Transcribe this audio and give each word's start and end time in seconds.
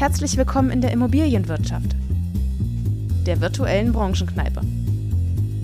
Herzlich 0.00 0.38
willkommen 0.38 0.70
in 0.70 0.80
der 0.80 0.92
Immobilienwirtschaft, 0.92 1.94
der 3.26 3.42
virtuellen 3.42 3.92
Branchenkneipe. 3.92 4.62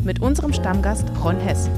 Mit 0.04 0.20
unserem 0.20 0.52
Stammgast 0.52 1.06
Ron 1.24 1.40
Hess. 1.40 1.70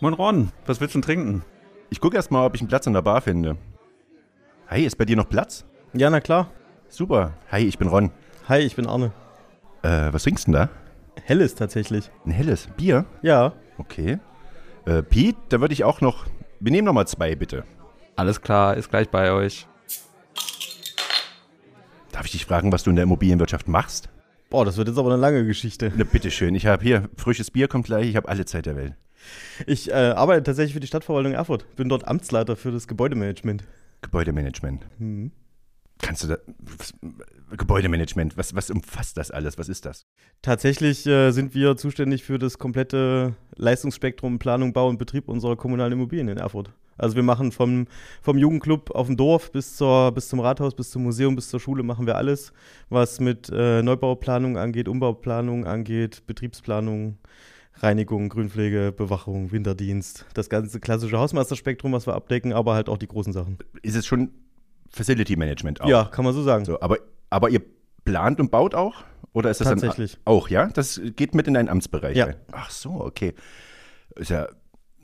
Moin 0.00 0.14
Ron, 0.14 0.52
was 0.64 0.80
willst 0.80 0.94
du 0.94 1.00
denn 1.00 1.02
trinken? 1.02 1.42
Ich 1.90 2.00
gucke 2.00 2.16
erst 2.16 2.30
mal, 2.30 2.46
ob 2.46 2.54
ich 2.54 2.62
einen 2.62 2.68
Platz 2.68 2.86
in 2.86 2.94
der 2.94 3.02
Bar 3.02 3.20
finde. 3.20 3.58
Hi, 4.68 4.86
ist 4.86 4.96
bei 4.96 5.04
dir 5.04 5.16
noch 5.16 5.28
Platz? 5.28 5.66
Ja, 5.92 6.08
na 6.08 6.22
klar. 6.22 6.50
Super. 6.88 7.34
Hi, 7.52 7.60
ich 7.60 7.76
bin 7.76 7.88
Ron. 7.88 8.10
Hi, 8.48 8.60
ich 8.60 8.74
bin 8.74 8.86
Arne. 8.86 9.12
Äh, 9.82 10.14
was 10.14 10.22
trinkst 10.22 10.46
du 10.46 10.52
denn 10.52 10.60
da? 10.62 10.70
Helles 11.24 11.56
tatsächlich. 11.56 12.10
Ein 12.24 12.30
helles 12.30 12.68
Bier? 12.74 13.04
Ja. 13.20 13.52
Okay. 13.76 14.18
Äh, 14.86 15.02
Pete, 15.02 15.36
da 15.50 15.60
würde 15.60 15.74
ich 15.74 15.84
auch 15.84 16.00
noch. 16.00 16.24
Wir 16.64 16.72
nehmen 16.72 16.86
noch 16.86 16.94
mal 16.94 17.04
zwei, 17.04 17.34
bitte. 17.34 17.64
Alles 18.16 18.40
klar, 18.40 18.74
ist 18.78 18.88
gleich 18.88 19.10
bei 19.10 19.32
euch. 19.32 19.66
Darf 22.10 22.24
ich 22.24 22.32
dich 22.32 22.46
fragen, 22.46 22.72
was 22.72 22.84
du 22.84 22.88
in 22.88 22.96
der 22.96 23.02
Immobilienwirtschaft 23.02 23.68
machst? 23.68 24.08
Boah, 24.48 24.64
das 24.64 24.78
wird 24.78 24.88
jetzt 24.88 24.96
aber 24.96 25.12
eine 25.12 25.20
lange 25.20 25.44
Geschichte. 25.44 25.92
Na, 25.94 26.04
bitteschön. 26.04 26.54
Ich 26.54 26.64
habe 26.64 26.82
hier 26.82 27.10
frisches 27.18 27.50
Bier, 27.50 27.68
kommt 27.68 27.84
gleich. 27.84 28.08
Ich 28.08 28.16
habe 28.16 28.30
alle 28.30 28.46
Zeit 28.46 28.64
der 28.64 28.76
Welt. 28.76 28.94
Ich 29.66 29.90
äh, 29.90 29.92
arbeite 29.92 30.42
tatsächlich 30.42 30.72
für 30.72 30.80
die 30.80 30.86
Stadtverwaltung 30.86 31.34
Erfurt. 31.34 31.66
Bin 31.76 31.90
dort 31.90 32.08
Amtsleiter 32.08 32.56
für 32.56 32.72
das 32.72 32.88
Gebäudemanagement. 32.88 33.64
Gebäudemanagement. 34.00 34.86
Mhm. 34.98 35.32
Kannst 36.00 36.24
du 36.24 36.28
da. 36.28 36.36
Gebäudemanagement, 37.56 38.36
was, 38.36 38.54
was 38.54 38.70
umfasst 38.70 39.16
das 39.16 39.30
alles? 39.30 39.58
Was 39.58 39.68
ist 39.68 39.84
das? 39.84 40.06
Tatsächlich 40.42 41.06
äh, 41.06 41.30
sind 41.30 41.54
wir 41.54 41.76
zuständig 41.76 42.24
für 42.24 42.38
das 42.38 42.58
komplette 42.58 43.34
Leistungsspektrum 43.56 44.38
Planung, 44.38 44.72
Bau 44.72 44.88
und 44.88 44.98
Betrieb 44.98 45.28
unserer 45.28 45.56
kommunalen 45.56 45.92
Immobilien 45.92 46.28
in 46.28 46.38
Erfurt. 46.38 46.72
Also 46.96 47.16
wir 47.16 47.22
machen 47.22 47.52
vom, 47.52 47.86
vom 48.22 48.38
Jugendclub 48.38 48.90
auf 48.92 49.06
dem 49.06 49.16
Dorf 49.16 49.50
bis, 49.50 49.76
zur, 49.76 50.12
bis 50.12 50.28
zum 50.28 50.40
Rathaus, 50.40 50.74
bis 50.74 50.90
zum 50.90 51.02
Museum, 51.02 51.34
bis 51.34 51.48
zur 51.48 51.60
Schule 51.60 51.82
machen 51.82 52.06
wir 52.06 52.16
alles, 52.16 52.52
was 52.88 53.20
mit 53.20 53.50
äh, 53.52 53.82
Neubauplanung 53.82 54.56
angeht, 54.56 54.88
Umbauplanung 54.88 55.66
angeht, 55.66 56.22
Betriebsplanung, 56.26 57.18
Reinigung, 57.74 58.28
Grünpflege, 58.28 58.92
Bewachung, 58.96 59.50
Winterdienst, 59.50 60.26
das 60.34 60.48
ganze 60.48 60.78
klassische 60.78 61.18
Hausmeisterspektrum, 61.18 61.92
was 61.92 62.06
wir 62.06 62.14
abdecken, 62.14 62.52
aber 62.52 62.74
halt 62.74 62.88
auch 62.88 62.98
die 62.98 63.08
großen 63.08 63.32
Sachen. 63.32 63.58
Ist 63.82 63.96
es 63.96 64.06
schon 64.06 64.30
Facility 64.94 65.36
Management 65.36 65.80
auch? 65.80 65.88
Ja, 65.88 66.04
kann 66.04 66.24
man 66.24 66.34
so 66.34 66.42
sagen. 66.42 66.64
So, 66.64 66.80
aber, 66.80 66.98
aber 67.30 67.50
ihr 67.50 67.60
plant 68.04 68.40
und 68.40 68.50
baut 68.50 68.74
auch? 68.74 69.04
Oder 69.32 69.50
ist 69.50 69.60
das 69.60 69.68
Tatsächlich. 69.68 70.12
dann 70.12 70.20
auch, 70.26 70.48
ja? 70.48 70.66
Das 70.68 71.00
geht 71.16 71.34
mit 71.34 71.48
in 71.48 71.54
deinen 71.54 71.68
Amtsbereich 71.68 72.16
Ja. 72.16 72.26
rein. 72.26 72.36
Ach 72.52 72.70
so, 72.70 72.90
okay. 73.00 73.34
Ist 74.16 74.30
ja 74.30 74.46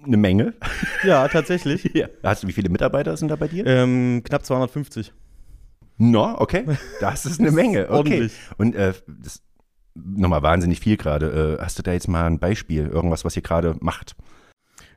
eine 0.05 0.17
Menge. 0.17 0.55
Ja, 1.03 1.27
tatsächlich. 1.29 1.91
Ja. 1.95 2.09
Hast 2.23 2.43
du, 2.43 2.49
wie 2.49 2.53
viele 2.53 2.69
Mitarbeiter 2.69 3.17
sind 3.17 3.29
da 3.29 3.37
bei 3.37 3.49
dir? 3.49 3.67
ähm, 3.67 4.23
knapp 4.25 4.45
250. 4.45 5.13
No, 5.99 6.35
okay. 6.39 6.65
Das 7.01 7.27
ist 7.27 7.41
eine 7.41 7.51
Menge. 7.53 7.85
Okay. 7.89 7.93
Ordentlich. 7.97 8.33
Und 8.59 8.75
äh, 8.77 8.93
das 9.07 9.43
nochmal 9.95 10.43
wahnsinnig 10.43 10.79
viel 10.81 10.97
gerade. 10.97 11.59
Äh, 11.59 11.63
hast 11.63 11.79
du 11.79 11.83
da 11.83 11.93
jetzt 11.93 12.07
mal 12.09 12.25
ein 12.27 12.39
Beispiel, 12.39 12.87
irgendwas, 12.87 13.25
was 13.25 13.35
ihr 13.37 13.43
gerade 13.43 13.77
macht? 13.81 14.15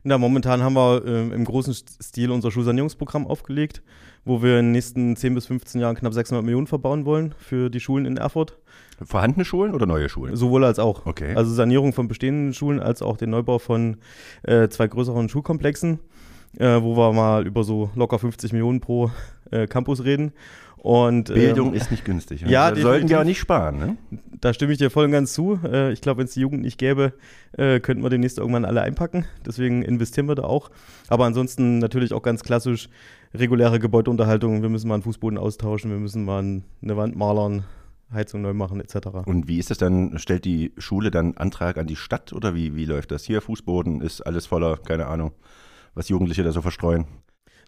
Na, 0.06 0.18
momentan 0.18 0.62
haben 0.62 0.74
wir 0.74 1.02
ähm, 1.06 1.32
im 1.32 1.46
großen 1.46 1.72
Stil 1.72 2.30
unser 2.30 2.50
Schulsanierungsprogramm 2.50 3.26
aufgelegt, 3.26 3.82
wo 4.26 4.42
wir 4.42 4.58
in 4.58 4.66
den 4.66 4.72
nächsten 4.72 5.16
10 5.16 5.34
bis 5.34 5.46
15 5.46 5.80
Jahren 5.80 5.96
knapp 5.96 6.12
600 6.12 6.44
Millionen 6.44 6.66
verbauen 6.66 7.06
wollen 7.06 7.34
für 7.38 7.70
die 7.70 7.80
Schulen 7.80 8.04
in 8.04 8.18
Erfurt. 8.18 8.58
Vorhandene 9.02 9.46
Schulen 9.46 9.74
oder 9.74 9.86
neue 9.86 10.10
Schulen? 10.10 10.36
Sowohl 10.36 10.62
als 10.64 10.78
auch. 10.78 11.06
Okay. 11.06 11.34
Also 11.34 11.54
Sanierung 11.54 11.94
von 11.94 12.06
bestehenden 12.06 12.52
Schulen 12.52 12.80
als 12.80 13.00
auch 13.00 13.16
den 13.16 13.30
Neubau 13.30 13.58
von 13.58 13.96
äh, 14.42 14.68
zwei 14.68 14.88
größeren 14.88 15.30
Schulkomplexen, 15.30 16.00
äh, 16.58 16.82
wo 16.82 16.98
wir 16.98 17.14
mal 17.14 17.46
über 17.46 17.64
so 17.64 17.88
locker 17.94 18.18
50 18.18 18.52
Millionen 18.52 18.80
pro 18.80 19.10
äh, 19.50 19.66
Campus 19.66 20.04
reden. 20.04 20.32
Und, 20.84 21.30
ähm, 21.30 21.36
Bildung 21.36 21.72
ist 21.72 21.90
nicht 21.90 22.04
günstig. 22.04 22.42
ja, 22.42 22.70
da 22.70 22.78
sollten 22.78 23.08
wir 23.08 23.18
auch 23.18 23.24
nicht 23.24 23.38
sparen. 23.38 23.78
Ne? 23.78 23.96
Da 24.42 24.52
stimme 24.52 24.70
ich 24.70 24.76
dir 24.76 24.90
voll 24.90 25.06
und 25.06 25.12
ganz 25.12 25.32
zu. 25.32 25.58
Äh, 25.64 25.94
ich 25.94 26.02
glaube, 26.02 26.18
wenn 26.18 26.26
es 26.26 26.34
die 26.34 26.40
Jugend 26.40 26.60
nicht 26.60 26.76
gäbe, 26.76 27.14
äh, 27.56 27.80
könnten 27.80 28.02
wir 28.02 28.10
demnächst 28.10 28.36
irgendwann 28.36 28.66
alle 28.66 28.82
einpacken. 28.82 29.24
Deswegen 29.46 29.80
investieren 29.80 30.28
wir 30.28 30.34
da 30.34 30.42
auch. 30.42 30.70
Aber 31.08 31.24
ansonsten 31.24 31.78
natürlich 31.78 32.12
auch 32.12 32.20
ganz 32.20 32.42
klassisch 32.42 32.90
reguläre 33.32 33.78
Gebäudeunterhaltung. 33.78 34.60
Wir 34.60 34.68
müssen 34.68 34.88
mal 34.88 34.96
einen 34.96 35.02
Fußboden 35.04 35.38
austauschen, 35.38 35.90
wir 35.90 35.96
müssen 35.96 36.22
mal 36.22 36.40
eine 36.40 36.96
Wand 36.98 37.16
malern, 37.16 37.64
Heizung 38.12 38.42
neu 38.42 38.52
machen 38.52 38.78
etc. 38.78 39.06
Und 39.24 39.48
wie 39.48 39.58
ist 39.58 39.70
das 39.70 39.78
dann? 39.78 40.18
Stellt 40.18 40.44
die 40.44 40.74
Schule 40.76 41.10
dann 41.10 41.38
Antrag 41.38 41.78
an 41.78 41.86
die 41.86 41.96
Stadt 41.96 42.34
oder 42.34 42.54
wie, 42.54 42.76
wie 42.76 42.84
läuft 42.84 43.10
das? 43.10 43.24
Hier, 43.24 43.40
Fußboden 43.40 44.02
ist 44.02 44.20
alles 44.20 44.44
voller, 44.44 44.76
keine 44.76 45.06
Ahnung, 45.06 45.32
was 45.94 46.10
Jugendliche 46.10 46.42
da 46.42 46.52
so 46.52 46.60
verstreuen. 46.60 47.06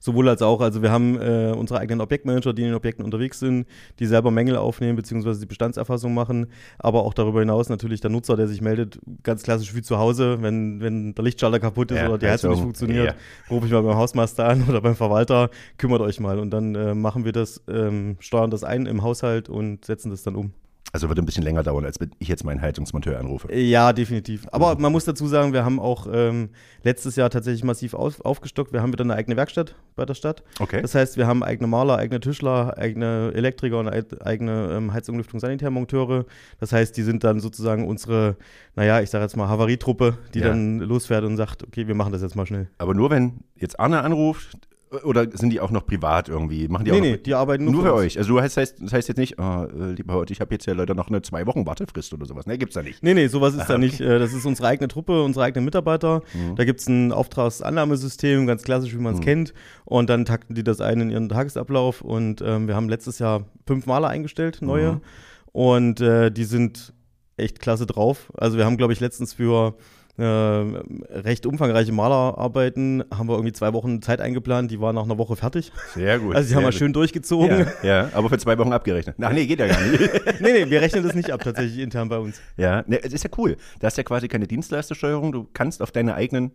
Sowohl 0.06 0.28
als 0.28 0.40
auch, 0.40 0.60
also 0.60 0.82
wir 0.82 0.92
haben 0.92 1.20
äh, 1.20 1.52
unsere 1.52 1.80
eigenen 1.80 2.00
Objektmanager, 2.00 2.52
die 2.52 2.62
in 2.62 2.68
den 2.68 2.76
Objekten 2.76 3.04
unterwegs 3.04 3.40
sind, 3.40 3.66
die 3.98 4.06
selber 4.06 4.30
Mängel 4.30 4.56
aufnehmen 4.56 4.94
bzw. 4.94 5.34
die 5.40 5.46
Bestandserfassung 5.46 6.14
machen, 6.14 6.46
aber 6.78 7.02
auch 7.02 7.12
darüber 7.12 7.40
hinaus 7.40 7.68
natürlich 7.70 8.02
der 8.02 8.10
Nutzer, 8.10 8.36
der 8.36 8.46
sich 8.46 8.60
meldet, 8.60 9.00
ganz 9.24 9.42
klassisch 9.42 9.74
wie 9.74 9.82
zu 9.82 9.98
Hause, 9.98 10.40
wenn, 10.42 10.80
wenn 10.80 11.12
der 11.16 11.24
Lichtschalter 11.24 11.58
kaputt 11.58 11.90
ist 11.90 11.98
Ja, 11.98 12.06
oder 12.06 12.18
die 12.18 12.28
Heizung 12.28 12.52
nicht 12.52 12.62
funktioniert, 12.62 13.06
ja. 13.06 13.14
rufe 13.50 13.66
ich 13.66 13.72
mal 13.72 13.82
beim 13.82 13.96
Hausmeister 13.96 14.46
an 14.46 14.62
oder 14.68 14.80
beim 14.80 14.94
Verwalter, 14.94 15.50
kümmert 15.76 16.02
euch 16.02 16.20
mal 16.20 16.38
und 16.38 16.50
dann 16.50 16.76
äh, 16.76 16.94
machen 16.94 17.24
wir 17.24 17.32
das, 17.32 17.60
ähm, 17.66 18.14
steuern 18.20 18.52
das 18.52 18.62
ein 18.62 18.86
im 18.86 19.02
Haushalt 19.02 19.48
und 19.48 19.84
setzen 19.84 20.10
das 20.10 20.22
dann 20.22 20.36
um. 20.36 20.52
Also 20.96 21.10
wird 21.10 21.18
ein 21.18 21.26
bisschen 21.26 21.42
länger 21.42 21.62
dauern, 21.62 21.84
als 21.84 22.00
wenn 22.00 22.10
ich 22.20 22.28
jetzt 22.28 22.42
meinen 22.42 22.62
Heizungsmonteur 22.62 23.20
anrufe. 23.20 23.54
Ja, 23.54 23.92
definitiv. 23.92 24.46
Aber 24.50 24.78
man 24.78 24.90
muss 24.92 25.04
dazu 25.04 25.26
sagen, 25.26 25.52
wir 25.52 25.62
haben 25.62 25.78
auch 25.78 26.06
ähm, 26.10 26.48
letztes 26.84 27.16
Jahr 27.16 27.28
tatsächlich 27.28 27.64
massiv 27.64 27.92
auf, 27.92 28.24
aufgestockt. 28.24 28.72
Wir 28.72 28.80
haben 28.80 28.94
wieder 28.94 29.04
eine 29.04 29.12
eigene 29.14 29.36
Werkstatt 29.36 29.74
bei 29.94 30.06
der 30.06 30.14
Stadt. 30.14 30.42
Okay. 30.58 30.80
Das 30.80 30.94
heißt, 30.94 31.18
wir 31.18 31.26
haben 31.26 31.42
eigene 31.42 31.66
Maler, 31.66 31.98
eigene 31.98 32.18
Tischler, 32.20 32.78
eigene 32.78 33.30
Elektriker 33.34 33.78
und 33.78 33.88
eig- 33.90 34.22
eigene 34.22 34.70
ähm, 34.72 34.94
Heizung, 34.94 35.18
Lüftung, 35.18 35.38
Sanitärmonteure. 35.38 36.24
Das 36.60 36.72
heißt, 36.72 36.96
die 36.96 37.02
sind 37.02 37.22
dann 37.24 37.40
sozusagen 37.40 37.86
unsere, 37.86 38.36
naja, 38.74 39.02
ich 39.02 39.10
sage 39.10 39.22
jetzt 39.24 39.36
mal 39.36 39.48
Havarietruppe, 39.48 40.16
die 40.32 40.38
Ja. 40.38 40.48
dann 40.48 40.78
losfährt 40.78 41.24
und 41.24 41.36
sagt, 41.36 41.62
okay, 41.62 41.86
wir 41.88 41.94
machen 41.94 42.12
das 42.12 42.22
jetzt 42.22 42.36
mal 42.36 42.46
schnell. 42.46 42.68
Aber 42.78 42.94
nur 42.94 43.10
wenn 43.10 43.40
jetzt 43.56 43.78
Arne 43.78 44.00
anruft 44.02 44.56
oder 45.04 45.26
sind 45.32 45.50
die 45.50 45.60
auch 45.60 45.70
noch 45.70 45.86
privat 45.86 46.28
irgendwie? 46.28 46.68
Machen 46.68 46.84
die 46.84 46.90
nee, 46.92 46.96
auch 46.98 47.02
nee, 47.02 47.12
noch, 47.12 47.22
die 47.22 47.34
arbeiten 47.34 47.64
nur, 47.64 47.72
nur 47.74 47.82
für 47.82 47.92
uns. 47.94 48.02
euch. 48.02 48.18
Also 48.18 48.34
du 48.34 48.40
heißt, 48.40 48.56
das 48.80 48.92
heißt 48.92 49.08
jetzt 49.08 49.16
nicht, 49.18 49.38
oh, 49.38 49.66
lieber 49.96 50.14
Haut, 50.14 50.30
ich 50.30 50.40
habe 50.40 50.54
jetzt 50.54 50.66
ja 50.66 50.74
leider 50.74 50.94
noch 50.94 51.08
eine 51.08 51.22
zwei 51.22 51.46
Wochen 51.46 51.66
Wartefrist 51.66 52.12
oder 52.14 52.26
sowas. 52.26 52.46
Ne, 52.46 52.58
gibt's 52.58 52.74
da 52.74 52.82
nicht. 52.82 53.02
Nee, 53.02 53.14
nee, 53.14 53.26
sowas 53.28 53.54
ist 53.54 53.60
Ah, 53.62 53.64
da 53.68 53.74
okay. 53.74 53.84
nicht. 53.84 54.00
Äh, 54.00 54.18
Das 54.18 54.32
ist 54.32 54.44
unsere 54.46 54.68
eigene 54.68 54.88
Truppe, 54.88 55.22
unsere 55.22 55.44
eigenen 55.44 55.64
Mitarbeiter. 55.64 56.22
Mhm. 56.34 56.56
Da 56.56 56.64
gibt 56.64 56.80
es 56.80 56.88
ein 56.88 57.12
Auftragsannahmesystem, 57.12 58.46
ganz 58.46 58.62
klassisch, 58.62 58.94
wie 58.94 58.98
man 59.00 59.14
es 59.14 59.20
Mhm. 59.20 59.24
kennt. 59.24 59.54
Und 59.84 60.10
dann 60.10 60.24
takten 60.24 60.54
die 60.54 60.64
das 60.64 60.80
ein 60.80 61.00
in 61.00 61.10
ihren 61.10 61.28
Tagesablauf. 61.28 62.00
Und 62.02 62.42
ähm, 62.42 62.68
wir 62.68 62.76
haben 62.76 62.88
letztes 62.88 63.18
Jahr 63.18 63.44
fünf 63.66 63.86
Maler 63.86 64.08
eingestellt, 64.08 64.58
neue. 64.62 64.94
Mhm. 64.94 65.00
Und 65.52 66.00
äh, 66.00 66.30
die 66.30 66.44
sind 66.44 66.92
echt 67.36 67.60
klasse 67.60 67.86
drauf. 67.86 68.32
Also 68.36 68.56
wir 68.56 68.64
haben, 68.64 68.76
glaube 68.76 68.92
ich, 68.92 69.00
letztens 69.00 69.34
für 69.34 69.74
äh, 70.18 70.22
recht 70.24 71.44
umfangreiche 71.46 71.92
Malerarbeiten 71.92 73.04
haben 73.12 73.28
wir 73.28 73.34
irgendwie 73.34 73.52
zwei 73.52 73.72
Wochen 73.72 74.00
Zeit 74.02 74.20
eingeplant. 74.20 74.70
Die 74.70 74.80
waren 74.80 74.94
nach 74.94 75.04
einer 75.04 75.18
Woche 75.18 75.36
fertig. 75.36 75.72
Sehr 75.94 76.18
gut. 76.18 76.34
Also 76.34 76.48
die 76.48 76.54
haben 76.56 76.64
wir 76.64 76.72
schön 76.72 76.92
durchgezogen. 76.92 77.66
Ja, 77.82 77.88
ja, 78.02 78.08
aber 78.14 78.28
für 78.30 78.38
zwei 78.38 78.56
Wochen 78.58 78.72
abgerechnet. 78.72 79.16
Ach 79.20 79.32
nee, 79.32 79.46
geht 79.46 79.60
ja 79.60 79.66
gar 79.66 79.80
nicht. 79.80 80.00
nee, 80.40 80.52
nee, 80.52 80.70
wir 80.70 80.80
rechnen 80.80 81.02
das 81.04 81.14
nicht 81.14 81.30
ab, 81.30 81.42
tatsächlich 81.44 81.78
intern 81.78 82.08
bei 82.08 82.18
uns. 82.18 82.40
ja, 82.56 82.82
ne, 82.86 83.02
es 83.02 83.12
ist 83.12 83.24
ja 83.24 83.30
cool. 83.36 83.56
Da 83.80 83.86
hast 83.88 83.98
ja 83.98 84.04
quasi 84.04 84.28
keine 84.28 84.46
Dienstleistersteuerung. 84.46 85.32
Du 85.32 85.46
kannst 85.52 85.82
auf 85.82 85.90
deine 85.92 86.14
eigenen 86.14 86.52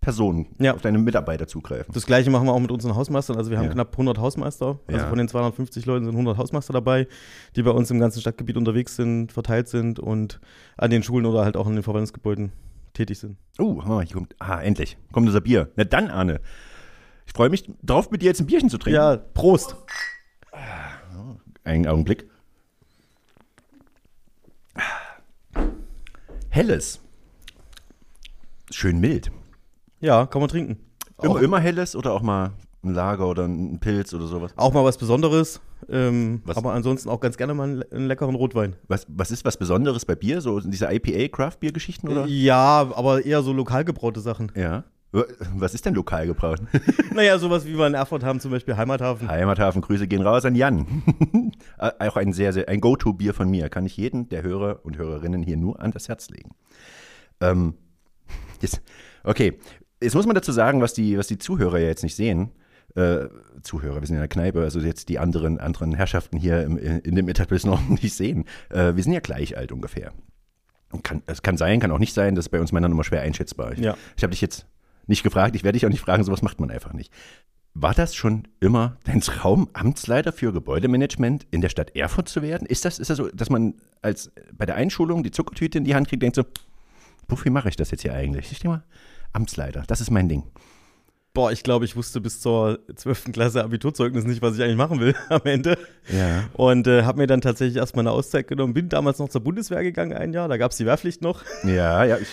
Personen, 0.00 0.48
Ja. 0.58 0.74
auf 0.74 0.82
deine 0.82 0.98
Mitarbeiter 0.98 1.46
zugreifen. 1.46 1.94
Das 1.94 2.04
gleiche 2.04 2.28
machen 2.30 2.46
wir 2.46 2.52
auch 2.52 2.60
mit 2.60 2.70
unseren 2.70 2.94
Hausmeistern. 2.94 3.36
Also 3.38 3.50
wir 3.50 3.56
haben 3.58 3.66
Ja. 3.66 3.72
knapp 3.72 3.96
100 3.96 4.18
Hausmeister. 4.18 4.78
Also 4.86 5.00
Ja. 5.00 5.08
von 5.08 5.16
den 5.16 5.28
250 5.28 5.86
Leuten 5.86 6.04
sind 6.04 6.14
100 6.14 6.36
Hausmeister 6.36 6.74
dabei, 6.74 7.06
die 7.56 7.62
bei 7.62 7.70
uns 7.70 7.90
im 7.90 8.00
ganzen 8.00 8.20
Stadtgebiet 8.20 8.56
unterwegs 8.58 8.96
sind, 8.96 9.32
verteilt 9.32 9.68
sind 9.68 9.98
und 10.00 10.40
an 10.76 10.90
den 10.90 11.02
Schulen 11.02 11.24
oder 11.24 11.44
halt 11.44 11.56
auch 11.56 11.66
in 11.68 11.74
den 11.74 11.82
Verwaltungsgebäuden 11.82 12.52
tätig 12.94 13.18
sind. 13.18 13.36
Oh, 13.58 13.82
oh, 13.86 14.00
hier 14.00 14.14
kommt, 14.14 14.34
ah, 14.38 14.60
endlich. 14.60 14.96
Kommt 15.12 15.26
unser 15.26 15.40
Bier. 15.40 15.70
Na 15.76 15.84
dann, 15.84 16.10
Arne. 16.10 16.40
Ich 17.26 17.32
freue 17.32 17.50
mich 17.50 17.70
drauf, 17.82 18.10
mit 18.10 18.22
dir 18.22 18.26
jetzt 18.26 18.40
ein 18.40 18.46
Bierchen 18.46 18.70
zu 18.70 18.78
trinken. 18.78 18.96
Ja, 18.96 19.16
Prost. 19.16 19.76
Einen 21.64 21.86
Augenblick. 21.86 22.30
Helles. 26.48 27.00
Schön 28.70 29.00
mild. 29.00 29.30
Ja, 30.00 30.26
kann 30.26 30.40
man 30.40 30.48
trinken. 30.48 30.78
Immer, 31.22 31.42
immer 31.42 31.60
helles 31.60 31.96
oder 31.96 32.12
auch 32.12 32.22
mal 32.22 32.52
ein 32.84 32.94
Lager 32.94 33.26
oder 33.28 33.44
ein 33.44 33.78
Pilz 33.80 34.12
oder 34.14 34.26
sowas? 34.26 34.52
auch 34.56 34.72
mal 34.72 34.84
was 34.84 34.98
Besonderes. 34.98 35.60
Ähm, 35.88 36.40
Was- 36.44 36.56
aber 36.56 36.72
ansonsten 36.72 37.08
auch 37.10 37.20
ganz 37.20 37.36
gerne 37.36 37.54
mal 37.54 37.64
einen, 37.64 37.76
le- 37.78 37.86
einen 37.92 38.06
leckeren 38.06 38.34
Rotwein. 38.34 38.76
Was, 38.88 39.06
was 39.08 39.30
ist 39.30 39.44
was 39.44 39.56
Besonderes 39.56 40.04
bei 40.04 40.14
Bier? 40.14 40.40
So 40.40 40.60
diese 40.60 40.86
IPA-Craft-Bier-Geschichten 40.92 42.08
oder? 42.08 42.26
Ja, 42.26 42.90
aber 42.94 43.24
eher 43.24 43.42
so 43.42 43.52
lokal 43.52 43.84
gebraute 43.84 44.20
Sachen. 44.20 44.50
Ja. 44.56 44.84
Was 45.54 45.74
ist 45.74 45.86
denn 45.86 45.94
lokal 45.94 46.26
gebraut? 46.26 46.60
naja, 47.14 47.38
sowas 47.38 47.64
wie 47.66 47.78
wir 47.78 47.86
in 47.86 47.94
Erfurt 47.94 48.24
haben, 48.24 48.40
zum 48.40 48.50
Beispiel 48.50 48.76
Heimathafen. 48.76 49.28
Heimathafen, 49.28 49.80
Grüße 49.80 50.08
gehen 50.08 50.22
raus 50.22 50.44
an 50.44 50.54
Jan. 50.54 50.86
Äh, 51.78 52.08
auch 52.08 52.16
ein 52.16 52.32
sehr, 52.32 52.52
sehr, 52.52 52.68
ein 52.68 52.80
Go-To-Bier 52.80 53.34
von 53.34 53.48
mir. 53.50 53.68
Kann 53.68 53.84
ich 53.86 53.96
jeden 53.96 54.28
der 54.28 54.42
Hörer 54.42 54.80
und 54.84 54.96
Hörerinnen 54.96 55.42
hier 55.42 55.56
nur 55.56 55.80
an 55.80 55.90
das 55.90 56.08
Herz 56.08 56.30
legen. 56.30 56.50
Ähm, 57.40 57.74
jetzt, 58.60 58.80
okay. 59.24 59.58
Jetzt 60.02 60.14
muss 60.14 60.26
man 60.26 60.34
dazu 60.34 60.50
sagen, 60.52 60.80
was 60.80 60.94
die, 60.94 61.16
was 61.18 61.26
die 61.28 61.38
Zuhörer 61.38 61.78
ja 61.78 61.86
jetzt 61.88 62.02
nicht 62.02 62.16
sehen. 62.16 62.50
Äh, 62.94 63.28
Zuhörer, 63.62 64.00
wir 64.00 64.06
sind 64.06 64.16
in 64.16 64.20
der 64.20 64.28
Kneipe, 64.28 64.60
also 64.62 64.78
jetzt 64.80 65.08
die 65.08 65.18
anderen, 65.18 65.58
anderen 65.58 65.94
Herrschaften 65.94 66.36
hier 66.36 66.62
im, 66.62 66.78
in 66.78 67.14
dem 67.16 67.28
Etablissement 67.28 67.90
nicht 68.02 68.14
sehen. 68.14 68.44
Äh, 68.70 68.94
wir 68.94 69.02
sind 69.02 69.12
ja 69.12 69.20
gleich 69.20 69.56
alt 69.56 69.72
ungefähr. 69.72 70.12
Kann, 71.02 71.22
es 71.26 71.42
kann 71.42 71.56
sein, 71.56 71.80
kann 71.80 71.90
auch 71.90 71.98
nicht 71.98 72.14
sein, 72.14 72.36
das 72.36 72.46
ist 72.46 72.50
bei 72.50 72.60
uns 72.60 72.70
Männern 72.70 72.92
immer 72.92 73.02
schwer 73.02 73.22
einschätzbar. 73.22 73.72
Ich, 73.72 73.80
Ja. 73.80 73.96
ich 74.16 74.22
habe 74.22 74.30
dich 74.30 74.40
jetzt 74.40 74.66
nicht 75.08 75.24
gefragt, 75.24 75.56
ich 75.56 75.64
werde 75.64 75.76
dich 75.76 75.84
auch 75.86 75.90
nicht 75.90 76.02
fragen, 76.02 76.22
sowas 76.22 76.42
macht 76.42 76.60
man 76.60 76.70
einfach 76.70 76.92
nicht. 76.92 77.12
War 77.76 77.94
das 77.94 78.14
schon 78.14 78.46
immer 78.60 78.96
dein 79.02 79.20
Traum, 79.20 79.68
Amtsleiter 79.72 80.32
für 80.32 80.52
Gebäudemanagement 80.52 81.48
in 81.50 81.60
der 81.60 81.68
Stadt 81.70 81.96
Erfurt 81.96 82.28
zu 82.28 82.42
werden? 82.42 82.66
Ist 82.68 82.84
das, 82.84 83.00
ist 83.00 83.10
das 83.10 83.16
so, 83.16 83.28
dass 83.30 83.50
man 83.50 83.74
als 84.02 84.30
bei 84.52 84.66
der 84.66 84.76
Einschulung 84.76 85.24
die 85.24 85.32
Zuckertüte 85.32 85.78
in 85.78 85.84
die 85.84 85.96
Hand 85.96 86.08
kriegt, 86.08 86.22
denkt 86.22 86.36
so, 86.36 86.44
wie 87.42 87.50
mache 87.50 87.68
ich 87.68 87.74
das 87.74 87.90
jetzt 87.90 88.02
hier 88.02 88.14
eigentlich? 88.14 88.52
Ich 88.52 88.60
denke 88.60 88.76
mal, 88.76 88.84
Amtsleiter, 89.32 89.82
das 89.88 90.00
ist 90.00 90.12
mein 90.12 90.28
Ding. 90.28 90.44
Boah, 91.34 91.50
ich 91.50 91.64
glaube, 91.64 91.84
ich 91.84 91.96
wusste 91.96 92.20
bis 92.20 92.40
zur 92.40 92.78
12. 92.94 93.32
Klasse 93.32 93.64
Abiturzeugnis 93.64 94.24
nicht, 94.24 94.40
was 94.40 94.54
ich 94.54 94.62
eigentlich 94.62 94.76
machen 94.76 95.00
will 95.00 95.16
am 95.30 95.40
Ende. 95.44 95.76
Ja. 96.08 96.44
Und 96.52 96.86
äh, 96.86 97.02
habe 97.02 97.18
mir 97.18 97.26
dann 97.26 97.40
tatsächlich 97.40 97.76
erstmal 97.76 98.04
eine 98.04 98.12
Auszeit 98.12 98.46
genommen. 98.46 98.72
Bin 98.72 98.88
damals 98.88 99.18
noch 99.18 99.28
zur 99.28 99.40
Bundeswehr 99.40 99.82
gegangen, 99.82 100.12
ein 100.12 100.32
Jahr. 100.32 100.46
Da 100.46 100.56
gab 100.58 100.70
es 100.70 100.76
die 100.76 100.86
Wehrpflicht 100.86 101.22
noch. 101.22 101.42
Ja, 101.64 102.04
ja, 102.04 102.18
ich, 102.18 102.28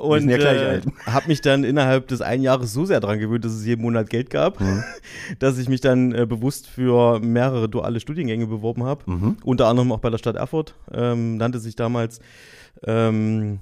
Und 0.00 0.28
ja 0.28 0.36
äh, 0.36 0.80
habe 1.06 1.26
mich 1.26 1.40
dann 1.40 1.64
innerhalb 1.64 2.06
des 2.06 2.20
einen 2.22 2.44
Jahres 2.44 2.72
so 2.72 2.84
sehr 2.84 3.00
daran 3.00 3.18
gewöhnt, 3.18 3.44
dass 3.44 3.52
es 3.54 3.66
jeden 3.66 3.82
Monat 3.82 4.08
Geld 4.08 4.30
gab, 4.30 4.60
Mhm. 4.60 4.84
dass 5.40 5.58
ich 5.58 5.68
mich 5.68 5.80
dann 5.80 6.14
äh, 6.14 6.24
bewusst 6.24 6.68
für 6.68 7.18
mehrere 7.18 7.68
duale 7.68 7.98
Studiengänge 7.98 8.46
beworben 8.46 8.84
habe. 8.84 9.02
Mhm. 9.10 9.36
Unter 9.42 9.66
anderem 9.66 9.90
auch 9.90 9.98
bei 9.98 10.10
der 10.10 10.18
Stadt 10.18 10.36
Erfurt. 10.36 10.76
Ähm, 10.92 11.38
nannte 11.38 11.58
sich 11.58 11.74
damals 11.74 12.20
ähm, 12.86 13.58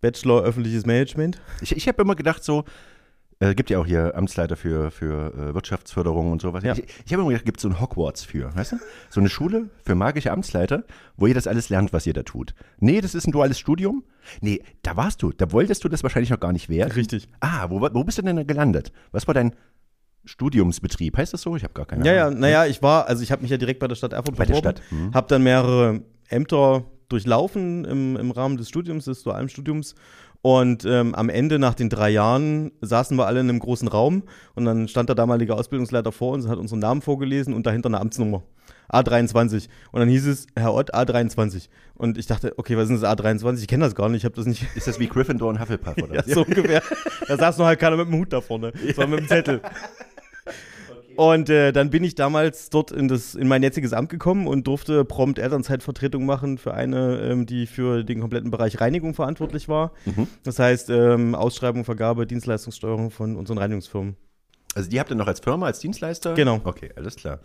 Bachelor 0.00 0.42
öffentliches 0.44 0.86
Management. 0.86 1.40
ich, 1.60 1.76
ich 1.76 1.88
habe 1.88 2.00
immer 2.02 2.14
gedacht 2.14 2.44
so, 2.44 2.64
äh, 3.40 3.54
gibt 3.54 3.70
ja 3.70 3.78
auch 3.78 3.86
hier 3.86 4.14
Amtsleiter 4.16 4.54
für, 4.54 4.90
für 4.90 5.32
äh, 5.34 5.54
Wirtschaftsförderung 5.54 6.30
und 6.30 6.42
sowas. 6.42 6.62
Ja. 6.62 6.74
Ich, 6.74 6.84
ich 7.06 7.12
habe 7.12 7.22
immer 7.22 7.30
gedacht, 7.30 7.46
gibt 7.46 7.58
es 7.58 7.62
so 7.62 7.68
ein 7.68 7.80
Hogwarts 7.80 8.22
für, 8.22 8.54
weißt 8.54 8.72
du? 8.72 8.76
So 9.08 9.20
eine 9.20 9.30
Schule 9.30 9.70
für 9.82 9.94
magische 9.94 10.30
Amtsleiter, 10.30 10.84
wo 11.16 11.26
ihr 11.26 11.34
das 11.34 11.46
alles 11.46 11.70
lernt, 11.70 11.92
was 11.92 12.06
ihr 12.06 12.12
da 12.12 12.22
tut. 12.22 12.54
Nee, 12.78 13.00
das 13.00 13.14
ist 13.14 13.26
ein 13.26 13.32
duales 13.32 13.58
Studium. 13.58 14.04
Nee, 14.42 14.62
da 14.82 14.96
warst 14.96 15.22
du, 15.22 15.32
da 15.32 15.50
wolltest 15.52 15.82
du 15.84 15.88
das 15.88 16.02
wahrscheinlich 16.02 16.30
noch 16.30 16.40
gar 16.40 16.52
nicht 16.52 16.68
werden. 16.68 16.92
Richtig. 16.92 17.28
Ah, 17.40 17.70
wo, 17.70 17.80
wo 17.80 18.04
bist 18.04 18.18
du 18.18 18.22
denn 18.22 18.46
gelandet? 18.46 18.92
Was 19.10 19.26
war 19.26 19.34
dein 19.34 19.54
Studiumsbetrieb? 20.26 21.16
Heißt 21.16 21.32
das 21.32 21.40
so? 21.40 21.56
Ich 21.56 21.64
habe 21.64 21.72
gar 21.72 21.86
keine 21.86 22.04
Ja, 22.04 22.12
ja, 22.12 22.26
Ahnung. 22.26 22.40
naja, 22.40 22.66
ich 22.66 22.82
war, 22.82 23.06
also 23.06 23.22
ich 23.22 23.32
habe 23.32 23.40
mich 23.40 23.50
ja 23.50 23.56
direkt 23.56 23.80
bei 23.80 23.88
der 23.88 23.94
Stadt 23.94 24.12
Erfurt 24.12 24.36
Bei 24.36 24.44
der 24.44 24.56
Stadt, 24.56 24.82
mhm. 24.90 25.14
habe 25.14 25.28
dann 25.28 25.42
mehrere 25.42 26.02
Ämter 26.28 26.84
durchlaufen 27.08 27.84
im, 27.84 28.16
im 28.16 28.30
Rahmen 28.30 28.56
des 28.56 28.68
Studiums, 28.68 29.06
des 29.06 29.22
dualen 29.22 29.48
Studiums. 29.48 29.94
Und 30.42 30.86
ähm, 30.86 31.14
am 31.14 31.28
Ende, 31.28 31.58
nach 31.58 31.74
den 31.74 31.90
drei 31.90 32.10
Jahren, 32.10 32.72
saßen 32.80 33.16
wir 33.18 33.26
alle 33.26 33.40
in 33.40 33.48
einem 33.48 33.58
großen 33.58 33.88
Raum 33.88 34.22
und 34.54 34.64
dann 34.64 34.88
stand 34.88 35.10
der 35.10 35.16
damalige 35.16 35.54
Ausbildungsleiter 35.54 36.12
vor 36.12 36.32
uns 36.32 36.46
und 36.46 36.50
hat 36.50 36.58
unseren 36.58 36.78
Namen 36.78 37.02
vorgelesen 37.02 37.52
und 37.52 37.66
dahinter 37.66 37.88
eine 37.88 38.00
Amtsnummer. 38.00 38.42
A23. 38.92 39.68
Und 39.92 40.00
dann 40.00 40.08
hieß 40.08 40.26
es, 40.26 40.46
Herr 40.56 40.74
Ott, 40.74 40.94
A23. 40.94 41.68
Und 41.94 42.18
ich 42.18 42.26
dachte, 42.26 42.54
okay, 42.56 42.76
was 42.76 42.90
ist 42.90 43.02
das 43.02 43.18
A23? 43.18 43.60
Ich 43.60 43.68
kenne 43.68 43.84
das 43.84 43.94
gar 43.94 44.08
nicht, 44.08 44.18
ich 44.18 44.24
habe 44.24 44.34
das 44.34 44.46
nicht. 44.46 44.64
Ist 44.74 44.86
das 44.86 44.98
wie 44.98 45.06
Gryffindor 45.06 45.50
und 45.50 45.60
Hufflepuff 45.60 45.96
oder 46.02 46.14
Ja, 46.14 46.22
so 46.34 46.42
ungefähr. 46.42 46.82
Da 47.28 47.36
saß 47.36 47.58
noch 47.58 47.66
halt 47.66 47.78
keiner 47.78 47.96
mit 47.96 48.08
dem 48.08 48.14
Hut 48.14 48.32
da 48.32 48.40
vorne, 48.40 48.72
sondern 48.94 49.10
mit 49.10 49.20
dem 49.20 49.28
Zettel. 49.28 49.60
Und 51.20 51.50
äh, 51.50 51.70
dann 51.72 51.90
bin 51.90 52.02
ich 52.02 52.14
damals 52.14 52.70
dort 52.70 52.92
in, 52.92 53.06
das, 53.06 53.34
in 53.34 53.46
mein 53.46 53.62
jetziges 53.62 53.92
Amt 53.92 54.08
gekommen 54.08 54.46
und 54.46 54.66
durfte 54.66 55.04
prompt 55.04 55.38
Elternzeitvertretung 55.38 56.24
machen 56.24 56.56
für 56.56 56.72
eine, 56.72 57.20
ähm, 57.20 57.44
die 57.44 57.66
für 57.66 58.04
den 58.04 58.20
kompletten 58.20 58.50
Bereich 58.50 58.80
Reinigung 58.80 59.12
verantwortlich 59.12 59.68
war. 59.68 59.92
Mhm. 60.06 60.28
Das 60.44 60.58
heißt, 60.58 60.88
ähm, 60.88 61.34
Ausschreibung, 61.34 61.84
Vergabe, 61.84 62.26
Dienstleistungssteuerung 62.26 63.10
von 63.10 63.36
unseren 63.36 63.58
Reinigungsfirmen. 63.58 64.16
Also 64.74 64.88
die 64.88 64.98
habt 64.98 65.10
ihr 65.10 65.14
noch 65.14 65.26
als 65.26 65.40
Firma, 65.40 65.66
als 65.66 65.80
Dienstleister? 65.80 66.32
Genau. 66.32 66.62
Okay, 66.64 66.90
alles 66.96 67.16
klar. 67.16 67.40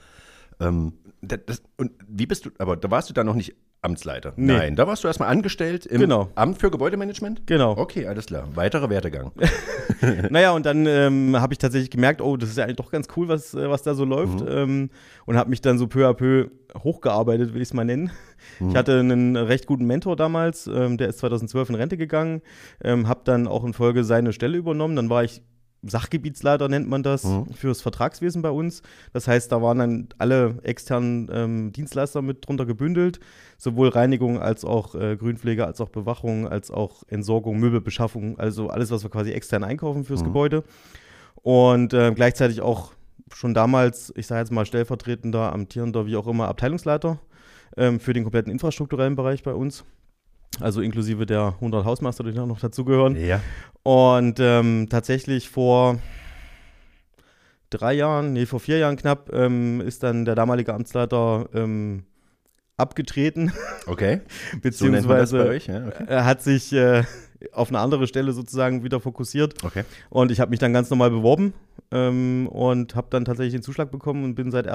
Ähm, 0.62 0.94
das, 1.22 1.62
und 1.76 1.92
wie 2.08 2.28
bist 2.28 2.46
du, 2.46 2.52
aber 2.60 2.78
da 2.78 2.90
warst 2.90 3.10
du 3.10 3.14
dann 3.14 3.26
noch 3.26 3.36
nicht 3.36 3.56
Amtsleiter? 3.86 4.34
Nee. 4.36 4.54
Nein, 4.54 4.76
da 4.76 4.88
warst 4.88 5.04
du 5.04 5.08
erstmal 5.08 5.30
angestellt 5.30 5.86
im 5.86 6.02
Genau. 6.02 6.30
Amt 6.36 6.60
für 6.60 6.70
Gebäudemanagement? 6.72 7.48
Genau. 7.48 7.78
Okay, 7.78 8.08
alles 8.08 8.26
klar. 8.26 8.48
Weiterer 8.56 8.90
Werdegang. 8.90 9.32
naja, 10.30 10.52
und 10.52 10.66
dann 10.66 10.86
ähm, 10.86 11.40
habe 11.40 11.54
ich 11.54 11.60
tatsächlich 11.60 11.92
gemerkt, 11.92 12.22
oh, 12.22 12.36
das 12.38 12.50
ist 12.50 12.58
ja 12.58 12.66
eigentlich 12.66 12.78
doch 12.78 12.92
ganz 12.92 13.08
cool, 13.16 13.28
was, 13.28 13.54
äh, 13.54 13.70
was 13.70 13.84
da 13.84 13.94
so 13.94 14.04
läuft. 14.06 14.42
Mhm. 14.42 14.48
Ähm, 14.50 14.90
und 15.26 15.38
habe 15.38 15.50
mich 15.50 15.62
dann 15.62 15.78
so 15.78 15.88
peu 15.88 16.08
à 16.08 16.14
peu 16.14 16.50
hochgearbeitet, 16.84 17.54
will 17.54 17.62
ich 17.62 17.70
es 17.70 17.74
mal 17.74 17.86
nennen. 17.86 18.12
Mhm. 18.60 18.70
Ich 18.70 18.76
hatte 18.76 19.00
einen 19.00 19.36
recht 19.36 19.66
guten 19.66 19.86
Mentor 19.86 20.16
damals, 20.16 20.68
ähm, 20.68 20.98
der 20.98 21.10
ist 21.10 21.20
2012 21.20 21.70
in 21.70 21.76
Rente 21.76 21.98
gegangen, 21.98 22.42
ähm, 22.84 23.08
habe 23.08 23.22
dann 23.24 23.48
auch 23.48 23.64
in 23.64 23.74
Folge 23.74 24.04
seine 24.04 24.34
Stelle 24.34 24.58
übernommen. 24.58 24.96
Dann 24.96 25.10
war 25.10 25.24
ich 25.24 25.42
Sachgebietsleiter, 25.88 26.68
nennt 26.68 26.88
man 26.90 27.04
das, 27.04 27.24
Mhm. 27.24 27.48
fürs 27.54 27.82
Vertragswesen 27.82 28.42
bei 28.42 28.50
uns. 28.50 28.82
Das 29.14 29.28
heißt, 29.28 29.52
da 29.52 29.62
waren 29.62 29.78
dann 29.80 30.08
alle 30.18 30.60
externen 30.64 31.30
ähm, 31.32 31.72
Dienstleister 31.72 32.22
mit 32.22 32.48
drunter 32.48 32.66
gebündelt, 32.66 33.20
sowohl 33.58 33.90
Reinigung 33.90 34.40
als 34.40 34.66
auch 34.66 34.96
äh, 34.96 35.16
Grünpflege, 35.16 35.66
als 35.66 35.80
auch 35.82 35.90
Bewachung, 35.90 36.48
als 36.48 36.72
auch 36.72 37.04
Entsorgung, 37.08 37.60
Möbelbeschaffung, 37.60 38.38
also 38.40 38.70
alles, 38.70 38.92
was 38.92 39.04
wir 39.04 39.10
quasi 39.10 39.32
extern 39.32 39.64
einkaufen 39.64 40.04
fürs 40.06 40.22
Mhm. 40.22 40.26
Gebäude. 40.26 40.64
Und 41.42 41.94
äh, 41.94 42.12
gleichzeitig 42.16 42.62
auch 42.62 42.92
schon 43.34 43.54
damals, 43.54 44.14
ich 44.16 44.28
sage 44.28 44.42
jetzt 44.42 44.52
mal 44.52 44.66
stellvertretender, 44.66 45.52
amtierender, 45.54 46.06
wie 46.06 46.16
auch 46.16 46.28
immer, 46.28 46.48
Abteilungsleiter 46.48 47.20
ähm, 47.78 48.00
für 48.00 48.14
den 48.14 48.24
kompletten 48.24 48.52
infrastrukturellen 48.52 49.16
Bereich 49.16 49.44
bei 49.44 49.54
uns. 49.54 49.84
Also 50.60 50.82
inklusive 50.82 51.26
der 51.26 51.56
100 51.56 51.86
Hausmeister, 51.86 52.24
die 52.24 52.34
da 52.34 52.46
noch 52.46 52.60
dazugehören. 52.60 53.16
Ja. 53.16 53.42
Und 53.84 54.40
ähm, 54.40 54.88
tatsächlich 54.90 55.50
vor 55.50 56.00
drei 57.70 57.94
Jahren, 57.94 58.34
nee, 58.34 58.46
vor 58.46 58.60
vier 58.60 58.78
Jahren 58.78 58.96
knapp, 58.96 59.32
ähm, 59.34 59.82
ist 59.82 60.04
dann 60.04 60.26
der 60.26 60.36
damalige 60.36 60.74
Amtsleiter 60.74 61.50
ähm, 61.54 62.04
abgetreten, 62.78 63.52
Okay. 63.86 64.22
So 64.52 64.60
beziehungsweise 64.60 65.48
euch? 65.48 65.68
Ja, 65.68 65.88
okay. 65.88 66.06
er 66.08 66.26
hat 66.26 66.42
sich 66.42 66.74
äh, 66.74 67.04
auf 67.52 67.70
eine 67.70 67.80
andere 67.80 68.08
Stelle 68.08 68.34
sozusagen 68.34 68.84
wieder 68.84 69.00
fokussiert. 69.00 69.64
okay. 69.64 69.84
Und 70.10 70.32
ich 70.32 70.40
habe 70.40 70.50
mich 70.50 70.60
dann 70.60 70.74
ganz 70.74 70.90
normal 70.90 71.12
beworben 71.12 71.54
ähm, 71.92 72.48
und 72.48 72.96
habe 72.96 73.08
dann 73.10 73.26
tatsächlich 73.26 73.54
den 73.54 73.64
Zuschlag 73.64 73.92
bekommen 73.92 74.24
und 74.24 74.36
bin 74.36 74.52
seit 74.52 74.68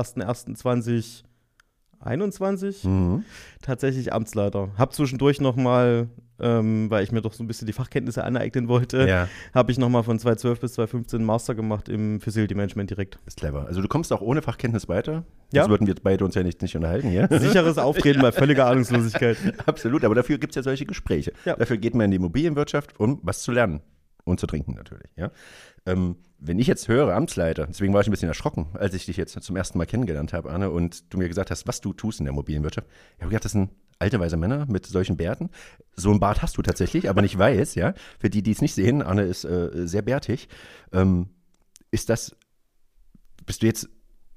1.1.2021 2.05 2.87
Mhm. 2.88 3.25
tatsächlich 3.62 4.12
Amtsleiter. 4.12 4.69
Habe 4.79 4.93
zwischendurch 4.93 5.41
nochmal, 5.41 6.08
ähm, 6.41 6.91
weil 6.91 7.05
ich 7.05 7.12
mir 7.12 7.20
doch 7.20 7.32
so 7.35 7.44
ein 7.44 7.47
bisschen 7.47 7.67
die 7.67 7.73
Fachkenntnisse 7.73 8.25
aneignen 8.25 8.69
wollte, 8.69 9.06
Ja, 9.06 9.29
habe 9.55 9.70
ich 9.73 9.79
nochmal 9.79 10.02
von 10.02 10.19
2012 10.19 10.61
bis 10.61 10.73
2015 10.75 11.23
Master 11.23 11.55
gemacht 11.55 11.88
im 11.88 12.20
Facility 12.20 12.55
Management 12.55 12.91
direkt. 12.91 13.19
ist 13.27 13.36
clever. 13.39 13.67
Also 13.67 13.82
du 13.82 13.89
kommst 13.89 14.13
auch 14.13 14.20
ohne 14.22 14.41
Fachkenntnis 14.43 14.89
weiter. 14.89 15.24
Ja. 15.53 15.63
Das 15.63 15.69
würden 15.69 15.86
wir 15.86 15.94
beide 16.03 16.24
uns 16.24 16.34
ja 16.34 16.43
nicht, 16.43 16.63
nicht 16.63 16.74
unterhalten 16.77 17.08
hier. 17.10 17.29
Sicheres 17.31 17.77
Auftreten 17.79 18.22
bei 18.22 18.32
völliger 18.32 18.67
Ahnungslosigkeit. 18.67 19.36
Absolut, 19.67 20.05
aber 20.05 20.15
dafür 20.15 20.39
gibt 20.39 20.53
es 20.53 20.56
ja 20.56 20.63
solche 20.63 20.86
Gespräche. 20.86 21.32
Ja. 21.44 21.56
Dafür 21.56 21.77
geht 21.77 21.94
man 21.94 22.06
in 22.06 22.10
die 22.13 22.17
Immobilienwirtschaft, 22.17 22.98
um 22.98 23.19
was 23.22 23.43
zu 23.43 23.53
lernen. 23.53 23.81
Und 24.31 24.39
zu 24.39 24.46
trinken 24.46 24.75
natürlich. 24.75 25.10
Ja? 25.17 25.31
Ähm, 25.87 26.17
wenn 26.39 26.58
ich 26.58 26.67
jetzt 26.67 26.89
höre, 26.89 27.15
Amtsleiter, 27.15 27.67
deswegen 27.67 27.93
war 27.93 28.01
ich 28.01 28.06
ein 28.06 28.13
bisschen 28.13 28.29
erschrocken, 28.29 28.69
als 28.75 28.94
ich 28.94 29.06
dich 29.06 29.17
jetzt 29.17 29.41
zum 29.43 29.56
ersten 29.56 29.77
Mal 29.77 29.87
kennengelernt 29.87 30.32
habe, 30.32 30.51
Arne, 30.51 30.70
und 30.70 31.13
du 31.13 31.19
mir 31.19 31.29
gesagt 31.29 31.51
hast, 31.51 31.67
was 31.67 31.81
du 31.81 31.93
tust 31.93 32.20
in 32.20 32.25
der 32.25 32.32
Immobilienwirtschaft. 32.32 32.87
Ich 33.17 33.22
habe 33.22 33.31
gedacht, 33.31 33.44
das 33.44 33.53
sind 33.53 33.70
alte, 33.99 34.20
weise 34.20 34.37
Männer 34.37 34.67
mit 34.67 34.87
solchen 34.87 35.17
Bärten. 35.17 35.51
So 35.96 36.10
ein 36.10 36.20
Bart 36.20 36.43
hast 36.43 36.56
du 36.56 36.63
tatsächlich, 36.63 37.10
aber 37.10 37.22
nicht 37.22 37.37
weiß, 37.37 37.75
ja. 37.75 37.93
Für 38.19 38.31
die, 38.31 38.43
die 38.43 38.53
es 38.53 38.63
nicht 38.63 38.75
sehen, 38.75 39.03
Arne 39.03 39.22
ist 39.22 39.44
äh, 39.44 39.87
sehr 39.87 40.03
bärtig. 40.03 40.49
Ähm, 40.93 41.29
ist 41.91 42.08
das, 42.08 42.37
bist 43.44 43.63
du 43.63 43.67
jetzt 43.67 43.89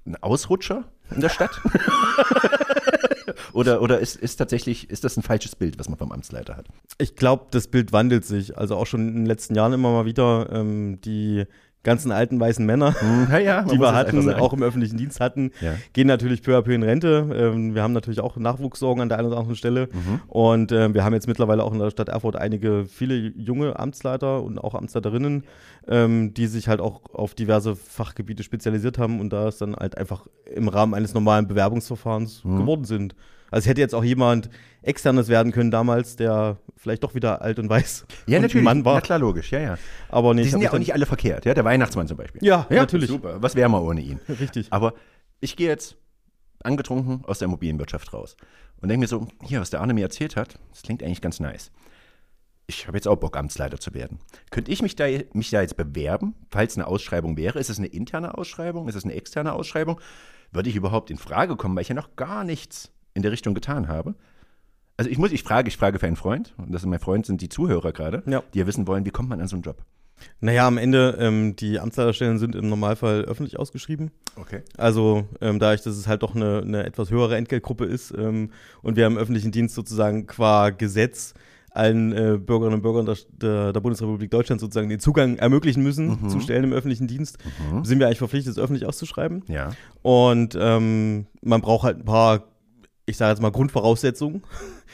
ein 0.06 0.16
Ausrutscher 0.18 0.92
in 1.12 1.22
der 1.22 1.30
Stadt? 1.30 1.62
oder 3.54 3.82
oder 3.82 4.00
ist, 4.00 4.16
ist 4.16 4.38
tatsächlich, 4.38 4.90
ist 4.90 5.04
das 5.04 5.18
ein 5.18 5.24
falsches 5.24 5.56
Bild, 5.56 5.80
was 5.80 5.90
man 5.90 5.98
vom 5.98 6.12
Amtsleiter 6.12 6.56
hat? 6.56 6.68
Ich 6.98 7.16
glaube, 7.16 7.48
das 7.52 7.68
Bild 7.68 7.92
wandelt 7.92 8.26
sich. 8.26 8.58
Also 8.58 8.76
auch 8.76 8.86
schon 8.86 9.08
in 9.08 9.16
den 9.16 9.26
letzten 9.26 9.56
Jahren 9.56 9.74
immer 9.74 9.92
mal 9.92 10.06
wieder. 10.06 10.50
Ähm, 10.52 11.00
die 11.02 11.46
ganzen 11.84 12.12
alten 12.12 12.40
weißen 12.40 12.66
Männer, 12.66 12.94
Hm, 13.00 13.28
ja, 13.30 13.38
ja, 13.40 13.62
die 13.72 13.80
wir 13.80 13.94
hatten, 13.94 14.30
auch 14.34 14.54
im 14.54 14.64
öffentlichen 14.64 14.98
Dienst 14.98 15.20
hatten, 15.20 15.52
Ja. 15.62 15.74
gehen 15.94 16.08
natürlich 16.08 16.42
peu 16.42 16.58
à 16.58 16.62
peu 16.62 16.74
in 16.74 16.84
Rente. 16.84 17.30
Ähm, 17.36 17.76
wir 17.76 17.84
haben 17.84 17.94
natürlich 17.94 18.20
auch 18.22 18.38
Nachwuchssorgen 18.38 19.02
an 19.02 19.10
der 19.10 19.18
einen 19.20 19.28
oder 19.28 19.38
anderen 19.38 19.56
Stelle. 19.56 19.90
Mhm. 19.92 20.22
Und 20.28 20.72
ähm, 20.72 20.94
wir 20.94 21.04
haben 21.04 21.14
jetzt 21.14 21.28
mittlerweile 21.28 21.64
auch 21.64 21.74
in 21.74 21.80
der 21.80 21.92
Stadt 21.92 22.10
Erfurt 22.10 22.36
einige, 22.36 22.86
viele 22.86 23.16
junge 23.16 23.78
Amtsleiter 23.78 24.42
und 24.44 24.58
auch 24.58 24.76
Amtsleiterinnen, 24.76 25.44
ähm, 25.88 26.34
die 26.34 26.48
sich 26.48 26.68
halt 26.68 26.80
auch 26.80 27.02
auf 27.14 27.34
diverse 27.36 27.76
Fachgebiete 27.76 28.44
spezialisiert 28.44 28.98
haben 28.98 29.20
und 29.20 29.32
da 29.32 29.48
es 29.50 29.58
dann 29.58 29.76
halt 29.76 29.98
einfach 29.98 30.26
im 30.54 30.68
Rahmen 30.70 30.94
eines 30.94 31.14
normalen 31.14 31.48
Bewerbungsverfahrens 31.48 32.44
Mhm. 32.44 32.58
geworden 32.60 32.86
sind. 32.86 33.16
Also 33.54 33.66
es 33.66 33.70
hätte 33.70 33.82
jetzt 33.82 33.94
auch 33.94 34.04
jemand 34.04 34.50
externes 34.82 35.28
werden 35.28 35.52
können 35.52 35.70
damals, 35.70 36.16
der 36.16 36.58
vielleicht 36.76 37.04
doch 37.04 37.14
wieder 37.14 37.44
alt 37.44 37.60
und 37.60 37.70
weiß 37.70 38.06
Ja, 38.26 38.38
und 38.38 38.42
natürlich. 38.42 38.64
Mann 38.66 38.84
war. 38.84 38.96
Na 38.96 39.02
klar, 39.02 39.20
logisch, 39.20 39.52
ja, 39.52 39.60
ja. 39.60 39.78
Aber 40.10 40.34
nee, 40.34 40.42
Die 40.42 40.50
sind 40.50 40.62
ja 40.62 40.74
auch 40.74 40.80
nicht 40.80 40.94
alle 40.94 41.06
verkehrt, 41.06 41.46
ja. 41.46 41.54
Der 41.54 41.64
Weihnachtsmann 41.64 42.08
zum 42.08 42.18
Beispiel. 42.18 42.44
Ja, 42.44 42.66
natürlich. 42.70 43.10
Super. 43.10 43.42
Was 43.44 43.54
wäre 43.56 43.70
man 43.70 43.82
ohne 43.84 44.02
ihn? 44.02 44.20
richtig. 44.40 44.68
Aber 44.72 44.96
ich 45.40 45.56
gehe 45.56 45.68
jetzt 45.68 45.98
angetrunken 46.64 47.24
aus 47.26 47.38
der 47.38 47.46
Immobilienwirtschaft 47.46 48.12
raus 48.12 48.38
und 48.82 48.90
denke 48.90 49.02
mir 49.02 49.08
so, 49.08 49.28
hier, 49.44 49.62
was 49.62 49.70
der 49.70 49.82
Arne 49.82 49.94
mir 49.94 50.02
erzählt 50.02 50.36
hat, 50.36 50.58
das 50.72 50.82
klingt 50.82 51.04
eigentlich 51.04 51.22
ganz 51.22 51.40
nice. 51.40 51.72
ich 52.66 52.88
habe 52.88 52.98
jetzt 52.98 53.08
auch 53.08 53.18
Bock, 53.18 53.38
Amtsleiter 53.38 53.80
zu 53.80 53.94
werden. 53.94 54.18
Könnte 54.50 54.72
ich 54.72 54.82
mich 54.82 54.96
da, 54.96 55.06
mich 55.34 55.52
da 55.52 55.62
jetzt 55.62 55.78
bewerben, 55.78 56.34
falls 56.50 56.76
eine 56.76 56.88
Ausschreibung 56.88 57.38
wäre? 57.38 57.60
Ist 57.60 57.70
es 57.70 57.78
eine 57.78 57.88
interne 57.88 58.36
Ausschreibung? 58.36 58.88
Ist 58.88 58.96
es 58.96 59.04
eine 59.04 59.14
externe 59.14 59.54
Ausschreibung? 59.54 60.02
Würde 60.52 60.70
ich 60.70 60.76
überhaupt 60.76 61.12
in 61.12 61.18
Frage 61.20 61.56
kommen, 61.56 61.76
weil 61.76 61.84
ich 61.84 61.90
ja 61.90 61.96
noch 61.96 62.16
gar 62.16 62.44
nichts 62.44 62.90
in 63.14 63.22
der 63.22 63.32
Richtung 63.32 63.54
getan 63.54 63.88
habe? 63.88 64.16
Also 64.98 65.10
ich 65.10 65.18
muss, 65.18 65.32
ich 65.32 65.44
frage, 65.44 65.68
ich 65.68 65.78
frage 65.78 65.98
für 66.00 66.06
einen 66.08 66.16
Freund, 66.16 66.54
und 66.58 66.72
das 66.74 66.84
ist 66.84 66.88
mein 66.88 67.00
Freund, 67.00 67.26
sind 67.26 67.42
die 67.42 67.50
Zuhörer 67.50 67.92
gerade, 67.94 68.22
Ja. 68.28 68.44
die 68.54 68.60
ja 68.60 68.68
wissen 68.68 68.86
wollen, 68.88 69.06
wie 69.06 69.10
kommt 69.12 69.30
man 69.30 69.42
an 69.42 69.48
so 69.48 69.56
einen 69.56 69.64
Job? 69.64 69.84
Naja, 70.40 70.68
am 70.68 70.78
Ende, 70.78 71.18
ähm, 71.20 71.56
die 71.56 71.80
Amtsleiterstellen 71.80 72.38
sind 72.38 72.56
im 72.56 72.70
Normalfall 72.70 73.22
öffentlich 73.26 73.58
ausgeschrieben. 73.60 74.12
Okay. 74.36 74.62
Also 74.78 75.26
ähm, 75.42 75.60
dadurch, 75.60 75.82
dass 75.82 75.98
es 75.98 76.08
halt 76.08 76.22
doch 76.24 76.36
eine, 76.36 76.62
eine 76.62 76.86
etwas 76.86 77.10
höhere 77.10 77.36
Entgeltgruppe 77.36 77.86
ist 77.86 78.14
ähm, 78.16 78.52
und 78.84 78.96
wir 78.96 79.08
im 79.08 79.18
öffentlichen 79.18 79.52
Dienst 79.52 79.74
sozusagen 79.76 80.28
qua 80.28 80.70
Gesetz 80.70 81.34
allen 81.72 82.12
äh, 82.14 82.38
Bürgerinnen 82.38 82.76
und 82.76 82.82
Bürgern 82.84 83.08
der, 83.08 83.18
der, 83.32 83.74
der 83.74 83.80
Bundesrepublik 83.82 84.30
Deutschland 84.30 84.62
sozusagen 84.62 84.90
den 84.90 85.00
Zugang 85.00 85.38
ermöglichen 85.38 85.82
müssen 85.82 86.30
zu 86.30 86.40
Stellen 86.40 86.66
im 86.66 86.72
öffentlichen 86.74 87.08
Dienst, 87.08 87.40
sind 87.82 87.98
wir 88.00 88.06
eigentlich 88.06 88.20
verpflichtet, 88.20 88.52
es 88.54 88.60
öffentlich 88.60 88.86
auszuschreiben. 88.86 89.44
Ja. 89.48 89.72
Und 90.04 90.56
ähm, 90.58 91.26
man 91.42 91.62
braucht 91.62 91.84
halt 91.84 91.98
ein 91.98 92.06
paar, 92.06 92.44
ich 93.06 93.18
sage 93.18 93.32
jetzt 93.32 93.42
mal, 93.42 93.52
Grundvoraussetzungen. 93.52 94.44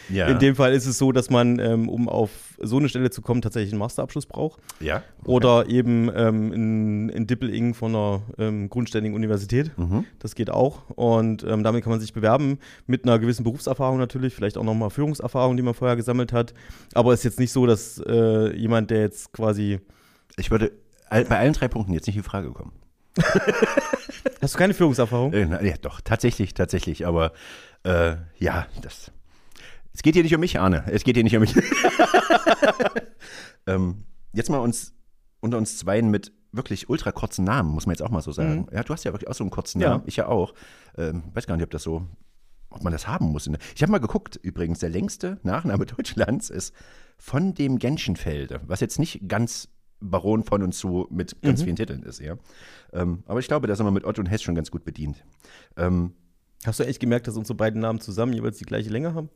Ja. 0.10 0.28
In 0.28 0.40
dem 0.40 0.56
Fall 0.56 0.74
ist 0.74 0.88
es 0.88 0.98
so, 0.98 1.12
dass 1.12 1.30
man, 1.30 1.60
ähm, 1.60 1.88
um 1.88 2.10
auf 2.10 2.32
so 2.58 2.78
eine 2.78 2.90
Stelle 2.90 3.12
zu 3.12 3.22
kommen, 3.22 3.42
tatsächlich 3.42 3.72
einen 3.72 3.80
Masterabschluss 3.80 4.26
braucht. 4.26 4.60
ja. 4.80 5.04
Oder 5.26 5.70
eben 5.70 6.10
ähm, 6.16 6.52
in, 6.52 7.10
in 7.10 7.28
Dippel-Ing 7.28 7.76
von 7.76 7.96
einer 7.96 8.22
ähm, 8.40 8.70
grundständigen 8.70 9.16
Universität. 9.16 9.78
Mhm. 9.78 10.06
Das 10.18 10.34
geht 10.34 10.50
auch. 10.50 10.90
Und 10.90 11.44
ähm, 11.44 11.64
damit 11.64 11.84
kann 11.84 11.92
man 11.92 12.00
sich 12.00 12.14
bewerben, 12.14 12.58
mit 12.88 13.04
einer 13.04 13.20
gewissen 13.20 13.44
Berufserfahrung 13.44 14.00
natürlich, 14.00 14.34
vielleicht 14.34 14.58
auch 14.58 14.64
nochmal 14.64 14.90
Führungserfahrung, 14.90 15.56
die 15.58 15.64
man 15.64 15.76
vorher 15.76 15.96
gesammelt 15.96 16.34
hat. 16.34 16.56
Aber 16.96 17.14
es 17.14 17.20
ist 17.20 17.26
jetzt 17.26 17.40
nicht 17.40 17.52
so, 17.52 17.68
dass 17.68 18.02
äh, 18.08 18.56
jemand, 18.56 18.90
der 18.90 19.02
jetzt 19.02 19.32
quasi. 19.34 19.80
Ich 20.38 20.50
würde 20.50 20.72
bei 21.10 21.38
allen 21.38 21.54
drei 21.54 21.68
Punkten 21.68 21.94
jetzt 21.94 22.08
nicht 22.08 22.18
in 22.18 22.24
Frage 22.24 22.50
kommen. 22.52 22.72
Hast 24.42 24.54
du 24.54 24.58
keine 24.58 24.74
Führungserfahrung? 24.74 25.34
Äh, 25.34 25.46
na, 25.46 25.62
ja, 25.64 25.76
doch, 25.82 26.02
tatsächlich, 26.02 26.54
tatsächlich. 26.54 27.06
Aber 27.06 27.34
äh, 27.84 28.18
ja, 28.38 28.68
das. 28.82 29.12
Es 29.94 30.02
geht 30.02 30.14
hier 30.14 30.24
nicht 30.24 30.36
um 30.36 30.40
mich, 30.40 30.60
Arne. 30.60 30.84
Es 30.88 31.04
geht 31.04 31.16
hier 31.16 31.24
nicht 31.24 31.36
um 31.36 31.42
mich. 31.42 31.56
ähm, 33.68 34.06
jetzt 34.34 34.50
mal 34.50 34.60
uns 34.60 34.94
unter 35.40 35.58
uns 35.58 35.78
Zweien 35.78 36.10
mit 36.10 36.32
wirklich 36.52 36.90
ultra 36.90 37.12
kurzen 37.12 37.46
Namen, 37.46 37.72
muss 37.72 37.86
man 37.86 37.94
jetzt 37.94 38.02
auch 38.02 38.10
mal 38.10 38.22
so 38.22 38.32
sagen. 38.32 38.68
Ja, 38.72 38.84
du 38.84 38.94
hast 38.94 39.04
ja 39.04 39.14
wirklich 39.14 39.30
auch 39.30 39.36
so 39.36 39.44
einen 39.44 39.52
kurzen 39.52 39.82
Ja. 39.82 39.90
Namen. 39.90 40.04
Ich 40.08 40.16
ja 40.16 40.28
auch. 40.28 40.54
Ähm, 40.98 41.24
weiß 41.34 41.48
gar 41.48 41.56
nicht, 41.56 41.64
ob 41.64 41.72
das 41.72 41.84
so, 41.84 42.08
ob 42.70 42.84
man 42.84 42.94
das 42.94 43.08
haben 43.08 43.28
muss. 43.28 43.50
Ich 43.76 43.82
habe 43.82 43.92
mal 43.92 44.00
geguckt, 44.00 44.40
übrigens, 44.42 44.80
der 44.80 44.90
längste 44.90 45.40
Nachname 45.44 45.86
Deutschlands 45.86 46.50
ist 46.50 46.74
von 47.18 47.54
dem 47.54 47.80
Genschenfelde, 47.80 48.62
was 48.66 48.80
jetzt 48.80 49.00
nicht 49.00 49.28
ganz 49.28 49.70
Baron 50.00 50.44
von 50.44 50.64
und 50.64 50.74
zu 50.74 51.08
mit 51.10 51.42
ganz 51.42 51.64
vielen 51.64 51.76
Titeln 51.76 52.04
ist, 52.04 52.20
ja. 52.20 52.38
Ähm, 52.94 53.24
aber 53.26 53.40
ich 53.40 53.48
glaube, 53.48 53.68
da 53.68 53.76
sind 53.76 53.86
wir 53.86 53.92
mit 53.92 54.06
Otto 54.06 54.22
und 54.22 54.28
Hess 54.28 54.42
schon 54.42 54.56
ganz 54.56 54.72
gut 54.72 54.86
bedient. 54.86 55.26
Ähm, 55.76 56.14
Hast 56.66 56.80
du 56.80 56.86
echt 56.86 57.00
gemerkt, 57.00 57.28
dass 57.28 57.38
unsere 57.38 57.56
beiden 57.56 57.82
Namen 57.82 58.00
zusammen 58.02 58.34
jeweils 58.34 58.58
die 58.58 58.66
gleiche 58.66 58.90
Länge 58.90 59.14
haben? 59.14 59.30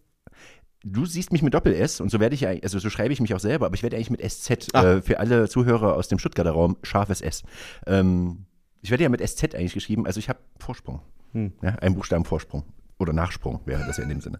Du 0.83 1.05
siehst 1.05 1.31
mich 1.31 1.41
mit 1.41 1.53
Doppel-S 1.53 2.01
und 2.01 2.09
so 2.09 2.19
werde 2.19 2.35
ich 2.35 2.45
also 2.45 2.77
so 2.77 2.89
schreibe 2.89 3.13
ich 3.13 3.21
mich 3.21 3.33
auch 3.33 3.39
selber, 3.39 3.67
aber 3.67 3.75
ich 3.75 3.83
werde 3.83 3.95
eigentlich 3.95 4.09
mit 4.09 4.21
SZ 4.21 4.67
Ah. 4.73 4.95
äh, 4.95 5.01
für 5.01 5.19
alle 5.19 5.47
Zuhörer 5.47 5.95
aus 5.95 6.09
dem 6.09 6.19
Stuttgarter 6.19 6.51
Raum, 6.51 6.75
scharfes 6.83 7.21
S. 7.21 7.43
Ähm, 7.87 8.45
ich 8.81 8.91
werde 8.91 9.03
ja 9.03 9.09
mit 9.09 9.25
SZ 9.25 9.55
eigentlich 9.55 9.73
geschrieben, 9.73 10.05
also 10.05 10.19
ich 10.19 10.27
habe 10.27 10.39
Vorsprung. 10.59 11.01
Hm. 11.31 11.53
Ja, 11.61 11.69
einen 11.75 11.95
Buchstaben 11.95 12.25
Vorsprung. 12.25 12.63
Oder 12.99 13.13
Nachsprung 13.13 13.61
wäre 13.65 13.85
das 13.87 13.97
ja 13.97 14.03
in 14.03 14.09
dem 14.09 14.19
Sinne. 14.19 14.39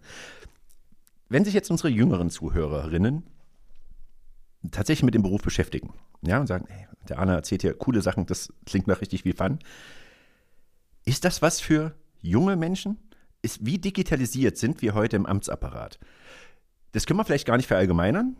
Wenn 1.30 1.46
sich 1.46 1.54
jetzt 1.54 1.72
unsere 1.72 1.90
jüngeren 1.90 2.30
Zuhörerinnen 2.30 3.24
tatsächlich 4.72 5.04
mit 5.04 5.16
dem 5.16 5.24
Beruf 5.24 5.42
beschäftigen, 5.42 5.94
ja, 6.22 6.40
und 6.40 6.48
sagen, 6.48 6.66
ey, 6.68 6.88
der 7.08 7.20
Arne 7.20 7.34
erzählt 7.34 7.62
hier 7.62 7.74
coole 7.74 8.02
Sachen, 8.02 8.26
das 8.26 8.52
klingt 8.66 8.88
nach 8.88 9.02
richtig 9.02 9.24
viel 9.24 9.34
Fun. 9.34 9.60
Ist 11.06 11.26
das 11.26 11.42
was 11.42 11.60
für 11.62 11.96
junge 12.24 12.56
Menschen? 12.56 12.98
Ist, 13.44 13.66
wie 13.66 13.78
digitalisiert 13.78 14.58
sind 14.58 14.82
wir 14.82 14.96
heute 14.96 15.18
im 15.18 15.26
Amtsapparat? 15.26 16.00
Das 16.94 17.06
können 17.06 17.20
wir 17.20 17.26
vielleicht 17.26 17.46
gar 17.46 17.58
nicht 17.58 17.68
verallgemeinern, 17.68 18.36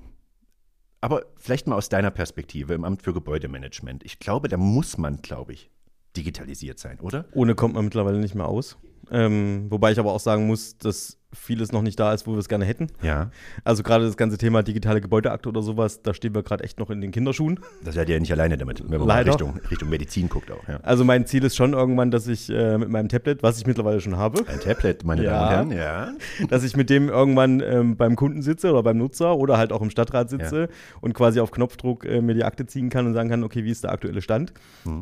aber 1.02 1.26
vielleicht 1.38 1.68
mal 1.68 1.76
aus 1.76 1.90
deiner 1.90 2.12
Perspektive 2.12 2.74
im 2.74 2.86
Amt 2.86 3.04
für 3.04 3.14
Gebäudemanagement. 3.14 4.04
Ich 4.04 4.20
glaube, 4.20 4.48
da 4.48 4.58
muss 4.58 4.98
man, 4.98 5.22
glaube 5.22 5.54
ich, 5.54 5.70
digitalisiert 6.16 6.80
sein, 6.80 7.00
oder? 7.00 7.26
Ohne 7.34 7.56
kommt 7.56 7.74
man 7.76 7.84
mittlerweile 7.86 8.20
nicht 8.20 8.36
mehr 8.36 8.48
aus. 8.48 8.78
Ähm, 9.12 9.70
wobei 9.70 9.92
ich 9.92 10.00
aber 10.00 10.14
auch 10.14 10.20
sagen 10.20 10.48
muss, 10.48 10.78
dass 10.78 11.18
vieles 11.34 11.72
noch 11.72 11.82
nicht 11.82 12.00
da 12.00 12.14
ist, 12.14 12.28
wo 12.28 12.32
wir 12.34 12.40
es 12.40 12.48
gerne 12.48 12.66
hätten. 12.66 12.88
Ja. 13.02 13.32
Also 13.64 13.84
gerade 13.84 14.06
das 14.06 14.18
ganze 14.18 14.38
Thema 14.38 14.64
digitale 14.64 15.02
Gebäudeakte 15.02 15.50
oder 15.50 15.62
sowas, 15.62 16.02
da 16.02 16.14
stehen 16.14 16.34
wir 16.36 16.44
gerade 16.44 16.64
echt 16.64 16.80
noch 16.80 16.90
in 16.90 17.02
den 17.02 17.12
Kinderschuhen. 17.12 17.60
Das 17.84 17.96
seid 17.96 18.10
ihr 18.10 18.16
ja 18.16 18.20
nicht 18.20 18.32
alleine 18.32 18.58
damit, 18.58 18.82
wenn 18.84 19.00
man 19.00 19.08
mal 19.08 19.16
Leider. 19.16 19.32
Richtung, 19.32 19.60
Richtung 19.70 19.90
Medizin 19.90 20.30
guckt 20.30 20.52
auch. 20.52 20.68
Ja. 20.68 20.80
Also 20.84 21.04
mein 21.04 21.26
Ziel 21.26 21.44
ist 21.44 21.56
schon 21.56 21.74
irgendwann, 21.74 22.12
dass 22.12 22.28
ich 22.28 22.50
äh, 22.50 22.78
mit 22.78 22.90
meinem 22.90 23.10
Tablet, 23.10 23.44
was 23.44 23.58
ich 23.58 23.66
mittlerweile 23.68 24.00
schon 24.02 24.18
habe, 24.18 24.48
Ein 24.48 24.60
Tablet, 24.60 25.04
meine 25.04 25.24
Ja. 25.24 25.50
Damen 25.50 25.70
und 25.72 25.76
Herren, 25.78 26.14
ja. 26.42 26.48
dass 26.50 26.64
ich 26.64 26.76
mit 26.76 26.90
dem 26.90 27.10
irgendwann 27.10 27.62
ähm, 27.62 27.98
beim 27.98 28.16
Kunden 28.16 28.42
sitze 28.42 28.72
oder 28.72 28.84
beim 28.84 28.98
Nutzer 28.98 29.36
oder 29.36 29.58
halt 29.58 29.72
auch 29.72 29.82
im 29.82 29.90
Stadtrat 29.90 30.30
sitze 30.30 30.70
und 31.02 31.14
quasi 31.14 31.40
auf 31.40 31.52
Knopfdruck 31.52 32.06
äh, 32.06 32.22
mir 32.22 32.34
die 32.34 32.44
Akte 32.44 32.66
ziehen 32.66 32.90
kann 32.90 33.06
und 33.08 33.14
sagen 33.14 33.30
kann, 33.30 33.44
okay, 33.44 33.64
wie 33.64 33.72
ist 33.72 33.84
der 33.84 33.92
aktuelle 33.92 34.22
Stand? 34.22 34.54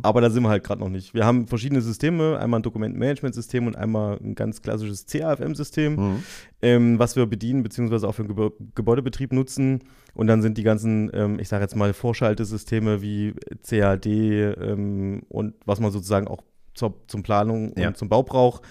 Aber 0.02 0.22
da 0.22 0.30
sind 0.30 0.44
wir 0.44 0.50
halt 0.50 0.64
gerade 0.64 0.82
noch 0.82 0.90
nicht. 0.90 1.14
Wir 1.14 1.26
haben 1.26 1.48
verschiedene 1.48 1.82
Systeme, 1.82 2.38
einmal 2.40 2.60
ein 2.60 2.64
Dokumentenmanagementsystem 2.64 3.68
und 3.68 3.76
einmal 3.76 4.18
ein 4.24 4.36
ganz 4.36 4.62
klassisches 4.62 5.06
CAFM-System, 5.06 6.21
ähm, 6.62 7.00
was 7.00 7.16
wir 7.16 7.25
bedienen, 7.25 7.63
beziehungsweise 7.63 8.08
auch 8.08 8.13
für 8.13 8.24
den 8.24 8.36
Gebä 8.36 8.51
Gebäudebetrieb 8.75 9.34
nutzen. 9.34 9.84
Und 10.13 10.28
dann 10.28 10.42
sind 10.42 10.58
die 10.58 10.63
ganzen, 10.63 11.10
ähm, 11.13 11.40
ich 11.40 11.48
sage 11.48 11.63
jetzt 11.63 11.75
mal, 11.75 11.94
Vorschaltesysteme 11.94 13.01
wie 13.01 13.34
CAD 13.68 14.06
ähm, 14.06 15.24
und 15.30 15.56
was 15.66 15.80
man 15.80 15.92
sozusagen 15.92 16.28
auch 16.28 16.44
zur, 16.74 16.96
zum 17.08 17.24
Planung 17.24 17.74
Ja. 17.78 17.90
und 17.90 17.98
zum 17.98 18.10
Bau 18.10 18.24
braucht, 18.24 18.63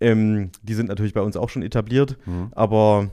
ähm, 0.00 0.50
die 0.62 0.74
sind 0.74 0.88
natürlich 0.88 1.14
bei 1.14 1.20
uns 1.20 1.36
auch 1.36 1.48
schon 1.48 1.62
etabliert. 1.62 2.16
Mhm. 2.26 2.48
Aber 2.52 3.10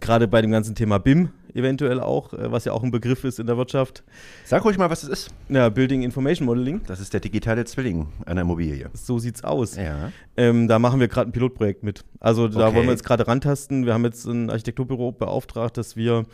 gerade 0.00 0.28
bei 0.28 0.42
dem 0.42 0.50
ganzen 0.50 0.74
Thema 0.74 0.98
BIM 0.98 1.30
eventuell 1.56 2.00
auch, 2.00 2.32
äh, 2.34 2.52
was 2.52 2.64
ja 2.64 2.72
auch 2.72 2.82
ein 2.82 2.90
Begriff 2.90 3.24
ist 3.24 3.38
in 3.40 3.46
der 3.46 3.56
Wirtschaft, 3.56 4.04
Sag 4.44 4.64
ruhig 4.64 4.78
mal, 4.78 4.90
was 4.90 5.02
es 5.02 5.08
ist. 5.08 5.30
ja, 5.48 5.68
Building 5.68 6.02
Information 6.02 6.46
Modeling, 6.46 6.82
Das 6.86 7.00
ist 7.00 7.12
der 7.12 7.20
digitale 7.20 7.64
Zwilling 7.64 8.08
einer 8.26 8.42
Immobilie. 8.42 8.88
so 8.92 9.18
sieht's 9.18 9.42
aus. 9.42 9.76
Ja. 9.76 10.12
Ähm, 10.36 10.68
da 10.68 10.78
machen 10.78 11.00
wir 11.00 11.08
gerade 11.08 11.30
ein 11.30 11.32
Pilotprojekt 11.32 11.82
mit. 11.82 12.04
Also 12.20 12.46
da 12.48 12.66
Okay. 12.66 12.76
wollen 12.76 12.86
wir 12.86 12.92
jetzt 12.92 13.04
gerade 13.04 13.26
rantasten. 13.26 13.86
Wir 13.86 13.94
haben 13.94 14.04
jetzt 14.04 14.26
ein 14.26 14.50
Architekturbüro 14.50 15.12
beauftragt, 15.12 15.76
dass 15.78 15.96
wir 15.96 16.24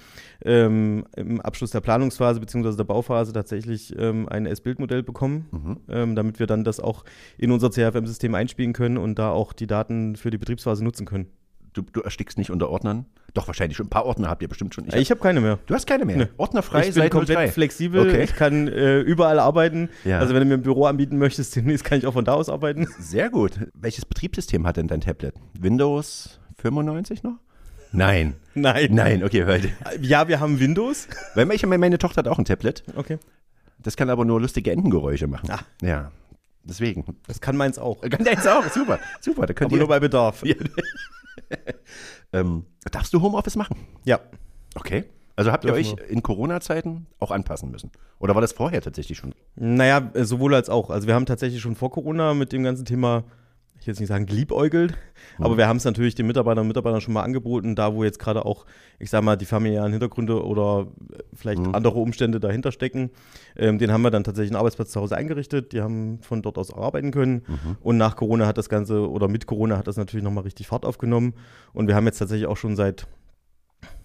ähm, 0.44 1.04
im 1.16 1.40
Abschluss 1.40 1.70
der 1.70 1.80
Planungsphase 1.80 2.40
bzw. 2.40 2.76
der 2.76 2.84
Bauphase 2.84 3.32
tatsächlich 3.32 3.94
ähm, 3.98 4.28
ein 4.28 4.46
S-Bild-Modell 4.46 5.02
bekommen, 5.02 5.46
Mhm. 5.52 5.76
ähm, 5.88 6.16
damit 6.16 6.38
wir 6.40 6.46
dann 6.46 6.64
das 6.64 6.80
auch 6.80 7.04
in 7.38 7.52
unser 7.52 7.70
CRFM-System 7.70 8.34
einspielen 8.34 8.72
können 8.72 8.96
und 8.98 9.18
da 9.18 9.30
auch 9.30 9.52
die 9.52 9.66
Daten 9.66 10.16
für 10.16 10.30
die 10.30 10.38
Betriebsphase 10.38 10.82
nutzen 10.82 11.06
können. 11.06 11.26
Du, 11.72 11.82
du 11.82 12.00
erstickst 12.02 12.36
nicht 12.36 12.50
unter 12.50 12.68
Ordnern? 12.68 13.06
Doch, 13.34 13.46
wahrscheinlich 13.46 13.78
schon. 13.78 13.86
Ein 13.86 13.90
paar 13.90 14.04
Ordner 14.04 14.28
habt 14.28 14.42
ihr 14.42 14.48
bestimmt 14.48 14.74
schon. 14.74 14.86
Ich, 14.94 15.10
habe 15.10 15.20
keine 15.20 15.40
mehr. 15.40 15.58
du 15.66 15.74
hast 15.74 15.86
keine 15.86 16.04
mehr. 16.04 16.16
Nee. 16.16 16.26
Ordnerfrei 16.36 16.88
ich 16.88 16.94
bin 16.94 17.08
komplett 17.08 17.38
03. 17.38 17.48
flexibel. 17.48 18.00
Okay. 18.02 18.24
Ich 18.24 18.36
kann 18.36 18.68
äh, 18.68 19.00
überall 19.00 19.38
arbeiten. 19.38 19.88
Ja. 20.04 20.18
Also 20.18 20.34
wenn 20.34 20.40
du 20.40 20.46
mir 20.46 20.54
ein 20.54 20.62
Büro 20.62 20.84
anbieten 20.84 21.16
möchtest, 21.16 21.56
demnächst 21.56 21.84
kann 21.84 21.98
ich 21.98 22.06
auch 22.06 22.12
von 22.12 22.26
da 22.26 22.34
aus 22.34 22.50
arbeiten. 22.50 22.86
Sehr 22.98 23.30
gut. 23.30 23.52
Welches 23.72 24.04
Betriebssystem 24.04 24.66
hat 24.66 24.76
denn 24.76 24.86
dein 24.86 25.00
Tablet? 25.00 25.34
Windows 25.58 26.40
95 26.58 27.22
noch? 27.22 27.36
Nein. 27.92 28.34
Nein. 28.54 28.88
Nein, 28.90 29.24
okay, 29.24 29.46
weil, 29.46 29.70
Ja, 30.00 30.28
wir 30.28 30.40
haben 30.40 30.60
Windows. 30.60 31.08
weil 31.34 31.50
ich, 31.52 31.64
meine 31.64 31.96
Tochter 31.96 32.18
hat 32.18 32.28
auch 32.28 32.38
ein 32.38 32.44
Tablet. 32.44 32.84
Okay. 32.96 33.18
Das 33.78 33.96
kann 33.96 34.10
aber 34.10 34.26
nur 34.26 34.40
lustige 34.40 34.70
Entengeräusche 34.72 35.26
machen. 35.26 35.50
Ah. 35.50 35.60
Ja. 35.80 36.12
Deswegen. 36.64 37.04
Das 37.26 37.40
kann 37.40 37.56
meins 37.56 37.78
auch. 37.78 38.02
Kann 38.02 38.24
jetzt 38.24 38.46
auch. 38.46 38.64
Super. 38.68 39.00
Super. 39.20 39.46
Da 39.46 39.54
könnt 39.54 39.70
Aber 39.70 39.76
ihr. 39.76 39.80
nur 39.80 39.88
bei 39.88 40.00
Bedarf. 40.00 40.44
Ja. 40.44 40.54
ähm, 42.32 42.66
darfst 42.90 43.12
du 43.12 43.20
Homeoffice 43.20 43.56
machen? 43.56 43.76
Ja. 44.04 44.20
Okay. 44.74 45.04
Also 45.34 45.50
habt 45.50 45.64
ihr 45.64 45.72
euch 45.72 45.94
in 46.08 46.22
Corona-Zeiten 46.22 47.06
auch 47.18 47.30
anpassen 47.30 47.70
müssen? 47.70 47.90
Oder 48.18 48.34
war 48.34 48.42
das 48.42 48.52
vorher 48.52 48.82
tatsächlich 48.82 49.18
schon? 49.18 49.34
Naja, 49.56 50.10
sowohl 50.14 50.54
als 50.54 50.68
auch. 50.68 50.90
Also 50.90 51.06
wir 51.06 51.14
haben 51.14 51.26
tatsächlich 51.26 51.60
schon 51.62 51.74
vor 51.74 51.90
Corona 51.90 52.34
mit 52.34 52.52
dem 52.52 52.62
ganzen 52.62 52.84
Thema, 52.84 53.24
ich 53.82 53.86
will 53.88 53.94
jetzt 53.94 53.98
nicht 53.98 54.10
sagen 54.10 54.26
geliebäugelt, 54.26 54.94
aber 55.38 55.56
wir 55.56 55.66
haben 55.66 55.78
es 55.78 55.84
natürlich 55.84 56.14
den 56.14 56.28
Mitarbeitern 56.28 56.60
und 56.60 56.68
Mitarbeitern 56.68 57.00
schon 57.00 57.14
mal 57.14 57.24
angeboten, 57.24 57.74
da 57.74 57.92
wo 57.94 58.04
jetzt 58.04 58.20
gerade 58.20 58.46
auch, 58.46 58.64
ich 59.00 59.10
sag 59.10 59.24
mal, 59.24 59.34
die 59.34 59.44
familiären 59.44 59.90
Hintergründe 59.90 60.44
oder 60.44 60.86
äh, 61.12 61.18
vielleicht 61.34 61.60
andere 61.74 61.98
Umstände 61.98 62.38
dahinter 62.38 62.70
stecken. 62.70 63.10
Ähm, 63.56 63.78
den 63.78 63.90
haben 63.90 64.02
wir 64.02 64.12
dann 64.12 64.22
tatsächlich 64.22 64.52
einen 64.52 64.58
Arbeitsplatz 64.58 64.92
zu 64.92 65.00
Hause 65.00 65.16
eingerichtet, 65.16 65.72
die 65.72 65.80
haben 65.80 66.20
von 66.22 66.42
dort 66.42 66.58
aus 66.58 66.72
arbeiten 66.72 67.10
können. 67.10 67.42
Und 67.80 67.96
nach 67.96 68.14
Corona 68.14 68.46
hat 68.46 68.56
das 68.56 68.68
Ganze, 68.68 69.10
oder 69.10 69.26
mit 69.26 69.46
Corona 69.46 69.76
hat 69.76 69.88
das 69.88 69.96
natürlich 69.96 70.22
nochmal 70.22 70.44
richtig 70.44 70.68
Fahrt 70.68 70.86
aufgenommen. 70.86 71.34
Und 71.72 71.88
wir 71.88 71.96
haben 71.96 72.06
jetzt 72.06 72.18
tatsächlich 72.18 72.46
auch 72.46 72.56
schon 72.56 72.76
seit 72.76 73.08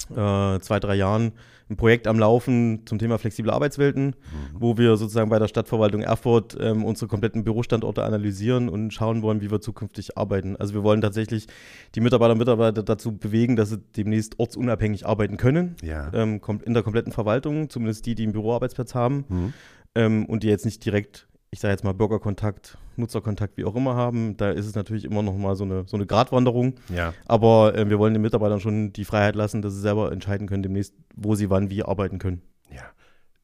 äh, 0.10 0.60
zwei, 0.60 0.79
drei 0.79 0.96
Jahren 0.96 1.34
ein 1.69 1.75
Projekt 1.75 2.07
am 2.07 2.17
Laufen 2.17 2.83
zum 2.86 2.97
Thema 2.97 3.17
flexible 3.17 3.51
Arbeitswelten, 3.51 4.15
wo 4.53 4.77
wir 4.77 4.95
sozusagen 4.95 5.29
bei 5.29 5.38
der 5.38 5.50
Stadtverwaltung 5.50 6.01
Erfurt 6.01 6.55
ähm, 6.59 6.86
unsere 6.86 7.07
kompletten 7.07 7.43
Bürostandorte 7.43 8.03
analysieren 8.03 8.69
und 8.69 8.91
schauen 8.93 9.21
wollen, 9.21 9.41
wie 9.41 9.51
wir 9.51 9.59
zukünftig 9.59 10.17
arbeiten. 10.17 10.55
Also 10.55 10.74
wir 10.74 10.83
wollen 10.83 11.01
tatsächlich 11.01 11.47
die 11.95 12.00
Mitarbeiter 12.00 12.31
und 12.31 12.38
Mitarbeiter 12.39 12.83
dazu 12.83 13.17
bewegen, 13.17 13.55
dass 13.57 13.69
sie 13.69 13.79
demnächst 13.97 14.39
ortsunabhängig 14.39 15.05
arbeiten 15.05 15.36
können. 15.36 15.75
Ja. 15.83 16.09
Ähm, 16.13 16.39
in 16.63 16.74
der 16.74 16.83
kompletten 16.83 17.12
Verwaltung, 17.12 17.69
zumindest 17.69 18.05
die, 18.05 18.15
die 18.15 18.24
einen 18.24 18.33
Büroarbeitsplatz 18.33 18.95
haben 18.95 19.25
Mhm. 19.27 19.53
ähm, 19.95 20.25
und 20.25 20.43
die 20.43 20.47
jetzt 20.47 20.63
nicht 20.65 20.86
direkt, 20.86 21.27
ich 21.50 21.60
sage 21.60 21.72
jetzt 21.72 21.84
mal 21.84 21.94
Bürgerkontakt, 21.94 22.77
Nutzerkontakt, 22.98 23.58
wie 23.58 23.66
auch 23.66 23.75
immer 23.75 23.96
haben. 23.96 24.36
Da 24.38 24.51
ist 24.51 24.66
es 24.66 24.75
natürlich 24.75 25.06
immer 25.06 25.22
noch 25.22 25.36
mal 25.36 25.56
so 25.56 25.63
eine, 25.63 25.86
so 25.88 25.96
eine 25.96 26.06
Gratwanderung. 26.06 26.75
Ja. 26.94 27.13
Aber 27.25 27.75
äh, 27.75 27.89
wir 27.89 28.00
wollen 28.00 28.13
den 28.13 28.22
Mitarbeitern 28.22 28.60
schon 28.60 28.92
die 28.92 29.06
Freiheit 29.06 29.36
lassen, 29.36 29.62
dass 29.62 29.74
sie 29.74 29.82
selber 29.82 30.12
entscheiden 30.12 30.48
können, 30.48 30.63
demnächst, 30.63 30.94
wo 31.16 31.36
sie 31.36 31.50
wann 31.50 31.70
wie 31.70 31.84
arbeiten 31.84 32.20
können. 32.20 32.42
Ja. 32.70 32.84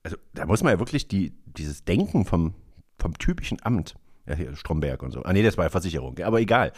Also 0.03 0.17
da 0.33 0.45
muss 0.45 0.63
man 0.63 0.73
ja 0.73 0.79
wirklich 0.79 1.07
die, 1.07 1.33
dieses 1.45 1.85
Denken 1.85 2.25
vom, 2.25 2.53
vom 2.97 3.17
typischen 3.17 3.59
Amt, 3.63 3.95
ja 4.27 4.35
hier 4.35 4.55
Stromberg 4.55 5.01
und 5.01 5.11
so. 5.11 5.23
Ah 5.23 5.31
nee, 5.31 5.43
das 5.43 5.57
war 5.57 5.65
ja 5.65 5.69
Versicherung, 5.69 6.19
aber 6.19 6.41
egal. 6.41 6.73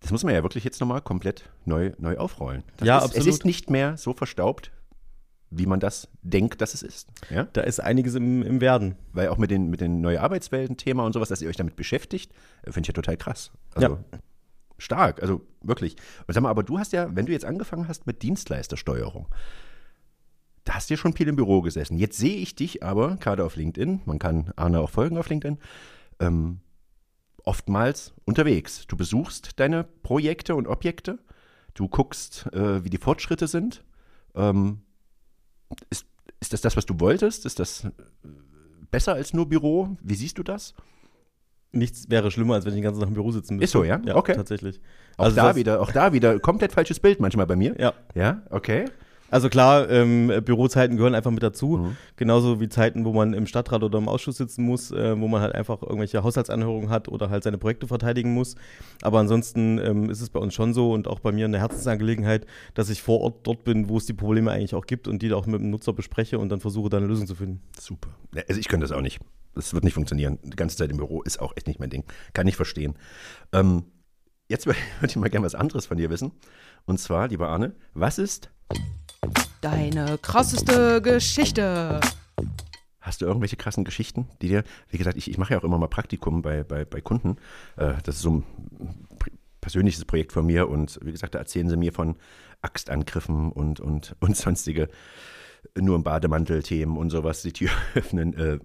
Das 0.00 0.10
muss 0.10 0.24
man 0.24 0.34
ja 0.34 0.42
wirklich 0.42 0.64
jetzt 0.64 0.80
nochmal 0.80 1.00
komplett 1.00 1.48
neu, 1.64 1.92
neu 1.98 2.18
aufrollen. 2.18 2.62
Das 2.76 2.86
Ja, 2.86 2.98
ist, 2.98 3.04
absolut. 3.04 3.28
Es 3.28 3.34
ist 3.36 3.44
nicht 3.44 3.70
mehr 3.70 3.96
so 3.96 4.12
verstaubt, 4.12 4.70
wie 5.50 5.66
man 5.66 5.80
das 5.80 6.08
denkt, 6.22 6.60
dass 6.60 6.74
es 6.74 6.82
ist. 6.82 7.08
Ja? 7.30 7.44
Da 7.52 7.60
ist 7.62 7.80
einiges 7.80 8.14
im, 8.14 8.42
im 8.42 8.60
Werden. 8.60 8.96
Weil 9.12 9.28
auch 9.28 9.38
mit 9.38 9.50
den, 9.50 9.70
mit 9.70 9.80
den 9.80 10.00
neue 10.00 10.20
Arbeitswelten-Thema 10.20 11.04
und 11.04 11.12
sowas, 11.12 11.28
dass 11.28 11.42
ihr 11.42 11.48
euch 11.48 11.56
damit 11.56 11.76
beschäftigt, 11.76 12.32
äh, 12.62 12.72
finde 12.72 12.80
ich 12.82 12.88
ja 12.88 12.92
total 12.94 13.16
krass. 13.16 13.52
Also 13.74 13.94
Ja. 13.94 14.18
stark, 14.78 15.22
also 15.22 15.42
wirklich. 15.62 15.96
Und 16.26 16.34
sag 16.34 16.42
mal, 16.42 16.50
aber 16.50 16.62
du 16.62 16.78
hast 16.78 16.92
ja, 16.92 17.14
wenn 17.14 17.26
du 17.26 17.32
jetzt 17.32 17.44
angefangen 17.44 17.86
hast 17.88 18.06
mit 18.06 18.22
Dienstleistersteuerung, 18.22 19.28
da 20.64 20.74
hast 20.74 20.88
du 20.90 20.94
ja 20.94 20.98
schon 20.98 21.12
viel 21.12 21.28
im 21.28 21.36
Büro 21.36 21.60
gesessen. 21.62 21.98
Jetzt 21.98 22.16
sehe 22.18 22.36
ich 22.36 22.54
dich 22.54 22.82
aber, 22.82 23.16
gerade 23.16 23.44
auf 23.44 23.56
LinkedIn, 23.56 24.00
man 24.06 24.18
kann 24.18 24.52
Arne 24.56 24.80
auch 24.80 24.90
folgen 24.90 25.18
auf 25.18 25.28
LinkedIn, 25.28 25.58
ähm, 26.20 26.60
oftmals 27.44 28.14
unterwegs. 28.24 28.86
Du 28.86 28.96
besuchst 28.96 29.60
deine 29.60 29.84
Projekte 29.84 30.54
und 30.54 30.66
Objekte, 30.66 31.18
du 31.74 31.88
guckst, 31.88 32.46
äh, 32.54 32.82
wie 32.82 32.90
die 32.90 32.98
Fortschritte 32.98 33.46
sind. 33.46 33.84
Ähm, 34.34 34.80
ist, 35.90 36.06
ist 36.40 36.52
das 36.52 36.60
das, 36.60 36.76
was 36.76 36.86
du 36.86 36.98
wolltest? 37.00 37.46
Ist 37.46 37.58
das 37.58 37.84
äh, 37.84 37.90
besser 38.90 39.14
als 39.14 39.32
nur 39.34 39.48
Büro? 39.48 39.96
Wie 40.02 40.14
siehst 40.14 40.38
du 40.38 40.42
das? 40.42 40.74
Nichts 41.72 42.08
wäre 42.08 42.30
schlimmer, 42.30 42.54
als 42.54 42.64
wenn 42.64 42.72
ich 42.72 42.76
den 42.78 42.84
ganzen 42.84 43.00
Tag 43.00 43.08
im 43.08 43.14
Büro 43.14 43.32
sitzen 43.32 43.56
müsste. 43.56 43.64
Ist 43.64 43.72
so, 43.72 43.82
ja? 43.84 44.00
Ja, 44.04 44.14
Okay. 44.14 44.34
tatsächlich. 44.34 44.80
Auch 45.16 45.24
Also 45.24 45.36
da 45.36 45.56
wieder, 45.56 45.80
auch 45.80 45.90
da 45.90 46.12
wieder 46.12 46.38
komplett 46.38 46.72
falsches 46.72 47.00
Bild 47.00 47.18
manchmal 47.20 47.46
bei 47.46 47.56
mir. 47.56 47.74
Ja, 47.80 47.92
Ja, 48.14 48.42
okay. 48.50 48.84
Also 49.34 49.48
klar, 49.48 49.90
ähm, 49.90 50.30
Bürozeiten 50.44 50.96
gehören 50.96 51.16
einfach 51.16 51.32
mit 51.32 51.42
dazu. 51.42 51.78
Mhm. 51.78 51.96
Genauso 52.14 52.60
wie 52.60 52.68
Zeiten, 52.68 53.04
wo 53.04 53.12
man 53.12 53.34
im 53.34 53.48
Stadtrat 53.48 53.82
oder 53.82 53.98
im 53.98 54.08
Ausschuss 54.08 54.36
sitzen 54.36 54.64
muss, 54.64 54.92
äh, 54.92 55.20
wo 55.20 55.26
man 55.26 55.42
halt 55.42 55.56
einfach 55.56 55.82
irgendwelche 55.82 56.22
Haushaltsanhörungen 56.22 56.88
hat 56.88 57.08
oder 57.08 57.30
halt 57.30 57.42
seine 57.42 57.58
Projekte 57.58 57.88
verteidigen 57.88 58.32
muss. 58.32 58.54
Aber 59.02 59.18
ansonsten 59.18 59.78
ähm, 59.78 60.08
ist 60.08 60.20
es 60.20 60.30
bei 60.30 60.38
uns 60.38 60.54
schon 60.54 60.72
so 60.72 60.92
und 60.92 61.08
auch 61.08 61.18
bei 61.18 61.32
mir 61.32 61.46
eine 61.46 61.58
Herzensangelegenheit, 61.58 62.46
dass 62.74 62.90
ich 62.90 63.02
vor 63.02 63.22
Ort 63.22 63.44
dort 63.44 63.64
bin, 63.64 63.88
wo 63.88 63.96
es 63.96 64.06
die 64.06 64.12
Probleme 64.12 64.52
eigentlich 64.52 64.76
auch 64.76 64.86
gibt 64.86 65.08
und 65.08 65.20
die 65.20 65.32
auch 65.32 65.46
mit 65.46 65.60
dem 65.60 65.70
Nutzer 65.70 65.92
bespreche 65.92 66.38
und 66.38 66.48
dann 66.50 66.60
versuche, 66.60 66.88
da 66.88 66.98
eine 66.98 67.06
Lösung 67.06 67.26
zu 67.26 67.34
finden. 67.34 67.60
Super. 67.76 68.10
Ja, 68.36 68.42
Also 68.48 68.60
ich 68.60 68.68
könnte 68.68 68.86
das 68.86 68.96
auch 68.96 69.02
nicht. 69.02 69.18
Das 69.56 69.74
wird 69.74 69.82
nicht 69.82 69.94
funktionieren. 69.94 70.38
Die 70.44 70.54
ganze 70.54 70.76
Zeit 70.76 70.92
im 70.92 70.98
Büro 70.98 71.22
ist 71.22 71.40
auch 71.40 71.54
echt 71.56 71.66
nicht 71.66 71.80
mein 71.80 71.90
Ding. 71.90 72.04
Kann 72.34 72.46
ich 72.46 72.54
verstehen. 72.54 72.94
Ähm, 73.52 73.82
jetzt 74.46 74.66
würde 74.66 74.78
ich 75.08 75.16
mal 75.16 75.28
gerne 75.28 75.44
was 75.44 75.56
anderes 75.56 75.86
von 75.86 75.96
dir 75.96 76.08
wissen. 76.08 76.30
Und 76.84 77.00
zwar, 77.00 77.26
lieber 77.26 77.48
Arne, 77.48 77.74
was 77.94 78.18
ist, 78.18 78.52
Deine 79.60 80.18
krasseste 80.18 81.00
Geschichte. 81.02 82.00
hast 83.00 83.20
du 83.20 83.26
irgendwelche 83.26 83.56
krassen 83.56 83.84
Geschichten, 83.84 84.28
die 84.42 84.48
dir, 84.48 84.64
wie 84.90 84.98
gesagt, 84.98 85.16
ich, 85.16 85.30
ich 85.30 85.38
mache 85.38 85.54
ja 85.54 85.60
auch 85.60 85.64
immer 85.64 85.78
mal 85.78 85.88
Praktikum 85.88 86.42
bei, 86.42 86.64
bei, 86.64 86.84
bei 86.84 87.00
Kunden. 87.00 87.36
Äh, 87.76 87.94
das 88.04 88.16
ist 88.16 88.22
so 88.22 88.30
ein 88.30 88.44
persönliches 89.60 90.04
Projekt 90.04 90.32
von 90.32 90.44
mir 90.46 90.68
und 90.68 90.98
wie 91.02 91.12
gesagt, 91.12 91.34
da 91.34 91.38
erzählen 91.38 91.68
sie 91.68 91.76
mir 91.76 91.92
von 91.92 92.16
Axtangriffen 92.60 93.50
und, 93.52 93.80
und, 93.80 94.16
und 94.20 94.36
sonstige 94.36 94.88
nur 95.78 95.96
im 95.96 96.02
Bademantel-Themen 96.02 96.96
und 96.96 97.10
sowas 97.10 97.42
die 97.42 97.52
Tür 97.52 97.70
öffnen. 97.94 98.34
Äh, 98.34 98.58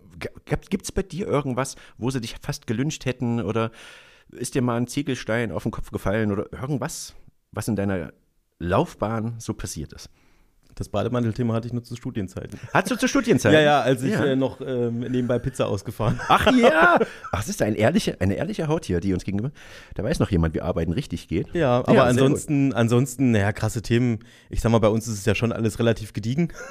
Gibt 0.70 0.84
es 0.84 0.92
bei 0.92 1.04
dir 1.04 1.28
irgendwas, 1.28 1.76
wo 1.98 2.10
sie 2.12 2.22
dich 2.22 2.36
fast 2.42 2.68
gelünscht 2.68 3.06
hätten 3.06 3.42
oder 3.42 3.72
ist 4.32 4.56
dir 4.56 4.62
mal 4.62 4.78
ein 4.78 4.88
Ziegelstein 4.88 5.52
auf 5.52 5.64
den 5.64 5.72
Kopf 5.72 5.92
gefallen 5.92 6.32
oder 6.32 6.52
irgendwas, 6.52 7.16
was 7.52 7.68
in 7.68 7.76
deiner 7.76 8.14
Laufbahn 8.60 9.36
so 9.40 9.54
passiert 9.54 9.94
ist? 9.94 10.10
Das 10.80 10.88
Bademantelthema 10.88 11.54
hatte 11.54 11.68
ich 11.68 11.74
nur 11.74 11.84
zu 11.84 11.98
Studienzeiten. 11.98 12.58
Hast 12.74 12.90
du 12.90 12.96
zur 12.96 13.10
Studienzeit? 13.10 13.52
Ja, 13.52 13.60
ja, 13.60 13.82
als 13.82 14.02
ich 14.02 14.14
Ja. 14.14 14.24
Äh, 14.24 14.36
noch 14.38 14.62
ähm, 14.62 15.02
nebenbei 15.02 15.38
Pizza 15.38 15.68
ausgefahren 15.68 16.22
Ach 16.30 16.50
ja! 16.56 16.98
Ach, 17.34 17.42
es 17.42 17.50
ist 17.50 17.62
ein 17.62 17.76
ehrliche, 17.76 18.22
eine 18.22 18.36
ehrliche 18.36 18.70
Haut 18.70 18.86
hier, 18.86 19.02
die 19.02 19.14
uns 19.14 19.26
gegenüber. 19.26 19.52
Da 19.96 20.06
weiß 20.06 20.20
noch 20.20 20.32
jemand, 20.32 20.56
wie 20.56 20.62
Arbeiten 20.62 20.94
richtig 20.94 21.28
geht. 21.28 21.54
Ja, 21.54 21.80
aber 21.80 21.92
sehr 21.92 22.04
ansonsten, 22.06 22.72
ansonsten, 22.72 23.32
naja, 23.32 23.52
krasse 23.52 23.82
Themen. 23.82 24.20
Ich 24.50 24.62
sag 24.62 24.72
mal, 24.72 24.80
bei 24.80 24.88
uns 24.88 25.06
ist 25.06 25.16
es 25.16 25.26
ja 25.26 25.36
schon 25.36 25.52
alles 25.52 25.80
relativ 25.80 26.14
gediegen. 26.14 26.54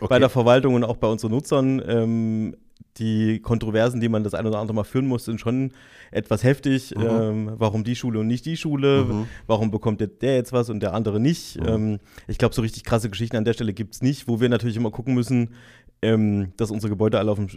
Okay. 0.00 0.06
Bei 0.08 0.18
der 0.18 0.30
Verwaltung 0.30 0.72
und 0.72 0.84
auch 0.84 0.96
bei 0.96 1.06
unseren 1.06 1.32
Nutzern. 1.32 1.82
Ähm, 1.86 2.56
die 2.96 3.40
Kontroversen, 3.40 4.00
die 4.00 4.08
man 4.08 4.24
das 4.24 4.32
ein 4.32 4.46
oder 4.46 4.58
andere 4.58 4.74
Mal 4.74 4.84
führen 4.84 5.06
muss, 5.06 5.26
sind 5.26 5.38
schon 5.38 5.72
etwas 6.10 6.44
heftig. 6.44 6.94
Mhm. 6.96 7.02
Ähm, 7.02 7.52
warum 7.56 7.84
die 7.84 7.96
Schule 7.96 8.20
und 8.20 8.26
nicht 8.26 8.44
die 8.46 8.56
Schule? 8.56 9.26
Warum 9.46 9.70
bekommt 9.70 10.00
der, 10.00 10.08
der 10.08 10.36
jetzt 10.36 10.52
was 10.52 10.70
und 10.70 10.80
der 10.80 10.94
andere 10.94 11.20
nicht? 11.20 11.58
Mhm. 11.60 11.66
Ähm, 11.68 11.98
ich 12.28 12.38
glaube, 12.38 12.54
so 12.54 12.62
richtig 12.62 12.84
krasse 12.84 13.10
Geschichten 13.10 13.36
an 13.36 13.44
der 13.44 13.52
Stelle 13.54 13.72
gibt 13.74 13.94
es 13.94 14.02
nicht, 14.02 14.28
wo 14.28 14.40
wir 14.40 14.48
natürlich 14.48 14.76
immer 14.76 14.90
gucken 14.90 15.14
müssen, 15.14 15.54
ähm, 16.02 16.52
dass 16.56 16.70
unsere 16.70 16.90
Gebäude 16.90 17.18
alle 17.18 17.30
auf 17.30 17.38
dem, 17.38 17.48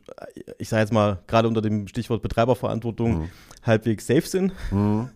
ich 0.57 0.69
sage 0.69 0.81
jetzt 0.81 0.93
mal, 0.93 1.19
gerade 1.27 1.47
unter 1.47 1.62
dem 1.62 1.88
Stichwort 1.88 2.21
Betreiberverantwortung 2.21 3.19
Mhm. 3.19 3.29
halbwegs 3.63 4.07
safe 4.07 4.27
sind. 4.27 4.53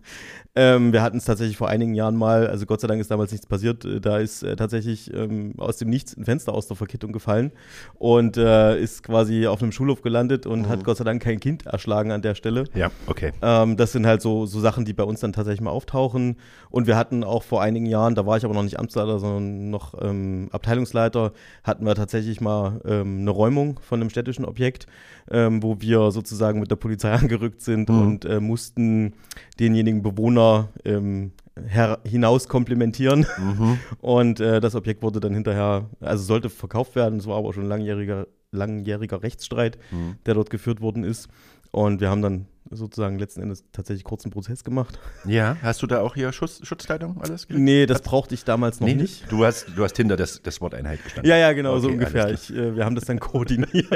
Ähm, 0.56 0.92
wir 0.92 1.02
hatten 1.02 1.16
es 1.16 1.24
tatsächlich 1.24 1.56
vor 1.56 1.68
einigen 1.68 1.94
Jahren 1.94 2.14
mal, 2.14 2.46
also 2.46 2.64
Gott 2.64 2.80
sei 2.80 2.86
Dank 2.86 3.00
ist 3.00 3.10
damals 3.10 3.32
nichts 3.32 3.46
passiert, 3.46 3.84
äh, 3.84 4.00
da 4.00 4.18
ist 4.18 4.44
äh, 4.44 4.54
tatsächlich 4.54 5.12
ähm, 5.12 5.54
aus 5.58 5.78
dem 5.78 5.90
Nichts 5.90 6.16
ein 6.16 6.24
Fenster 6.24 6.54
aus 6.54 6.68
der 6.68 6.76
Verkittung 6.76 7.10
gefallen 7.10 7.50
und 7.94 8.36
äh, 8.36 8.80
ist 8.80 9.02
quasi 9.02 9.48
auf 9.48 9.62
einem 9.62 9.72
Schulhof 9.72 10.02
gelandet 10.02 10.46
und 10.46 10.68
hat 10.68 10.84
Gott 10.84 10.98
sei 10.98 11.04
Dank 11.04 11.22
kein 11.22 11.40
Kind 11.40 11.66
erschlagen 11.66 12.12
an 12.12 12.22
der 12.22 12.36
Stelle. 12.36 12.64
Ja, 12.74 12.92
okay. 13.08 13.32
Ähm, 13.42 13.76
das 13.76 13.90
sind 13.90 14.06
halt 14.06 14.22
so, 14.22 14.46
so 14.46 14.60
Sachen, 14.60 14.84
die 14.84 14.92
bei 14.92 15.02
uns 15.02 15.20
dann 15.20 15.32
tatsächlich 15.32 15.60
mal 15.60 15.70
auftauchen. 15.70 16.36
Und 16.70 16.86
wir 16.86 16.96
hatten 16.96 17.24
auch 17.24 17.42
vor 17.42 17.60
einigen 17.60 17.86
Jahren, 17.86 18.14
da 18.14 18.24
war 18.24 18.36
ich 18.36 18.44
aber 18.44 18.54
noch 18.54 18.62
nicht 18.62 18.78
Amtsleiter, 18.78 19.18
sondern 19.18 19.70
noch 19.70 19.94
ähm, 20.00 20.48
Abteilungsleiter, 20.52 21.32
hatten 21.64 21.84
wir 21.84 21.96
tatsächlich 21.96 22.40
mal 22.40 22.80
ähm, 22.84 23.20
eine 23.22 23.30
Räumung 23.30 23.80
von 23.80 24.00
einem 24.00 24.10
städtischen 24.10 24.44
Objekt, 24.44 24.86
ähm, 25.30 25.64
wo 25.64 25.80
wir 25.80 26.12
sozusagen 26.12 26.60
mit 26.60 26.70
der 26.70 26.76
Polizei 26.76 27.12
angerückt 27.12 27.60
sind 27.60 27.90
und 27.90 28.24
äh, 28.24 28.38
mussten 28.38 29.14
denjenigen 29.58 30.02
Bewohner 30.02 30.43
ähm, 30.84 31.32
her 31.66 31.98
hinaus 32.04 32.48
komplimentieren. 32.48 33.26
Und 34.00 34.40
äh, 34.40 34.60
das 34.60 34.74
Objekt 34.74 35.02
wurde 35.02 35.20
dann 35.20 35.34
hinterher, 35.34 35.88
also 36.00 36.24
sollte 36.24 36.50
verkauft 36.50 36.94
werden, 36.96 37.18
es 37.18 37.26
war 37.26 37.36
aber 37.36 37.52
schon 37.52 37.64
ein 37.64 37.68
langjähriger, 37.68 38.26
langjähriger 38.52 39.22
Rechtsstreit, 39.22 39.78
der 40.26 40.34
dort 40.34 40.50
geführt 40.50 40.80
worden 40.80 41.04
ist. 41.04 41.28
Und 41.70 42.00
wir 42.00 42.08
haben 42.08 42.22
dann 42.22 42.46
sozusagen 42.70 43.18
letzten 43.18 43.42
Endes 43.42 43.64
tatsächlich 43.72 44.04
kurzen 44.04 44.30
Prozess 44.30 44.62
gemacht. 44.64 44.98
Ja, 45.24 45.56
hast 45.60 45.82
du 45.82 45.86
da 45.88 46.00
auch 46.00 46.14
hier 46.14 46.32
Schutz, 46.32 46.60
Schutzkleidung 46.64 47.20
alles? 47.20 47.46
gekriegt? 47.48 47.64
Nee, 47.64 47.86
das 47.86 48.00
brauchte 48.00 48.34
ich 48.34 48.44
damals 48.44 48.78
noch 48.80 48.86
Nee, 48.86 48.94
nicht. 48.94 49.30
Du 49.30 49.44
hast, 49.44 49.66
du 49.76 49.82
hast 49.82 49.96
hinter 49.96 50.16
das, 50.16 50.40
das 50.42 50.60
Wort 50.60 50.74
Einheit 50.74 51.02
gestanden. 51.02 51.28
Ja, 51.28 51.36
ja, 51.36 51.52
genau, 51.52 51.78
so 51.78 51.88
Okay, 51.88 51.94
ungefähr. 51.96 52.24
alles 52.26 52.48
Ich, 52.50 52.56
äh, 52.56 52.76
wir 52.76 52.84
haben 52.84 52.94
das 52.94 53.04
dann 53.06 53.18
koordiniert. 53.18 53.86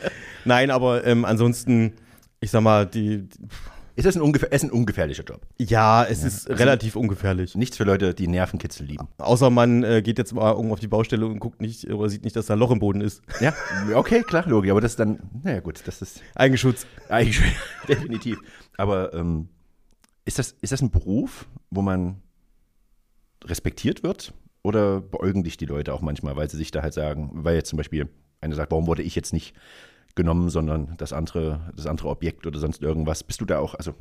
Nein, 0.46 0.70
aber 0.70 1.04
ähm, 1.06 1.24
ansonsten, 1.26 1.92
ich 2.40 2.50
sag 2.50 2.62
mal, 2.62 2.86
die, 2.86 3.28
die 3.28 3.38
Ist 3.98 4.04
das 4.04 4.14
ein, 4.14 4.22
ungefähr, 4.22 4.52
ist 4.52 4.62
ein 4.62 4.70
ungefährlicher 4.70 5.24
Job? 5.24 5.44
ja, 5.58 6.04
es 6.04 6.22
ist 6.22 6.48
relativ 6.48 6.94
ungefährlich. 6.94 7.56
Nichts 7.56 7.76
für 7.76 7.82
Leute, 7.82 8.14
die 8.14 8.28
Nervenkitzel 8.28 8.86
lieben. 8.86 9.08
Außer 9.18 9.50
man 9.50 9.82
äh, 9.82 10.02
geht 10.02 10.18
jetzt 10.18 10.32
mal 10.32 10.52
irgendwo 10.52 10.74
auf 10.74 10.78
die 10.78 10.86
Baustelle 10.86 11.26
und 11.26 11.40
guckt 11.40 11.60
nicht 11.60 11.84
oder 11.90 12.08
sieht 12.08 12.22
nicht, 12.22 12.36
dass 12.36 12.46
da 12.46 12.52
ein 12.52 12.60
Loch 12.60 12.70
im 12.70 12.78
Boden 12.78 13.00
ist. 13.00 13.22
Ja, 13.40 13.52
okay, 13.96 14.22
klar, 14.22 14.44
Logi, 14.46 14.70
aber 14.70 14.80
das 14.80 14.92
ist 14.92 15.00
dann, 15.00 15.18
naja 15.42 15.58
gut, 15.58 15.82
das 15.84 16.00
ist 16.00 16.22
Eigenschutz. 16.36 16.86
eigentlich 17.08 17.42
definitiv. 17.88 18.38
Aber 18.76 19.12
ähm, 19.14 19.48
ist, 20.24 20.38
das, 20.38 20.52
ist 20.60 20.72
das 20.72 20.80
ein 20.80 20.92
Beruf, 20.92 21.48
wo 21.70 21.82
man 21.82 22.22
respektiert 23.46 24.04
wird? 24.04 24.32
Oder 24.62 25.00
beäugen 25.00 25.42
dich 25.42 25.56
die 25.56 25.66
Leute 25.66 25.92
auch 25.92 26.02
manchmal, 26.02 26.36
weil 26.36 26.48
sie 26.48 26.56
sich 26.56 26.70
da 26.70 26.82
halt 26.82 26.94
sagen, 26.94 27.30
weil 27.32 27.56
jetzt 27.56 27.70
zum 27.70 27.76
Beispiel 27.76 28.08
einer 28.40 28.54
sagt, 28.54 28.70
warum 28.70 28.86
wurde 28.86 29.02
ich 29.02 29.16
jetzt 29.16 29.32
nicht 29.32 29.56
genommen, 30.18 30.50
sondern 30.50 30.94
das 30.98 31.14
andere, 31.14 31.60
das 31.74 31.86
andere 31.86 32.08
Objekt 32.08 32.46
oder 32.46 32.58
sonst 32.58 32.82
irgendwas. 32.82 33.22
Bist 33.22 33.40
du 33.40 33.46
da 33.46 33.60
auch, 33.60 33.74
also 33.74 33.94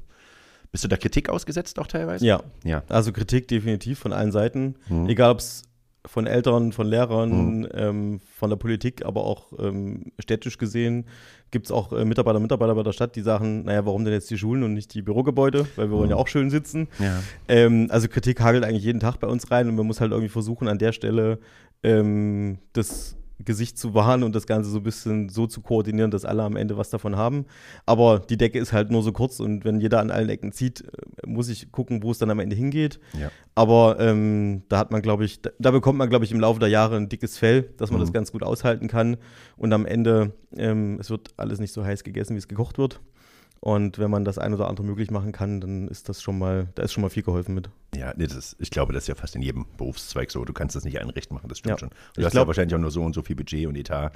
bist 0.71 0.83
du 0.83 0.89
da 0.89 0.97
Kritik 0.97 1.29
ausgesetzt 1.29 1.79
auch 1.79 1.87
teilweise? 1.87 2.25
Ja, 2.25 2.41
Ja. 2.63 2.83
also 2.89 3.13
Kritik 3.13 3.47
definitiv 3.47 3.99
von 3.99 4.11
allen 4.11 4.33
Seiten. 4.33 4.75
Mhm. 4.89 5.07
Egal, 5.07 5.31
ob 5.31 5.39
es 5.39 5.63
von 6.07 6.25
Eltern, 6.25 6.71
von 6.71 6.87
Lehrern, 6.87 7.59
mhm. 7.59 7.67
ähm, 7.73 8.19
von 8.35 8.49
der 8.49 8.57
Politik, 8.57 9.05
aber 9.05 9.23
auch 9.25 9.53
ähm, 9.59 10.11
städtisch 10.19 10.57
gesehen 10.57 11.05
gibt 11.51 11.67
es 11.67 11.71
auch 11.71 11.93
äh, 11.93 12.03
Mitarbeiter, 12.03 12.39
Mitarbeiter 12.39 12.75
bei 12.75 12.83
der 12.83 12.91
Stadt, 12.93 13.15
die 13.15 13.21
sagen, 13.21 13.63
naja, 13.65 13.85
warum 13.85 14.03
denn 14.03 14.13
jetzt 14.13 14.29
die 14.29 14.37
Schulen 14.37 14.63
und 14.63 14.73
nicht 14.73 14.93
die 14.93 15.01
Bürogebäude, 15.01 15.67
weil 15.75 15.85
wir 15.85 15.95
mhm. 15.95 15.99
wollen 15.99 16.09
ja 16.09 16.15
auch 16.15 16.27
schön 16.27 16.49
sitzen. 16.49 16.87
Ja. 16.99 17.19
Ähm, 17.47 17.87
also 17.89 18.07
Kritik 18.07 18.41
hagelt 18.41 18.63
eigentlich 18.65 18.83
jeden 18.83 18.99
Tag 18.99 19.19
bei 19.19 19.27
uns 19.27 19.51
rein 19.51 19.69
und 19.69 19.75
man 19.75 19.85
muss 19.85 20.01
halt 20.01 20.11
irgendwie 20.11 20.29
versuchen, 20.29 20.67
an 20.67 20.79
der 20.79 20.91
Stelle 20.91 21.39
ähm, 21.83 22.57
das 22.73 23.15
Gesicht 23.43 23.77
zu 23.77 23.93
wahren 23.93 24.23
und 24.23 24.35
das 24.35 24.47
Ganze 24.47 24.69
so 24.69 24.77
ein 24.77 24.83
bisschen 24.83 25.29
so 25.29 25.47
zu 25.47 25.61
koordinieren, 25.61 26.11
dass 26.11 26.25
alle 26.25 26.43
am 26.43 26.55
Ende 26.55 26.77
was 26.77 26.89
davon 26.89 27.15
haben. 27.15 27.45
Aber 27.85 28.19
die 28.19 28.37
Decke 28.37 28.59
ist 28.59 28.73
halt 28.73 28.91
nur 28.91 29.03
so 29.03 29.11
kurz 29.11 29.39
und 29.39 29.63
wenn 29.63 29.79
jeder 29.79 29.99
an 29.99 30.11
allen 30.11 30.29
Ecken 30.29 30.51
zieht, 30.51 30.81
äh, 30.81 31.27
muss 31.27 31.49
ich 31.49 31.71
gucken, 31.71 32.03
wo 32.03 32.11
es 32.11 32.17
dann 32.17 32.29
am 32.29 32.39
Ende 32.39 32.55
hingeht. 32.55 32.99
Ja. 33.19 33.29
Aber 33.55 33.99
ähm, 33.99 34.63
da 34.69 34.79
hat 34.79 34.91
man, 34.91 35.01
glaube 35.01 35.25
ich, 35.25 35.41
da, 35.41 35.51
da, 35.59 35.71
bekommt 35.71 35.97
man, 35.97 36.09
glaube 36.09 36.25
ich, 36.25 36.31
im 36.31 36.39
Laufe 36.39 36.59
der 36.59 36.69
Jahre 36.69 36.95
ein 36.95 37.09
dickes 37.09 37.37
Fell, 37.37 37.63
dass 37.77 37.91
man 37.91 37.99
mhm. 37.99 38.05
das 38.05 38.13
ganz 38.13 38.31
gut 38.31 38.43
aushalten 38.43 38.87
kann. 38.87 39.17
Und 39.55 39.73
am 39.73 39.85
Ende, 39.85 40.33
ähm, 40.55 40.97
es 40.99 41.09
wird 41.09 41.29
alles 41.37 41.59
nicht 41.59 41.73
so 41.73 41.83
heiß 41.83 42.03
gegessen, 42.03 42.33
wie 42.33 42.39
es 42.39 42.47
gekocht 42.47 42.77
wird. 42.77 42.99
Und 43.59 43.97
wenn 43.97 44.11
man 44.11 44.23
das 44.23 44.37
ein 44.37 44.53
oder 44.53 44.67
andere 44.67 44.85
möglich 44.85 45.11
machen 45.11 45.31
kann, 45.31 45.59
dann 45.61 45.87
ist 45.87 46.09
das 46.09 46.21
schon 46.21 46.37
mal, 46.37 46.67
da 46.75 46.83
ist 46.83 46.93
schon 46.93 47.01
mal 47.01 47.09
viel 47.09 47.23
geholfen 47.23 47.55
mit. 47.55 47.69
Ja, 47.95 48.13
nee, 48.15 48.27
das 48.27 48.35
ist, 48.35 48.55
ich 48.59 48.69
glaube, 48.69 48.93
das 48.93 49.03
ist 49.03 49.07
ja 49.07 49.15
fast 49.15 49.35
in 49.35 49.41
jedem 49.41 49.65
Berufszweig 49.77 50.29
so. 50.29 50.43
Du 50.45 50.53
kannst 50.53 50.75
das 50.75 50.83
nicht 50.83 50.99
einrichten 50.99 51.33
machen, 51.33 51.49
das 51.49 51.59
stimmt 51.59 51.75
ja. 51.75 51.79
schon. 51.79 51.89
Du 51.89 52.21
ich 52.21 52.25
hast 52.25 52.33
glaub, 52.33 52.43
ja 52.43 52.47
wahrscheinlich 52.47 52.75
auch 52.75 52.79
nur 52.79 52.91
so 52.91 53.03
und 53.03 53.13
so 53.13 53.21
viel 53.21 53.35
Budget 53.35 53.67
und 53.67 53.75
Etat. 53.75 54.11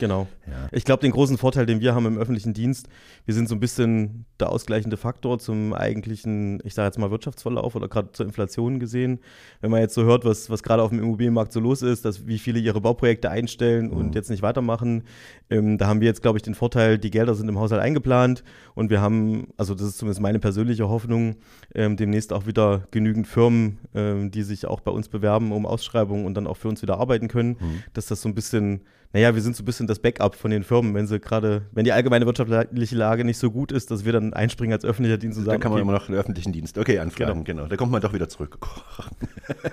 Genau. 0.00 0.26
Ja. 0.46 0.68
Ich 0.72 0.84
glaube, 0.84 1.02
den 1.02 1.12
großen 1.12 1.36
Vorteil, 1.36 1.66
den 1.66 1.80
wir 1.80 1.94
haben 1.94 2.06
im 2.06 2.18
öffentlichen 2.18 2.54
Dienst, 2.54 2.88
wir 3.26 3.34
sind 3.34 3.48
so 3.48 3.54
ein 3.54 3.60
bisschen 3.60 4.24
der 4.40 4.48
ausgleichende 4.50 4.96
Faktor 4.96 5.38
zum 5.38 5.74
eigentlichen, 5.74 6.58
ich 6.64 6.72
sage 6.72 6.86
jetzt 6.86 6.98
mal, 6.98 7.10
Wirtschaftsverlauf 7.10 7.76
oder 7.76 7.86
gerade 7.86 8.10
zur 8.12 8.24
Inflation 8.24 8.80
gesehen. 8.80 9.20
Wenn 9.60 9.70
man 9.70 9.80
jetzt 9.80 9.94
so 9.94 10.04
hört, 10.04 10.24
was, 10.24 10.48
was 10.48 10.62
gerade 10.62 10.82
auf 10.82 10.88
dem 10.88 11.00
Immobilienmarkt 11.00 11.52
so 11.52 11.60
los 11.60 11.82
ist, 11.82 12.06
dass 12.06 12.26
wie 12.26 12.38
viele 12.38 12.58
ihre 12.58 12.80
Bauprojekte 12.80 13.30
einstellen 13.30 13.88
mhm. 13.88 13.96
und 13.96 14.14
jetzt 14.14 14.30
nicht 14.30 14.42
weitermachen, 14.42 15.04
ähm, 15.50 15.76
da 15.76 15.86
haben 15.86 16.00
wir 16.00 16.08
jetzt, 16.08 16.22
glaube 16.22 16.38
ich, 16.38 16.42
den 16.42 16.54
Vorteil, 16.54 16.96
die 16.96 17.10
Gelder 17.10 17.34
sind 17.34 17.48
im 17.50 17.58
Haushalt 17.58 17.82
eingeplant 17.82 18.42
und 18.74 18.88
wir 18.88 19.02
haben, 19.02 19.48
also 19.58 19.74
das 19.74 19.86
ist 19.86 19.98
zumindest 19.98 20.22
meine 20.22 20.38
persönliche 20.38 20.88
Hoffnung, 20.88 21.36
ähm, 21.74 21.96
demnächst 21.96 22.32
auch 22.32 22.46
wieder 22.46 22.86
genügend 22.90 23.09
Firmen, 23.24 23.78
ähm, 23.94 24.30
die 24.30 24.42
sich 24.42 24.66
auch 24.66 24.80
bei 24.80 24.90
uns 24.90 25.08
bewerben 25.08 25.52
um 25.52 25.66
Ausschreibungen 25.66 26.26
und 26.26 26.34
dann 26.34 26.46
auch 26.46 26.56
für 26.56 26.68
uns 26.68 26.82
wieder 26.82 26.98
arbeiten 26.98 27.28
können, 27.28 27.56
mhm. 27.60 27.82
dass 27.92 28.06
das 28.06 28.22
so 28.22 28.28
ein 28.28 28.34
bisschen 28.34 28.82
naja, 29.12 29.34
wir 29.34 29.42
sind 29.42 29.56
so 29.56 29.62
ein 29.62 29.66
bisschen 29.66 29.88
das 29.88 29.98
Backup 29.98 30.36
von 30.36 30.52
den 30.52 30.62
Firmen, 30.62 30.94
wenn 30.94 31.06
sie 31.06 31.18
gerade, 31.18 31.62
wenn 31.72 31.84
die 31.84 31.90
allgemeine 31.90 32.26
wirtschaftliche 32.26 32.94
Lage 32.94 33.24
nicht 33.24 33.38
so 33.38 33.50
gut 33.50 33.72
ist, 33.72 33.90
dass 33.90 34.04
wir 34.04 34.12
dann 34.12 34.32
einspringen 34.32 34.72
als 34.72 34.84
öffentlicher 34.84 35.18
Dienst 35.18 35.36
und 35.36 35.46
sagen. 35.46 35.58
Da 35.58 35.62
kann 35.62 35.72
man 35.72 35.80
okay, 35.80 35.88
immer 35.88 35.98
noch 35.98 36.06
den 36.06 36.14
öffentlichen 36.14 36.52
Dienst, 36.52 36.78
okay, 36.78 37.00
anfragen, 37.00 37.42
genau. 37.44 37.62
genau. 37.62 37.66
Da 37.66 37.76
kommt 37.76 37.90
man 37.90 38.00
doch 38.00 38.12
wieder 38.12 38.28
zurück. 38.28 38.58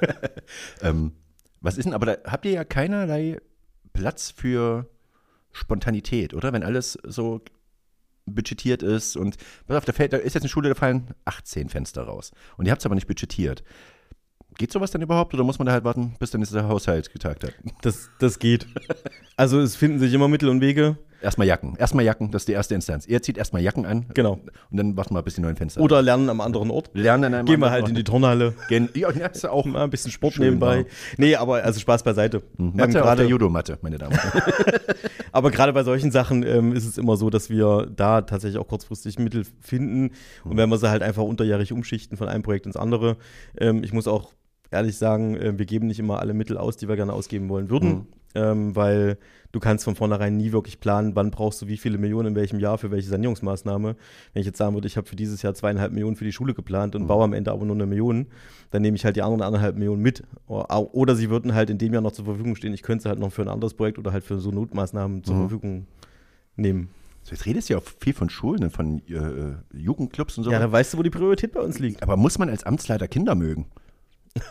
ähm, 0.81 1.11
was 1.61 1.77
ist 1.77 1.85
denn, 1.85 1.93
aber 1.93 2.05
da 2.07 2.17
habt 2.31 2.45
ihr 2.45 2.51
ja 2.51 2.63
keinerlei 2.63 3.39
Platz 3.93 4.31
für 4.31 4.87
Spontanität, 5.51 6.33
oder? 6.33 6.51
Wenn 6.51 6.63
alles 6.63 6.97
so 7.03 7.41
budgetiert 8.27 8.83
ist 8.83 9.15
und 9.15 9.37
pass 9.65 9.77
auf, 9.77 9.85
da, 9.85 9.93
fällt, 9.93 10.13
da 10.13 10.17
ist 10.17 10.35
jetzt 10.35 10.43
eine 10.43 10.49
Schule, 10.49 10.69
da 10.69 10.75
fallen 10.75 11.07
18 11.25 11.69
Fenster 11.69 12.03
raus. 12.03 12.31
Und 12.57 12.65
ihr 12.65 12.71
habt 12.71 12.81
es 12.81 12.85
aber 12.85 12.95
nicht 12.95 13.07
budgetiert. 13.07 13.63
Geht 14.57 14.71
sowas 14.71 14.91
dann 14.91 15.01
überhaupt 15.01 15.33
oder 15.33 15.43
muss 15.43 15.59
man 15.59 15.67
da 15.67 15.71
halt 15.71 15.83
warten, 15.83 16.15
bis 16.19 16.31
dann 16.31 16.41
der 16.41 16.67
Haushalt 16.67 17.11
getagt 17.11 17.43
hat? 17.43 17.53
Das, 17.81 18.09
das 18.19 18.39
geht. 18.39 18.67
Also 19.35 19.59
es 19.59 19.75
finden 19.75 19.99
sich 19.99 20.13
immer 20.13 20.27
Mittel 20.27 20.49
und 20.49 20.61
Wege. 20.61 20.97
Erstmal 21.21 21.47
Jacken. 21.47 21.75
Erstmal 21.77 22.05
Jacken, 22.05 22.31
das 22.31 22.43
ist 22.43 22.47
die 22.47 22.53
erste 22.53 22.75
Instanz. 22.75 23.05
Ihr 23.07 23.21
zieht 23.21 23.37
erstmal 23.37 23.61
Jacken 23.61 23.85
an. 23.85 24.05
Genau. 24.13 24.39
Und 24.69 24.77
dann 24.77 24.95
warten 24.97 25.15
wir, 25.15 25.23
bis 25.23 25.35
die 25.35 25.41
neuen 25.41 25.55
Fenster 25.55 25.81
Oder 25.81 26.01
lernen 26.01 26.29
am 26.29 26.41
anderen 26.41 26.69
Ort. 26.69 26.91
Lernen 26.93 27.25
an 27.25 27.33
einem 27.33 27.45
Gehen 27.45 27.59
wir 27.59 27.71
halt 27.71 27.83
Ort. 27.83 27.89
in 27.89 27.95
die 27.95 28.03
Turnhalle. 28.03 28.53
Gehen, 28.69 28.89
ja, 28.93 29.09
ist 29.09 29.47
auch 29.47 29.65
mal 29.65 29.83
ein 29.83 29.89
bisschen 29.89 30.11
Sport 30.11 30.37
nebenbei. 30.37 30.83
Genau. 30.83 30.89
Nee, 31.17 31.35
aber 31.35 31.63
also 31.63 31.79
Spaß 31.79 32.03
beiseite. 32.03 32.43
Mhm. 32.57 32.73
Mathe 32.75 32.97
ähm, 32.97 33.03
grade, 33.03 33.21
der 33.23 33.29
Judo-Matte, 33.29 33.79
meine 33.81 33.97
Damen 33.97 34.13
und 34.13 34.23
Herren. 34.23 34.53
aber 35.31 35.51
gerade 35.51 35.73
bei 35.73 35.83
solchen 35.83 36.11
Sachen 36.11 36.43
ähm, 36.43 36.73
ist 36.73 36.85
es 36.85 36.97
immer 36.97 37.17
so, 37.17 37.29
dass 37.29 37.49
wir 37.49 37.87
da 37.95 38.21
tatsächlich 38.21 38.59
auch 38.59 38.67
kurzfristig 38.67 39.17
Mittel 39.17 39.45
finden. 39.59 40.11
Und 40.43 40.53
mhm. 40.53 40.57
wenn 40.57 40.69
wir 40.69 40.77
sie 40.77 40.89
halt 40.89 41.01
einfach 41.01 41.23
unterjährig 41.23 41.71
umschichten 41.71 42.17
von 42.17 42.27
einem 42.27 42.43
Projekt 42.43 42.65
ins 42.67 42.77
andere. 42.77 43.17
Ähm, 43.59 43.83
ich 43.83 43.91
muss 43.91 44.07
auch 44.07 44.31
ehrlich 44.71 44.97
sagen, 44.97 45.35
äh, 45.35 45.57
wir 45.57 45.65
geben 45.65 45.87
nicht 45.87 45.99
immer 45.99 46.19
alle 46.19 46.33
Mittel 46.33 46.57
aus, 46.57 46.77
die 46.77 46.87
wir 46.87 46.95
gerne 46.95 47.13
ausgeben 47.13 47.49
wollen 47.49 47.69
würden, 47.69 47.89
mhm. 47.89 48.07
Ähm, 48.37 48.75
weil 48.75 49.17
du 49.51 49.59
kannst 49.59 49.85
von 49.85 49.95
vornherein 49.95 50.37
nie 50.37 50.51
wirklich 50.51 50.79
planen, 50.79 51.15
wann 51.15 51.31
brauchst 51.31 51.61
du 51.61 51.67
wie 51.67 51.77
viele 51.77 51.97
Millionen 51.97 52.29
in 52.29 52.35
welchem 52.35 52.59
Jahr 52.59 52.77
für 52.77 52.91
welche 52.91 53.09
Sanierungsmaßnahme. 53.09 53.95
Wenn 54.33 54.39
ich 54.39 54.45
jetzt 54.45 54.57
sagen 54.57 54.75
würde, 54.75 54.87
ich 54.87 54.97
habe 54.97 55.07
für 55.07 55.15
dieses 55.15 55.41
Jahr 55.41 55.53
zweieinhalb 55.53 55.91
Millionen 55.91 56.15
für 56.15 56.25
die 56.25 56.31
Schule 56.31 56.53
geplant 56.53 56.95
und 56.95 57.03
mhm. 57.03 57.07
baue 57.07 57.23
am 57.23 57.33
Ende 57.33 57.51
aber 57.51 57.65
nur 57.65 57.75
eine 57.75 57.85
Million, 57.85 58.27
dann 58.71 58.81
nehme 58.83 58.95
ich 58.95 59.05
halt 59.05 59.15
die 59.15 59.21
anderen 59.21 59.41
anderthalb 59.41 59.75
Millionen 59.75 60.01
mit. 60.01 60.23
Oder 60.47 61.15
sie 61.15 61.29
würden 61.29 61.55
halt 61.55 61.69
in 61.69 61.77
dem 61.77 61.93
Jahr 61.93 62.01
noch 62.01 62.11
zur 62.11 62.25
Verfügung 62.25 62.55
stehen. 62.55 62.73
Ich 62.73 62.83
könnte 62.83 63.03
sie 63.03 63.09
halt 63.09 63.19
noch 63.19 63.31
für 63.31 63.41
ein 63.41 63.49
anderes 63.49 63.73
Projekt 63.73 63.97
oder 63.97 64.11
halt 64.11 64.23
für 64.23 64.39
so 64.39 64.51
Notmaßnahmen 64.51 65.23
zur 65.23 65.35
mhm. 65.35 65.39
Verfügung 65.41 65.87
nehmen. 66.55 66.89
So, 67.23 67.31
jetzt 67.31 67.45
redest 67.45 67.69
du 67.69 67.73
ja 67.73 67.79
auch 67.79 67.83
viel 67.99 68.13
von 68.13 68.29
Schulen, 68.29 68.63
und 68.63 68.69
von 68.69 68.99
äh, 69.09 69.77
Jugendclubs 69.77 70.37
und 70.37 70.45
so. 70.45 70.51
Ja, 70.51 70.59
da 70.59 70.71
weißt 70.71 70.93
du, 70.93 70.97
wo 70.97 71.03
die 71.03 71.09
Priorität 71.09 71.51
bei 71.51 71.59
uns 71.59 71.79
liegt. 71.79 72.01
Aber 72.03 72.15
muss 72.15 72.37
man 72.37 72.49
als 72.49 72.63
Amtsleiter 72.63 73.07
Kinder 73.07 73.35
mögen? 73.35 73.65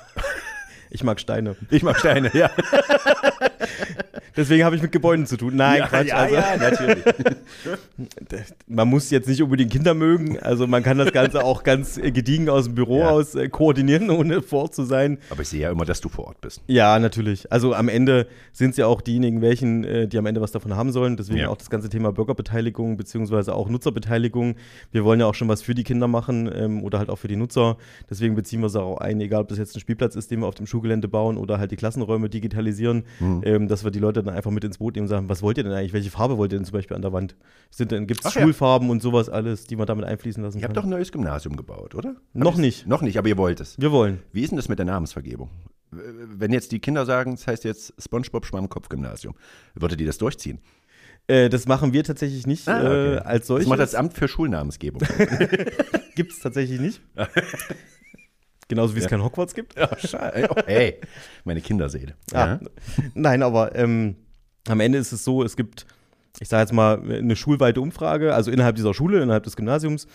Ich 0.88 1.03
mag 1.03 1.20
Steine. 1.20 1.57
Ich 1.70 1.83
mag 1.83 1.99
Steine, 1.99 2.31
ja. 2.33 2.51
Deswegen 4.37 4.64
habe 4.64 4.77
ich 4.77 4.83
mit 4.83 4.92
Gebäuden 4.92 5.27
zu 5.27 5.37
tun. 5.37 5.57
Nein, 5.57 5.79
ja, 5.79 5.87
Quatsch. 5.87 6.09
Ja, 6.09 6.16
also, 6.16 6.35
ja, 6.35 6.57
natürlich. 6.59 7.05
man 8.66 8.88
muss 8.88 9.11
jetzt 9.11 9.29
nicht 9.29 9.42
unbedingt 9.42 9.73
Kinder 9.73 9.95
mögen. 9.95 10.38
Also 10.38 10.66
man 10.66 10.83
kann 10.83 10.99
das 10.99 11.12
Ganze 11.12 11.42
auch 11.42 11.62
ganz 11.62 11.97
gediegen 11.97 12.49
aus 12.49 12.64
dem 12.64 12.75
Büro 12.75 13.01
ja. 13.01 13.11
aus 13.11 13.35
äh, 13.35 13.49
koordinieren, 13.49 14.11
ohne 14.11 14.42
vor 14.42 14.62
Ort 14.62 14.75
zu 14.75 14.85
sein. 14.85 15.19
Aber 15.31 15.42
ich 15.42 15.49
sehe 15.49 15.61
ja 15.61 15.71
immer, 15.71 15.87
dass 15.87 16.01
du 16.01 16.09
vor 16.09 16.27
Ort 16.27 16.40
bist. 16.40 16.61
Ja, 16.66 16.99
natürlich. 16.99 17.51
Also 17.51 17.75
am 17.75 17.88
Ende 17.88 18.27
sind 18.53 18.71
es 18.71 18.77
ja 18.77 18.87
auch 18.87 19.01
diejenigen, 19.01 19.40
welchen, 19.40 19.85
äh, 19.85 20.07
die 20.07 20.19
am 20.19 20.27
Ende 20.27 20.40
was 20.40 20.53
davon 20.53 20.77
haben 20.77 20.92
sollen. 20.92 21.16
Deswegen 21.16 21.40
ja. 21.40 21.49
auch 21.49 21.57
das 21.57 21.71
ganze 21.71 21.88
Thema 21.88 22.12
Bürgerbeteiligung 22.12 22.97
beziehungsweise 22.97 23.55
auch 23.55 23.69
Nutzerbeteiligung. 23.69 24.57
Wir 24.92 25.05
wollen 25.05 25.21
ja 25.21 25.27
auch 25.27 25.35
schon 25.35 25.49
was 25.49 25.62
für 25.62 25.75
die 25.75 25.85
Kinder 25.85 26.09
machen 26.09 26.51
ähm, 26.55 26.85
oder 26.85 26.99
halt 26.99 27.09
auch 27.09 27.16
für 27.19 27.29
die 27.29 27.37
Nutzer. 27.37 27.79
Deswegen 28.11 28.35
beziehen 28.35 28.61
wir 28.61 28.66
es 28.66 28.77
auch 28.77 28.99
ein, 28.99 29.21
egal 29.21 29.42
ob 29.42 29.49
das 29.49 29.59
jetzt 29.59 29.75
ein 29.77 29.81
Spielplatz 29.81 30.14
ist, 30.16 30.31
den 30.31 30.40
wir 30.40 30.47
auf 30.47 30.55
dem 30.55 30.66
Schulgelände 30.66 31.09
bauen 31.09 31.38
oder 31.38 31.59
halt 31.59 31.71
die 31.71 31.77
Klassenräume 31.77 32.29
digitalisieren, 32.29 33.05
mhm. 33.21 33.42
Ähm, 33.46 33.68
dass 33.68 33.85
wir 33.85 33.92
die 33.92 34.00
Leute 34.00 34.24
dann 34.24 34.35
einfach 34.35 34.50
mit 34.50 34.64
ins 34.64 34.78
Boot 34.78 34.96
nehmen 34.96 35.04
und 35.04 35.09
sagen, 35.09 35.28
was 35.28 35.40
wollt 35.40 35.56
ihr 35.56 35.64
denn 35.64 35.72
eigentlich? 35.72 35.92
Welche 35.92 36.11
Farbe 36.11 36.37
wollt 36.37 36.52
ihr 36.52 36.59
denn 36.59 36.64
zum 36.64 36.72
Beispiel 36.72 36.96
an 36.96 37.02
der 37.02 37.12
Wand? 37.12 37.37
Gibt 37.78 38.24
es 38.24 38.32
Schulfarben 38.32 38.88
ja. 38.88 38.92
und 38.92 39.02
sowas 39.02 39.28
alles, 39.28 39.66
die 39.66 39.76
man 39.76 39.87
damit 39.87 40.04
einfließen 40.04 40.42
lassen 40.42 40.59
ihr 40.59 40.62
kann? 40.62 40.70
Ihr 40.72 40.76
habt 40.76 40.76
doch 40.78 40.85
ein 40.85 40.90
neues 40.90 41.12
Gymnasium 41.12 41.56
gebaut, 41.56 41.94
oder? 41.94 42.11
Hab 42.11 42.16
noch 42.35 42.56
nicht. 42.56 42.88
Noch 42.88 43.02
nicht, 43.02 43.18
aber 43.18 43.28
ihr 43.28 43.38
wollt 43.38 43.61
es. 43.61 43.80
Wir 43.80 43.92
wollen. 43.92 44.20
Wie 44.32 44.42
ist 44.42 44.50
denn 44.50 44.56
das 44.56 44.68
mit 44.68 44.80
der 44.80 44.87
Namensvergebung? 44.87 45.50
Wenn 45.92 46.52
jetzt 46.52 46.72
die 46.72 46.80
Kinder 46.80 47.06
sagen, 47.06 47.35
es 47.35 47.40
das 47.40 47.46
heißt 47.46 47.64
jetzt 47.64 47.94
SpongeBob 48.02 48.44
Schwammkopf-Gymnasium, 48.44 49.35
würdet 49.74 50.00
ihr 50.00 50.06
das 50.06 50.18
durchziehen? 50.18 50.59
Äh, 51.28 51.48
das 51.48 51.66
machen 51.66 51.92
wir 51.92 52.02
tatsächlich 52.02 52.46
nicht 52.46 52.68
ah, 52.68 52.80
okay. 52.80 53.14
äh, 53.14 53.18
als 53.18 53.46
solches. 53.46 53.66
Das 53.66 53.70
macht 53.70 53.80
das 53.80 53.94
Amt 53.94 54.14
für 54.14 54.26
Schulnamensgebung. 54.26 55.02
Gibt 56.16 56.32
es 56.32 56.40
tatsächlich 56.40 56.80
nicht. 56.80 57.00
Genauso 58.68 58.94
wie 58.94 58.98
ja. 58.98 59.05
es 59.05 59.11
kein 59.11 59.22
Hogwarts 59.22 59.55
gibt. 59.55 59.76
Ja, 59.79 59.88
oh, 60.50 60.55
hey, 60.66 61.00
meine 61.44 61.61
Kinderseele. 61.61 62.14
Ah, 62.33 62.59
nein, 63.14 63.42
aber 63.42 63.74
ähm, 63.76 64.16
am 64.68 64.81
Ende 64.81 64.98
ist 64.98 65.12
es 65.12 65.24
so, 65.24 65.42
es 65.44 65.57
gibt, 65.57 65.87
ich 66.40 66.48
sage 66.48 66.62
jetzt 66.62 66.72
mal, 66.72 67.00
eine 67.00 67.37
schulweite 67.37 67.81
Umfrage, 67.81 68.35
also 68.35 68.50
innerhalb 68.50 68.76
dieser 68.76 68.94
Schule, 68.94 69.22
innerhalb 69.22 69.44
des 69.44 69.57
Gymnasiums, 69.57 70.09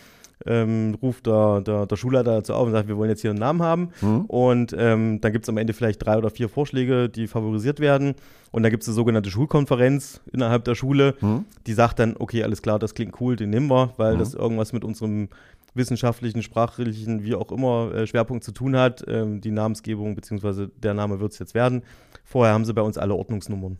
ähm, 0.46 0.96
ruft 1.00 1.26
der, 1.26 1.60
der, 1.60 1.86
der, 1.86 1.96
Schulleiter 1.96 2.32
dazu 2.32 2.54
auf 2.54 2.66
und 2.66 2.72
sagt, 2.72 2.88
wir 2.88 2.96
wollen 2.96 3.10
jetzt 3.10 3.20
hier 3.20 3.30
einen 3.30 3.38
Namen 3.38 3.62
haben. 3.62 3.90
Mhm. 4.00 4.24
Und 4.26 4.74
ähm, 4.76 5.20
dann 5.20 5.32
gibt 5.32 5.44
es 5.44 5.48
am 5.48 5.56
Ende 5.56 5.72
vielleicht 5.72 6.04
drei 6.04 6.16
oder 6.16 6.30
vier 6.30 6.48
Vorschläge, 6.48 7.08
die 7.08 7.26
favorisiert 7.26 7.80
werden. 7.80 8.14
Und 8.50 8.62
dann 8.62 8.70
gibt 8.70 8.82
es 8.82 8.88
eine 8.88 8.94
sogenannte 8.94 9.30
Schulkonferenz 9.30 10.20
innerhalb 10.32 10.64
der 10.64 10.74
Schule, 10.74 11.14
mhm. 11.20 11.44
die 11.66 11.72
sagt 11.72 11.98
dann, 11.98 12.16
okay, 12.18 12.42
alles 12.42 12.60
klar, 12.62 12.78
das 12.78 12.94
klingt 12.94 13.20
cool, 13.20 13.36
den 13.36 13.50
nehmen 13.50 13.68
wir, 13.68 13.92
weil 13.96 14.14
mhm. 14.14 14.18
das 14.18 14.34
irgendwas 14.34 14.72
mit 14.72 14.84
unserem 14.84 15.28
wissenschaftlichen, 15.74 16.42
sprachlichen, 16.42 17.24
wie 17.24 17.34
auch 17.34 17.50
immer, 17.52 17.92
äh, 17.94 18.06
Schwerpunkt 18.06 18.44
zu 18.44 18.52
tun 18.52 18.76
hat. 18.76 19.04
Ähm, 19.08 19.40
die 19.40 19.50
Namensgebung 19.50 20.14
bzw. 20.14 20.68
der 20.76 20.94
Name 20.94 21.20
wird 21.20 21.32
es 21.32 21.38
jetzt 21.38 21.54
werden. 21.54 21.82
Vorher 22.24 22.54
haben 22.54 22.64
sie 22.64 22.74
bei 22.74 22.82
uns 22.82 22.98
alle 22.98 23.14
Ordnungsnummern. 23.14 23.78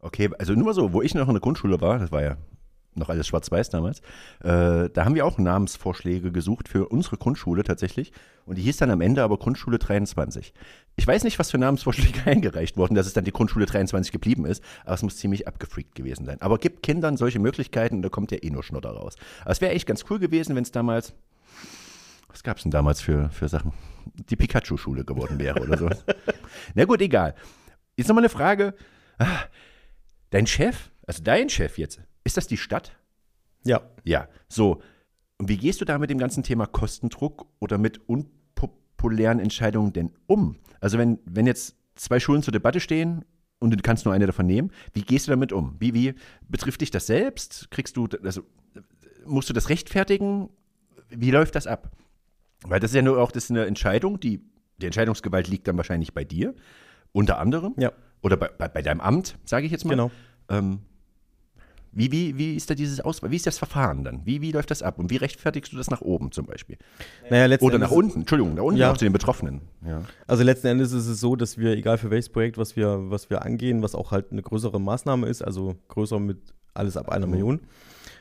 Okay, 0.00 0.30
also 0.38 0.52
nur 0.52 0.66
mal 0.66 0.74
so, 0.74 0.92
wo 0.92 1.00
ich 1.00 1.14
noch 1.14 1.28
in 1.28 1.34
der 1.34 1.40
Grundschule 1.40 1.80
war, 1.80 1.98
das 1.98 2.12
war 2.12 2.22
ja 2.22 2.36
noch 2.96 3.08
alles 3.08 3.26
schwarz-weiß 3.26 3.70
damals, 3.70 4.00
äh, 4.40 4.90
da 4.90 5.04
haben 5.04 5.14
wir 5.14 5.26
auch 5.26 5.38
Namensvorschläge 5.38 6.32
gesucht 6.32 6.68
für 6.68 6.88
unsere 6.88 7.16
Grundschule 7.16 7.64
tatsächlich. 7.64 8.12
Und 8.46 8.58
die 8.58 8.62
hieß 8.62 8.76
dann 8.76 8.90
am 8.90 9.00
Ende 9.00 9.22
aber 9.22 9.38
Grundschule 9.38 9.78
23. 9.78 10.52
Ich 10.96 11.06
weiß 11.06 11.24
nicht, 11.24 11.38
was 11.38 11.50
für 11.50 11.58
Namensvorschläge 11.58 12.20
eingereicht 12.26 12.76
wurden, 12.76 12.94
dass 12.94 13.06
es 13.06 13.12
dann 13.12 13.24
die 13.24 13.32
Grundschule 13.32 13.66
23 13.66 14.12
geblieben 14.12 14.44
ist, 14.44 14.62
aber 14.84 14.94
es 14.94 15.02
muss 15.02 15.16
ziemlich 15.16 15.48
abgefreakt 15.48 15.94
gewesen 15.94 16.24
sein. 16.24 16.40
Aber 16.40 16.58
gibt 16.58 16.82
Kindern 16.82 17.16
solche 17.16 17.38
Möglichkeiten 17.38 17.96
und 17.96 18.02
da 18.02 18.08
kommt 18.08 18.30
ja 18.32 18.38
eh 18.42 18.50
nur 18.50 18.62
Schnutter 18.62 18.90
raus. 18.90 19.16
Aber 19.42 19.50
es 19.50 19.60
wäre 19.60 19.72
echt 19.72 19.86
ganz 19.86 20.04
cool 20.10 20.18
gewesen, 20.18 20.54
wenn 20.56 20.64
es 20.64 20.72
damals, 20.72 21.14
was 22.28 22.42
gab 22.42 22.58
es 22.58 22.64
denn 22.64 22.72
damals 22.72 23.00
für, 23.00 23.30
für 23.30 23.48
Sachen? 23.48 23.72
Die 24.28 24.36
Pikachu-Schule 24.36 25.04
geworden 25.04 25.38
wäre 25.38 25.60
oder 25.60 25.78
so. 25.78 25.88
Na 26.74 26.84
gut, 26.84 27.00
egal. 27.00 27.34
Jetzt 27.96 28.08
nochmal 28.08 28.22
eine 28.22 28.28
Frage. 28.28 28.74
Ah, 29.18 29.44
dein 30.30 30.46
Chef, 30.46 30.90
also 31.06 31.22
dein 31.22 31.48
Chef 31.48 31.78
jetzt, 31.78 32.00
ist 32.24 32.36
das 32.36 32.46
die 32.46 32.56
Stadt? 32.56 32.92
Ja. 33.64 33.82
Ja, 34.04 34.28
so. 34.48 34.82
Und 35.38 35.48
wie 35.48 35.56
gehst 35.56 35.80
du 35.80 35.84
da 35.84 35.98
mit 35.98 36.10
dem 36.10 36.18
ganzen 36.18 36.42
Thema 36.42 36.66
Kostendruck 36.66 37.46
oder 37.58 37.78
mit 37.78 38.08
unpopulären 38.08 39.38
Entscheidungen 39.38 39.92
denn 39.92 40.12
um? 40.26 40.56
Also 40.80 40.98
wenn, 40.98 41.18
wenn 41.24 41.46
jetzt 41.46 41.76
zwei 41.94 42.20
Schulen 42.20 42.42
zur 42.42 42.52
Debatte 42.52 42.80
stehen 42.80 43.24
und 43.58 43.70
du 43.70 43.76
kannst 43.82 44.04
nur 44.04 44.14
eine 44.14 44.26
davon 44.26 44.46
nehmen. 44.46 44.70
Wie 44.92 45.02
gehst 45.02 45.26
du 45.26 45.30
damit 45.30 45.52
um? 45.52 45.76
Wie, 45.78 45.94
wie 45.94 46.14
betrifft 46.48 46.80
dich 46.80 46.90
das 46.90 47.06
selbst? 47.06 47.70
Kriegst 47.70 47.96
du, 47.96 48.08
also, 48.22 48.42
musst 49.24 49.48
du 49.48 49.54
das 49.54 49.68
rechtfertigen? 49.68 50.50
Wie 51.08 51.30
läuft 51.30 51.54
das 51.54 51.66
ab? 51.66 51.90
Weil 52.62 52.80
das 52.80 52.90
ist 52.90 52.96
ja 52.96 53.02
nur 53.02 53.18
auch 53.18 53.32
das 53.32 53.44
ist 53.44 53.50
eine 53.50 53.66
Entscheidung, 53.66 54.20
die, 54.20 54.42
die 54.78 54.86
Entscheidungsgewalt 54.86 55.48
liegt 55.48 55.68
dann 55.68 55.76
wahrscheinlich 55.76 56.14
bei 56.14 56.24
dir, 56.24 56.54
unter 57.12 57.38
anderem. 57.38 57.74
Ja. 57.76 57.92
Oder 58.22 58.36
bei, 58.36 58.48
bei, 58.48 58.68
bei 58.68 58.82
deinem 58.82 59.00
Amt, 59.00 59.36
sage 59.44 59.66
ich 59.66 59.72
jetzt 59.72 59.84
mal. 59.84 59.90
Genau. 59.90 60.10
Ähm, 60.48 60.80
wie, 61.94 62.10
wie, 62.12 62.36
wie 62.36 62.54
ist 62.56 62.68
da 62.70 62.74
dieses 62.74 63.00
Auswahl? 63.00 63.30
Wie 63.30 63.36
ist 63.36 63.46
das 63.46 63.58
Verfahren 63.58 64.04
dann? 64.04 64.22
Wie, 64.24 64.40
wie 64.40 64.52
läuft 64.52 64.70
das 64.70 64.82
ab? 64.82 64.98
Und 64.98 65.10
wie 65.10 65.16
rechtfertigst 65.16 65.72
du 65.72 65.76
das 65.76 65.90
nach 65.90 66.00
oben 66.00 66.32
zum 66.32 66.46
Beispiel? 66.46 66.76
Naja, 67.30 67.56
Oder 67.60 67.78
nach 67.78 67.90
unten, 67.90 68.20
Entschuldigung, 68.20 68.54
nach 68.54 68.62
unten 68.64 68.80
Ja. 68.80 68.90
auch 68.92 68.96
zu 68.96 69.04
den 69.04 69.12
Betroffenen. 69.12 69.60
Ja. 69.86 70.02
Also 70.26 70.42
letzten 70.42 70.66
Endes 70.68 70.92
ist 70.92 71.06
es 71.06 71.20
so, 71.20 71.36
dass 71.36 71.56
wir, 71.58 71.72
egal 71.72 71.98
für 71.98 72.10
welches 72.10 72.28
Projekt, 72.28 72.58
was 72.58 72.76
wir, 72.76 73.10
was 73.10 73.30
wir 73.30 73.42
angehen, 73.44 73.82
was 73.82 73.94
auch 73.94 74.10
halt 74.10 74.32
eine 74.32 74.42
größere 74.42 74.80
Maßnahme 74.80 75.26
ist, 75.28 75.42
also 75.42 75.76
größer 75.88 76.18
mit 76.18 76.38
alles 76.74 76.96
ab 76.96 77.08
einer 77.08 77.26
Mhm. 77.26 77.32
Million, 77.32 77.60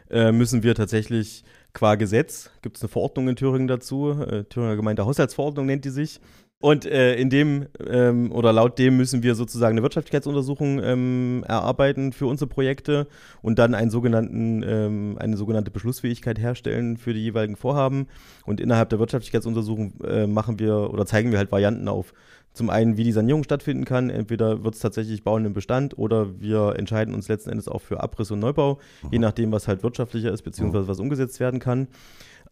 äh, 0.09 0.31
müssen 0.31 0.61
wir 0.63 0.75
tatsächlich 0.75 1.43
qua 1.73 1.95
Gesetz, 1.95 2.51
gibt 2.61 2.77
es 2.77 2.83
eine 2.83 2.89
Verordnung 2.89 3.27
in 3.29 3.35
Thüringen 3.35 3.67
dazu, 3.67 4.11
äh, 4.11 4.43
Thüringer 4.43 4.75
Gemeindehaushaltsverordnung 4.75 5.65
nennt 5.65 5.85
die 5.85 5.89
sich. 5.89 6.19
Und 6.63 6.85
äh, 6.85 7.15
in 7.15 7.29
dem 7.29 7.65
ähm, 7.85 8.31
oder 8.31 8.53
laut 8.53 8.79
dem 8.79 8.95
müssen 8.95 9.21
wir 9.21 9.35
sozusagen 9.35 9.73
eine 9.73 9.83
Wirtschaftlichkeitsuntersuchung 9.83 10.81
ähm, 10.81 11.43
erarbeiten 11.45 12.13
für 12.13 12.25
unsere 12.25 12.47
Projekte 12.47 13.05
und 13.41 13.59
dann 13.59 13.75
einen 13.75 13.91
sogenannten, 13.91 14.63
ähm, 14.65 15.17
eine 15.19 15.35
sogenannte 15.35 15.71
Beschlussfähigkeit 15.71 16.39
herstellen 16.39 16.95
für 16.95 17.13
die 17.13 17.19
jeweiligen 17.19 17.57
Vorhaben. 17.57 18.07
Und 18.45 18.61
innerhalb 18.61 18.87
der 18.87 18.99
Wirtschaftlichkeitsuntersuchung 18.99 19.95
äh, 20.05 20.25
machen 20.25 20.57
wir 20.57 20.93
oder 20.93 21.05
zeigen 21.05 21.31
wir 21.31 21.37
halt 21.37 21.51
Varianten 21.51 21.89
auf. 21.89 22.13
Zum 22.53 22.69
einen, 22.69 22.95
wie 22.95 23.03
die 23.03 23.11
Sanierung 23.11 23.43
stattfinden 23.43 23.83
kann. 23.83 24.09
Entweder 24.09 24.63
wird 24.63 24.75
es 24.75 24.79
tatsächlich 24.79 25.21
Bauen 25.25 25.43
im 25.43 25.53
Bestand 25.53 25.97
oder 25.97 26.39
wir 26.39 26.75
entscheiden 26.77 27.13
uns 27.13 27.27
letzten 27.27 27.49
Endes 27.49 27.67
auch 27.67 27.81
für 27.81 27.99
Abriss 27.99 28.31
und 28.31 28.39
Neubau, 28.39 28.79
je 29.11 29.19
nachdem, 29.19 29.51
was 29.51 29.67
halt 29.67 29.83
wirtschaftlicher 29.83 30.31
ist, 30.31 30.43
beziehungsweise 30.43 30.87
was 30.87 31.01
umgesetzt 31.01 31.41
werden 31.41 31.59
kann. 31.59 31.89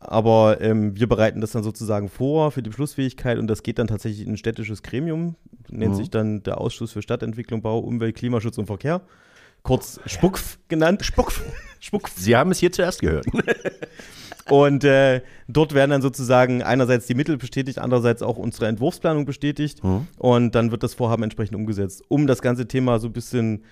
Aber 0.03 0.59
ähm, 0.61 0.95
wir 0.99 1.07
bereiten 1.07 1.41
das 1.41 1.51
dann 1.51 1.61
sozusagen 1.63 2.09
vor 2.09 2.51
für 2.51 2.63
die 2.63 2.69
Beschlussfähigkeit 2.71 3.37
und 3.37 3.45
das 3.47 3.61
geht 3.61 3.77
dann 3.77 3.85
tatsächlich 3.87 4.25
in 4.25 4.33
ein 4.33 4.37
städtisches 4.37 4.81
Gremium, 4.81 5.35
nennt 5.69 5.93
Mhm. 5.93 5.97
sich 5.97 6.09
dann 6.09 6.41
der 6.43 6.59
Ausschuss 6.59 6.91
für 6.91 7.03
Stadtentwicklung, 7.03 7.61
Bau, 7.61 7.79
Umwelt, 7.79 8.15
Klimaschutz 8.15 8.57
und 8.57 8.65
Verkehr, 8.65 9.01
kurz 9.61 9.99
SPUCF 10.07 10.57
genannt. 10.67 11.05
Spuck. 11.05 11.31
Spuck. 11.79 12.09
Sie 12.09 12.35
haben 12.35 12.49
es 12.51 12.57
hier 12.59 12.71
zuerst 12.71 13.01
gehört. 13.01 13.25
Und 14.49 14.83
äh, 14.83 15.21
dort 15.47 15.73
werden 15.73 15.91
dann 15.91 16.01
sozusagen 16.01 16.61
einerseits 16.63 17.05
die 17.05 17.13
Mittel 17.13 17.37
bestätigt, 17.37 17.77
andererseits 17.79 18.21
auch 18.21 18.37
unsere 18.37 18.67
Entwurfsplanung 18.67 19.23
bestätigt. 19.25 19.83
Mhm. 19.83 20.07
Und 20.17 20.55
dann 20.55 20.71
wird 20.71 20.83
das 20.83 20.93
Vorhaben 20.95 21.23
entsprechend 21.23 21.55
umgesetzt. 21.55 22.03
Um 22.09 22.27
das 22.27 22.41
ganze 22.41 22.67
Thema 22.67 22.99
so 22.99 23.07
ein 23.07 23.13
bisschen 23.13 23.63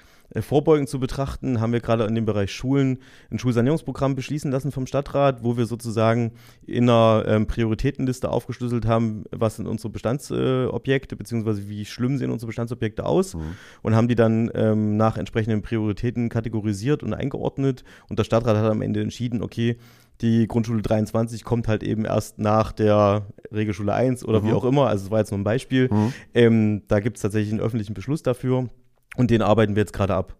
vorbeugend 0.42 0.88
zu 0.89 1.00
betrachten, 1.00 1.60
haben 1.60 1.74
wir 1.74 1.80
gerade 1.80 2.06
in 2.06 2.15
dem 2.15 2.26
Bereich 2.26 2.52
Schulen 2.52 3.00
ein 3.32 3.39
Schulsanierungsprogramm 3.39 4.15
beschließen 4.15 4.52
lassen 4.52 4.72
vom 4.72 4.86
Stadtrat, 4.86 5.44
wo 5.44 5.58
wir 5.58 5.65
sozusagen 5.65 6.34
in 6.65 6.89
einer 6.89 7.24
ähm, 7.28 7.48
Prioritätenliste 7.48 8.30
aufgeschlüsselt 8.30 8.86
haben, 8.86 9.24
was 9.32 9.56
sind 9.56 9.68
unsere 9.68 9.89
Bestandsobjekte, 9.89 11.15
äh, 11.15 11.18
beziehungsweise 11.18 11.68
wie 11.68 11.86
schlimm 11.86 12.18
sehen 12.18 12.32
unsere 12.32 12.48
Bestandsobjekte 12.48 13.06
aus 13.06 13.36
und 13.82 13.96
haben 13.96 14.08
die 14.08 14.15
dann 14.15 14.52
ähm, 14.54 14.98
nach 14.98 15.18
entsprechenden 15.18 15.62
Prioritäten 15.62 16.30
kategorisiert 16.30 17.02
und 17.04 17.13
eingeordnet. 17.13 17.84
Und 18.10 18.20
der 18.20 18.24
Stadtrat 18.24 18.58
hat 18.58 18.70
am 18.72 18.82
Ende 18.82 19.02
entschieden, 19.02 19.42
okay, 19.42 19.78
die 20.22 20.48
Grundschule 20.48 20.82
23 20.82 21.44
kommt 21.44 21.68
halt 21.68 21.82
eben 21.82 22.04
erst 22.06 22.39
nach 22.39 22.72
der 22.74 23.28
Regelschule 23.54 23.94
1 23.94 24.26
oder 24.26 24.44
wie 24.44 24.50
Mhm. 24.50 24.54
auch 24.54 24.65
immer. 24.65 24.88
Also 24.88 25.06
es 25.06 25.12
war 25.12 25.20
jetzt 25.20 25.32
nur 25.32 25.39
ein 25.39 25.46
Beispiel. 25.46 25.88
Mhm. 25.92 26.13
Ähm, 26.34 26.82
da 26.88 27.00
gibt 27.00 27.18
es 27.18 27.22
tatsächlich 27.24 27.52
einen 27.52 27.62
öffentlichen 27.62 27.94
Beschluss 27.94 28.22
dafür 28.22 28.68
und 29.15 29.32
den 29.32 29.41
arbeiten 29.41 29.76
wir 29.76 29.82
jetzt 29.82 29.93
gerade 29.93 30.15
ab. 30.15 30.36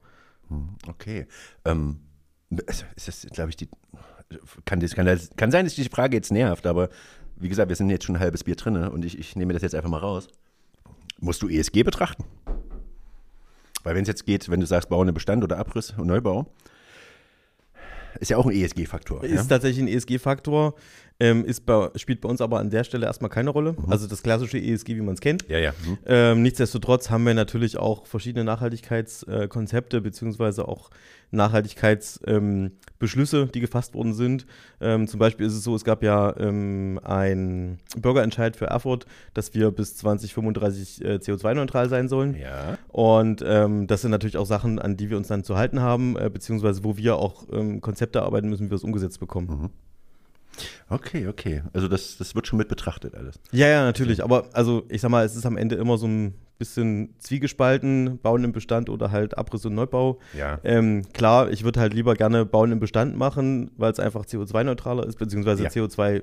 Okay. 0.88 1.27
Ähm, 1.65 1.99
ist 2.95 3.08
das, 3.08 3.27
glaube 3.32 3.49
ich, 3.49 3.58
die. 3.58 3.69
Kann, 4.65 4.79
das, 4.79 4.93
kann, 4.93 5.05
das, 5.05 5.29
kann 5.38 5.51
sein, 5.51 5.65
dass 5.65 5.73
die 5.73 5.84
Frage 5.86 6.15
jetzt 6.15 6.32
nervt, 6.32 6.67
aber 6.67 6.89
wie 7.36 7.49
gesagt, 7.49 7.69
wir 7.69 7.75
sind 7.75 7.89
jetzt 7.89 8.05
schon 8.05 8.15
ein 8.15 8.21
halbes 8.21 8.43
Bier 8.43 8.55
drin 8.55 8.75
und 8.75 9.03
ich, 9.03 9.17
ich 9.17 9.36
nehme 9.36 9.53
das 9.53 9.63
jetzt 9.63 9.73
einfach 9.73 9.89
mal 9.89 9.97
raus. 9.97 10.27
Musst 11.19 11.41
du 11.41 11.49
ESG 11.49 11.84
betrachten? 11.84 12.23
Weil 13.84 13.95
wenn 13.95 14.03
es 14.03 14.08
jetzt 14.08 14.25
geht, 14.25 14.49
wenn 14.49 14.60
du 14.60 14.67
sagst, 14.67 14.89
Bau 14.89 14.99
ohne 14.99 15.13
Bestand 15.13 15.43
oder 15.43 15.58
Abriss 15.58 15.91
und 15.97 16.08
Neubau, 16.08 16.45
ist 18.19 18.29
ja 18.29 18.38
auch 18.38 18.45
ein 18.45 18.51
ESG-Faktor. 18.51 19.25
Ja? 19.25 19.39
Ist 19.39 19.47
tatsächlich 19.47 19.84
ein 19.84 19.88
ESG-Faktor, 19.88 20.75
ähm, 21.19 21.45
ist 21.45 21.65
bei, 21.65 21.89
spielt 21.95 22.21
bei 22.21 22.29
uns 22.29 22.41
aber 22.41 22.60
an 22.60 22.69
der 22.69 22.84
Stelle 22.84 23.05
erstmal 23.05 23.29
keine 23.29 23.49
Rolle. 23.49 23.73
Mhm. 23.73 23.91
Also 23.91 24.08
das 24.08 24.23
klassische 24.23 24.58
ESG, 24.58 24.95
wie 24.95 25.01
man 25.01 25.15
es 25.15 25.21
kennt. 25.21 25.47
ja, 25.49 25.60
ja. 25.60 25.73
Hm. 25.84 25.97
Ähm, 26.05 26.41
nichtsdestotrotz 26.41 27.10
haben 27.10 27.25
wir 27.25 27.34
natürlich 27.34 27.77
auch 27.77 28.05
verschiedene 28.05 28.45
Nachhaltigkeitskonzepte 28.45 30.01
beziehungsweise 30.01 30.67
auch 30.67 30.89
Nachhaltigkeitsbeschlüsse, 31.32 33.47
die 33.47 33.60
gefasst 33.60 33.93
worden 33.93 34.13
sind. 34.13 34.45
Ähm, 34.82 35.08
zum 35.08 35.19
Beispiel 35.19 35.45
ist 35.45 35.53
es 35.53 35.63
so, 35.63 35.75
es 35.75 35.84
gab 35.84 36.01
ja 36.03 36.36
ähm, 36.38 36.99
ein 37.03 37.79
Bürgerentscheid 37.97 38.55
für 38.55 38.67
Erfurt, 38.67 39.05
dass 39.34 39.53
wir 39.53 39.71
bis 39.71 39.97
2035 39.97 41.03
äh, 41.03 41.15
CO2-neutral 41.15 41.89
sein 41.89 42.08
sollen. 42.08 42.36
Ja. 42.36 42.77
Und 42.88 43.43
ähm, 43.45 43.88
das 43.88 44.01
sind 44.01 44.12
natürlich 44.12 44.38
auch 44.38 44.45
Sachen, 44.45 44.79
an 44.79 44.95
die 44.97 45.10
wir 45.10 45.17
uns 45.17 45.27
dann 45.27 45.43
zu 45.43 45.58
halten 45.58 45.82
haben, 45.82 46.15
äh, 46.17 46.29
beziehungsweise 46.32 46.84
wo 46.84 46.97
wir 46.97 47.17
auch 47.17 47.45
ähm, 47.51 47.82
Konzepte 47.82 48.21
arbeiten 48.23 48.49
müssen, 48.49 48.67
wie 48.67 48.71
wir 48.71 48.77
es 48.77 48.84
umgesetzt 48.84 49.19
bekommen. 49.19 49.71
Okay, 50.89 51.28
okay. 51.28 51.63
Also 51.74 51.88
das, 51.88 52.17
das 52.17 52.36
wird 52.36 52.48
schon 52.48 52.58
mit 52.58 52.67
betrachtet 52.67 53.15
alles. 53.15 53.39
Ja, 53.52 53.67
ja, 53.67 53.84
natürlich. 53.84 54.24
Aber 54.24 54.45
also 54.54 54.84
ich 54.89 55.02
sag 55.02 55.10
mal, 55.10 55.26
es 55.26 55.36
ist 55.36 55.45
am 55.45 55.58
Ende 55.58 55.76
immer 55.76 55.98
so 55.98 56.08
ein 56.08 56.34
bisschen 56.58 57.15
zwiegespalten, 57.19 58.19
Bauen 58.19 58.43
im 58.43 58.52
Bestand 58.52 58.89
oder 58.89 59.12
halt 59.12 59.38
Abriss 59.38 59.65
und 59.65 59.76
Neubau. 59.76 60.19
Ja. 60.38 60.60
Ähm, 60.63 61.04
klar, 61.13 61.50
ich 61.52 61.63
würde 61.63 61.80
halt 61.80 61.93
lieber 61.93 62.15
gerne 62.15 62.45
Bauen 62.45 62.72
im 62.72 62.80
Bestand 62.80 63.15
machen, 63.17 63.72
weil 63.78 63.91
es 63.91 64.00
einfach 64.00 64.26
CO2-neutraler 64.26 65.06
ist, 65.08 65.17
beziehungsweise 65.17 65.63
Ja. 65.63 65.69
CO2, 65.69 66.22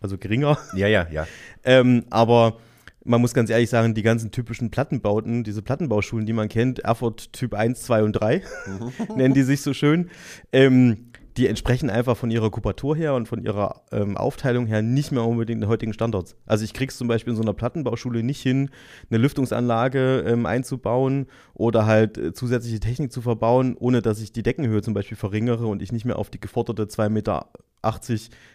also 0.00 0.16
geringer. 0.16 0.56
Ja, 0.76 0.86
ja, 0.86 1.06
ja. 1.10 1.26
Ähm, 1.64 2.04
aber 2.10 2.58
man 3.04 3.20
muss 3.20 3.34
ganz 3.34 3.50
ehrlich 3.50 3.68
sagen, 3.68 3.94
die 3.94 4.02
ganzen 4.02 4.30
typischen 4.30 4.70
Plattenbauten, 4.70 5.44
diese 5.44 5.60
Plattenbauschulen, 5.60 6.24
die 6.24 6.32
man 6.32 6.48
kennt, 6.48 6.78
Erfurt 6.78 7.32
Typ 7.32 7.52
1, 7.54 7.82
2 7.82 8.02
und 8.04 8.12
3, 8.12 8.42
nennen 9.16 9.34
die 9.34 9.42
sich 9.42 9.60
so 9.60 9.74
schön, 9.74 10.08
ähm, 10.52 11.10
die 11.36 11.48
entsprechen 11.48 11.90
einfach 11.90 12.16
von 12.16 12.30
ihrer 12.30 12.50
Kubatur 12.50 12.94
her 12.96 13.14
und 13.14 13.26
von 13.26 13.42
ihrer 13.42 13.82
ähm, 13.90 14.16
Aufteilung 14.16 14.66
her 14.66 14.82
nicht 14.82 15.10
mehr 15.10 15.24
unbedingt 15.24 15.62
den 15.62 15.68
heutigen 15.68 15.92
Standards. 15.92 16.36
Also 16.46 16.64
ich 16.64 16.72
krieg's 16.72 16.96
zum 16.96 17.08
Beispiel 17.08 17.32
in 17.32 17.36
so 17.36 17.42
einer 17.42 17.54
Plattenbauschule 17.54 18.22
nicht 18.22 18.40
hin, 18.40 18.70
eine 19.10 19.18
Lüftungsanlage 19.18 20.24
ähm, 20.26 20.46
einzubauen 20.46 21.26
oder 21.54 21.86
halt 21.86 22.18
äh, 22.18 22.32
zusätzliche 22.32 22.78
Technik 22.78 23.12
zu 23.12 23.20
verbauen, 23.20 23.76
ohne 23.78 24.00
dass 24.00 24.20
ich 24.20 24.32
die 24.32 24.42
Deckenhöhe 24.42 24.82
zum 24.82 24.94
Beispiel 24.94 25.16
verringere 25.16 25.66
und 25.66 25.82
ich 25.82 25.90
nicht 25.90 26.04
mehr 26.04 26.18
auf 26.18 26.30
die 26.30 26.40
geforderte 26.40 26.84
2,80 26.84 27.08
Meter 27.10 27.48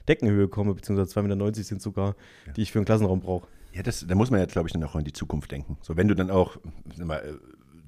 Deckenhöhe 0.08 0.48
komme, 0.48 0.74
beziehungsweise 0.74 1.20
2,90 1.20 1.36
Meter 1.36 1.64
sind 1.64 1.82
sogar, 1.82 2.16
ja. 2.48 2.54
die 2.54 2.62
ich 2.62 2.72
für 2.72 2.80
einen 2.80 2.86
Klassenraum 2.86 3.20
brauche. 3.20 3.48
Ja, 3.74 3.84
das, 3.84 4.06
da 4.08 4.16
muss 4.16 4.32
man 4.32 4.40
ja, 4.40 4.46
glaube 4.46 4.68
ich, 4.68 4.74
dann 4.74 4.84
auch 4.84 4.96
in 4.96 5.04
die 5.04 5.14
Zukunft 5.14 5.52
denken. 5.52 5.78
So, 5.82 5.98
wenn 5.98 6.08
du 6.08 6.16
dann 6.16 6.32
auch, 6.32 6.58
mal, 6.98 7.18
äh, 7.18 7.34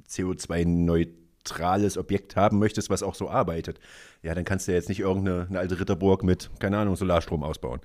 CO2-neutral 0.07 1.21
zentrales 1.43 1.97
Objekt 1.97 2.35
haben 2.35 2.59
möchtest, 2.59 2.89
was 2.89 3.03
auch 3.03 3.15
so 3.15 3.29
arbeitet, 3.29 3.79
ja, 4.23 4.35
dann 4.35 4.45
kannst 4.45 4.67
du 4.67 4.71
ja 4.71 4.77
jetzt 4.77 4.89
nicht 4.89 4.99
irgendeine 4.99 5.59
alte 5.59 5.79
Ritterburg 5.79 6.23
mit, 6.23 6.49
keine 6.59 6.77
Ahnung, 6.77 6.95
Solarstrom 6.95 7.43
ausbauen. 7.43 7.81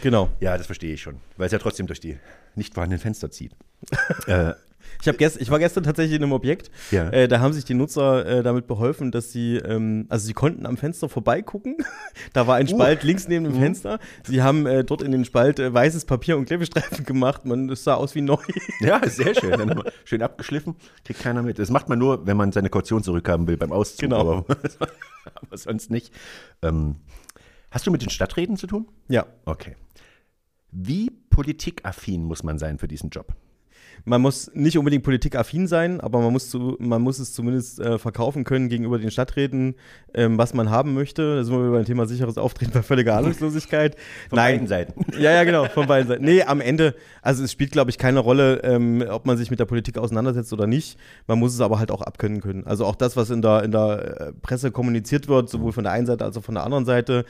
Genau. 0.00 0.30
Ja, 0.40 0.56
das 0.56 0.66
verstehe 0.66 0.94
ich 0.94 1.02
schon, 1.02 1.20
weil 1.36 1.46
es 1.46 1.52
ja 1.52 1.58
trotzdem 1.58 1.86
durch 1.86 2.00
die 2.00 2.18
nicht 2.54 2.74
vorhandenen 2.74 3.00
Fenster 3.00 3.30
zieht. 3.30 3.52
äh, 4.26 4.54
ich, 5.00 5.08
hab 5.08 5.18
gest, 5.18 5.40
ich 5.40 5.50
war 5.50 5.58
gestern 5.58 5.84
tatsächlich 5.84 6.16
in 6.16 6.22
einem 6.22 6.32
Objekt. 6.32 6.70
Ja. 6.90 7.08
Äh, 7.10 7.28
da 7.28 7.40
haben 7.40 7.52
sich 7.52 7.64
die 7.64 7.74
Nutzer 7.74 8.26
äh, 8.26 8.42
damit 8.42 8.66
beholfen, 8.66 9.10
dass 9.10 9.32
sie, 9.32 9.56
ähm, 9.56 10.06
also 10.08 10.26
sie 10.26 10.32
konnten 10.32 10.66
am 10.66 10.76
Fenster 10.76 11.08
vorbeigucken. 11.08 11.76
da 12.32 12.46
war 12.46 12.56
ein 12.56 12.68
Spalt 12.68 13.02
links 13.02 13.28
neben 13.28 13.44
dem 13.44 13.54
Fenster. 13.54 13.98
Sie 14.24 14.42
haben 14.42 14.66
äh, 14.66 14.84
dort 14.84 15.02
in 15.02 15.12
den 15.12 15.24
Spalt 15.24 15.58
äh, 15.58 15.72
weißes 15.72 16.04
Papier 16.04 16.36
und 16.36 16.46
Klebestreifen 16.46 17.04
gemacht. 17.04 17.44
Man, 17.44 17.68
das 17.68 17.84
sah 17.84 17.94
aus 17.94 18.14
wie 18.14 18.20
neu. 18.22 18.42
ja, 18.80 19.00
sehr 19.08 19.34
schön. 19.34 19.50
Dann 19.50 19.82
schön 20.04 20.22
abgeschliffen, 20.22 20.76
kriegt 21.04 21.20
keiner 21.20 21.42
mit. 21.42 21.58
Das 21.58 21.70
macht 21.70 21.88
man 21.88 21.98
nur, 21.98 22.26
wenn 22.26 22.36
man 22.36 22.52
seine 22.52 22.70
Kaution 22.70 23.02
zurückhaben 23.02 23.46
will 23.46 23.56
beim 23.56 23.72
Auszug. 23.72 24.00
Genau. 24.00 24.20
Aber, 24.20 24.44
aber 25.34 25.56
sonst 25.56 25.90
nicht. 25.90 26.12
Ähm, 26.62 26.96
hast 27.70 27.86
du 27.86 27.90
mit 27.90 28.02
den 28.02 28.10
Stadträten 28.10 28.56
zu 28.56 28.66
tun? 28.66 28.88
ja. 29.08 29.26
Okay. 29.44 29.76
Wie 30.72 31.10
politikaffin 31.10 32.24
muss 32.24 32.42
man 32.42 32.58
sein 32.58 32.78
für 32.78 32.88
diesen 32.88 33.10
Job? 33.10 33.34
Man 34.04 34.20
muss 34.20 34.50
nicht 34.54 34.78
unbedingt 34.78 35.04
politikaffin 35.04 35.66
sein, 35.66 36.00
aber 36.00 36.20
man 36.20 36.32
muss, 36.32 36.50
zu, 36.50 36.76
man 36.78 37.02
muss 37.02 37.18
es 37.18 37.32
zumindest 37.32 37.80
äh, 37.80 37.98
verkaufen 37.98 38.44
können 38.44 38.68
gegenüber 38.68 38.98
den 38.98 39.10
Stadträten, 39.10 39.74
ähm, 40.14 40.38
was 40.38 40.54
man 40.54 40.70
haben 40.70 40.94
möchte. 40.94 41.36
Da 41.36 41.44
sind 41.44 41.54
wir 41.56 41.70
beim 41.70 41.84
Thema 41.84 42.06
sicheres 42.06 42.38
Auftreten 42.38 42.72
bei 42.72 42.82
völliger 42.82 43.16
Ahnungslosigkeit. 43.16 43.96
Von 44.28 44.36
beiden 44.36 44.66
Seiten. 44.66 45.04
Ja, 45.18 45.32
ja, 45.32 45.44
genau, 45.44 45.66
von 45.66 45.86
beiden 45.86 46.08
Seiten. 46.08 46.24
Nee, 46.24 46.42
am 46.42 46.60
Ende, 46.60 46.94
also 47.22 47.44
es 47.44 47.52
spielt, 47.52 47.72
glaube 47.72 47.90
ich, 47.90 47.98
keine 47.98 48.20
Rolle, 48.20 48.62
ähm, 48.64 49.04
ob 49.08 49.26
man 49.26 49.36
sich 49.36 49.50
mit 49.50 49.60
der 49.60 49.66
Politik 49.66 49.98
auseinandersetzt 49.98 50.52
oder 50.52 50.66
nicht. 50.66 50.98
Man 51.26 51.38
muss 51.38 51.54
es 51.54 51.60
aber 51.60 51.78
halt 51.78 51.90
auch 51.90 52.02
abkönnen 52.02 52.40
können. 52.40 52.66
Also 52.66 52.84
auch 52.86 52.96
das, 52.96 53.16
was 53.16 53.30
in 53.30 53.42
der, 53.42 53.62
in 53.62 53.72
der 53.72 54.20
äh, 54.20 54.32
Presse 54.32 54.70
kommuniziert 54.70 55.28
wird, 55.28 55.48
sowohl 55.48 55.72
von 55.72 55.84
der 55.84 55.92
einen 55.92 56.06
Seite 56.06 56.24
als 56.24 56.36
auch 56.36 56.44
von 56.44 56.54
der 56.54 56.64
anderen 56.64 56.84
Seite, 56.84 57.24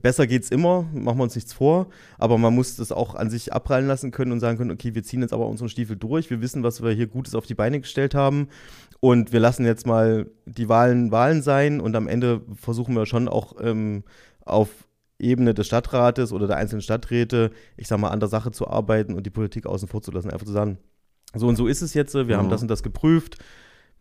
besser 0.00 0.26
geht's 0.26 0.50
immer, 0.50 0.86
machen 0.92 1.18
wir 1.18 1.24
uns 1.24 1.34
nichts 1.34 1.52
vor, 1.52 1.88
aber 2.18 2.38
man 2.38 2.54
muss 2.54 2.76
das 2.76 2.92
auch 2.92 3.14
an 3.14 3.30
sich 3.30 3.52
abprallen 3.52 3.86
lassen 3.86 4.10
können 4.10 4.32
und 4.32 4.40
sagen 4.40 4.58
können, 4.58 4.70
okay, 4.70 4.94
wir 4.94 5.02
ziehen 5.02 5.22
jetzt 5.22 5.32
aber 5.32 5.46
unseren 5.46 5.68
Stiefel 5.68 5.96
durch. 6.02 6.30
Wir 6.30 6.40
wissen, 6.40 6.62
was 6.62 6.82
wir 6.82 6.90
hier 6.90 7.06
Gutes 7.06 7.34
auf 7.34 7.46
die 7.46 7.54
Beine 7.54 7.80
gestellt 7.80 8.14
haben. 8.14 8.48
Und 9.00 9.32
wir 9.32 9.40
lassen 9.40 9.64
jetzt 9.64 9.86
mal 9.86 10.26
die 10.46 10.68
Wahlen 10.68 11.10
Wahlen 11.10 11.42
sein 11.42 11.80
und 11.80 11.96
am 11.96 12.06
Ende 12.06 12.42
versuchen 12.54 12.94
wir 12.94 13.06
schon 13.06 13.28
auch 13.28 13.54
ähm, 13.60 14.04
auf 14.44 14.68
Ebene 15.18 15.54
des 15.54 15.66
Stadtrates 15.66 16.32
oder 16.32 16.46
der 16.46 16.56
einzelnen 16.56 16.82
Stadträte, 16.82 17.50
ich 17.76 17.88
sag 17.88 17.98
mal, 17.98 18.10
an 18.10 18.20
der 18.20 18.28
Sache 18.28 18.50
zu 18.50 18.68
arbeiten 18.68 19.14
und 19.14 19.24
die 19.24 19.30
Politik 19.30 19.66
außen 19.66 19.88
vor 19.88 20.02
zu 20.02 20.10
lassen. 20.10 20.30
Einfach 20.30 20.46
zu 20.46 20.52
sagen, 20.52 20.78
so 21.34 21.48
und 21.48 21.56
so 21.56 21.66
ist 21.66 21.82
es 21.82 21.94
jetzt, 21.94 22.14
wir 22.14 22.24
mhm. 22.24 22.34
haben 22.34 22.50
das 22.50 22.62
und 22.62 22.68
das 22.68 22.82
geprüft. 22.82 23.38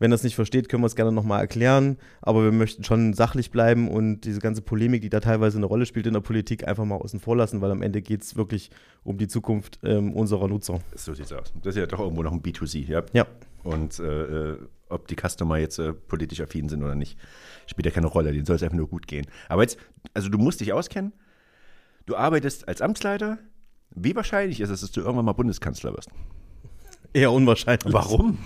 Wenn 0.01 0.09
das 0.09 0.23
nicht 0.23 0.33
versteht, 0.33 0.67
können 0.67 0.81
wir 0.81 0.87
es 0.87 0.95
gerne 0.95 1.11
nochmal 1.11 1.41
erklären. 1.41 1.95
Aber 2.23 2.43
wir 2.43 2.51
möchten 2.51 2.83
schon 2.83 3.13
sachlich 3.13 3.51
bleiben 3.51 3.87
und 3.87 4.21
diese 4.21 4.39
ganze 4.39 4.63
Polemik, 4.63 5.03
die 5.03 5.09
da 5.09 5.19
teilweise 5.19 5.57
eine 5.57 5.67
Rolle 5.67 5.85
spielt 5.85 6.07
in 6.07 6.13
der 6.13 6.21
Politik, 6.21 6.67
einfach 6.67 6.85
mal 6.85 6.95
außen 6.95 7.19
vor 7.19 7.37
lassen, 7.37 7.61
weil 7.61 7.69
am 7.69 7.83
Ende 7.83 8.01
geht 8.01 8.23
es 8.23 8.35
wirklich 8.35 8.71
um 9.03 9.19
die 9.19 9.27
Zukunft 9.27 9.77
ähm, 9.83 10.13
unserer 10.13 10.47
Nutzer. 10.47 10.79
So 10.95 11.13
sieht 11.13 11.25
es 11.25 11.33
aus. 11.33 11.53
Das 11.61 11.75
ist 11.75 11.79
ja 11.79 11.85
doch 11.85 11.99
irgendwo 11.99 12.23
noch 12.23 12.31
ein 12.31 12.41
B2C, 12.41 12.87
ja. 12.87 13.03
Ja. 13.13 13.27
Und 13.61 13.99
äh, 13.99 14.53
äh, 14.53 14.57
ob 14.89 15.07
die 15.07 15.15
Customer 15.15 15.57
jetzt 15.57 15.77
äh, 15.77 15.93
politisch 15.93 16.41
affin 16.41 16.67
sind 16.67 16.81
oder 16.81 16.95
nicht, 16.95 17.19
spielt 17.67 17.85
ja 17.85 17.91
keine 17.91 18.07
Rolle. 18.07 18.31
Denen 18.31 18.47
soll 18.47 18.55
es 18.55 18.63
einfach 18.63 18.77
nur 18.77 18.87
gut 18.89 19.05
gehen. 19.05 19.27
Aber 19.49 19.61
jetzt, 19.61 19.77
also 20.15 20.29
du 20.29 20.39
musst 20.39 20.61
dich 20.61 20.73
auskennen. 20.73 21.13
Du 22.07 22.15
arbeitest 22.15 22.67
als 22.67 22.81
Amtsleiter. 22.81 23.37
Wie 23.91 24.15
wahrscheinlich 24.15 24.61
ist 24.61 24.71
es, 24.71 24.81
dass 24.81 24.91
du 24.91 25.01
irgendwann 25.01 25.25
mal 25.25 25.33
Bundeskanzler 25.33 25.93
wirst? 25.93 26.09
Eher 27.13 27.31
unwahrscheinlich. 27.31 27.93
Warum? 27.93 28.39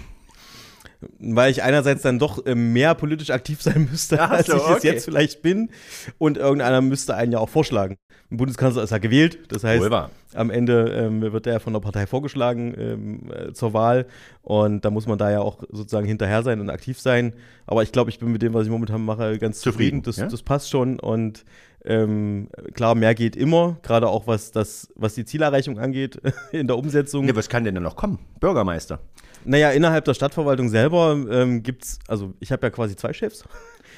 Weil 1.20 1.52
ich 1.52 1.64
einerseits 1.64 2.02
dann 2.02 2.20
doch 2.20 2.46
äh, 2.46 2.56
mehr 2.56 2.96
politisch 2.96 3.30
aktiv 3.30 3.62
sein 3.62 3.88
müsste, 3.92 4.22
Ach 4.22 4.32
als 4.32 4.48
so, 4.48 4.58
ich 4.58 4.64
okay. 4.64 4.76
es 4.78 4.84
jetzt 4.84 5.06
vielleicht 5.06 5.42
bin. 5.42 5.70
Und 6.18 6.38
irgendeiner 6.38 6.82
müsste 6.82 7.16
einen 7.16 7.32
ja 7.32 7.40
auch 7.40 7.50
vorschlagen. 7.50 7.98
Ein 8.32 8.38
Bundeskanzler 8.38 8.84
ist 8.84 8.90
ja 8.90 8.98
gewählt, 8.98 9.52
das 9.52 9.64
heißt, 9.64 9.88
am 10.34 10.50
Ende 10.50 10.90
ähm, 10.90 11.22
wird 11.22 11.48
er 11.48 11.60
von 11.60 11.74
der 11.74 11.80
Partei 11.80 12.08
vorgeschlagen 12.08 12.74
ähm, 12.78 13.32
äh, 13.32 13.54
zur 13.54 13.74
Wahl. 13.74 14.08
Und 14.42 14.84
da 14.84 14.90
muss 14.90 15.08
man 15.08 15.18
da 15.18 15.32
ja 15.32 15.42
auch 15.42 15.64
sozusagen 15.72 16.08
hinterher 16.08 16.44
sein 16.44 16.60
und 16.60 16.70
aktiv 16.70 17.00
sein. 17.00 17.34
Aber 17.68 17.84
ich 17.84 17.92
glaube, 17.92 18.10
ich 18.10 18.20
bin 18.20 18.32
mit 18.32 18.42
dem, 18.42 18.54
was 18.54 18.66
ich 18.66 18.72
momentan 18.72 19.06
mache, 19.06 19.38
ganz 19.38 19.60
zufrieden. 19.60 20.04
zufrieden. 20.04 20.04
Das, 20.04 20.18
ja? 20.18 20.28
das 20.28 20.42
passt 20.42 20.70
schon. 20.70 21.00
Und 21.00 21.46
ähm, 21.86 22.50
klar, 22.74 22.96
mehr 22.96 23.16
geht 23.16 23.36
immer, 23.36 23.78
gerade 23.84 24.08
auch 24.08 24.28
was, 24.28 24.52
das, 24.52 24.90
was 24.96 25.16
die 25.16 25.26
Zielerreichung 25.26 25.80
angeht 25.80 26.20
in 26.52 26.68
der 26.68 26.78
Umsetzung. 26.78 27.28
Ja, 27.28 27.36
was 27.36 27.50
kann 27.50 27.64
denn 27.64 27.76
da 27.76 27.82
noch 27.82 27.96
kommen? 27.96 28.20
Bürgermeister. 28.40 29.00
Naja, 29.44 29.70
innerhalb 29.72 30.06
der 30.06 30.16
Stadtverwaltung 30.16 30.70
selber 30.70 31.16
ähm, 31.30 31.62
gibt 31.62 31.84
es, 31.84 32.00
also 32.08 32.34
ich 32.40 32.52
habe 32.52 32.66
ja 32.66 32.72
quasi 32.72 32.96
zwei 32.96 33.14
Chefs. 33.14 33.44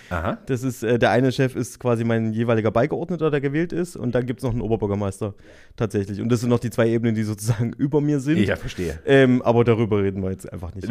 Aha. 0.10 0.38
Das 0.46 0.64
ist, 0.64 0.84
äh, 0.84 0.98
der 0.98 1.12
eine 1.12 1.32
Chef 1.32 1.56
ist 1.56 1.80
quasi 1.80 2.04
mein 2.04 2.34
jeweiliger 2.34 2.72
Beigeordneter, 2.72 3.30
der 3.30 3.42
gewählt 3.42 3.74
ist, 3.74 3.96
und 3.96 4.16
dann 4.16 4.26
gibt 4.26 4.40
es 4.40 4.44
noch 4.44 4.52
einen 4.52 4.62
Oberbürgermeister 4.62 5.34
tatsächlich. 5.76 6.22
Und 6.22 6.30
das 6.30 6.42
sind 6.42 6.50
noch 6.50 6.60
die 6.60 6.70
zwei 6.70 6.90
Ebenen, 6.90 7.16
die 7.16 7.24
sozusagen 7.24 7.74
über 7.78 8.02
mir 8.02 8.20
sind. 8.20 8.40
Ja, 8.40 8.56
verstehe. 8.56 9.00
Ähm, 9.06 9.42
aber 9.42 9.64
darüber 9.64 10.02
reden 10.02 10.24
wir 10.24 10.32
jetzt 10.32 10.52
einfach 10.52 10.74
nicht. 10.76 10.88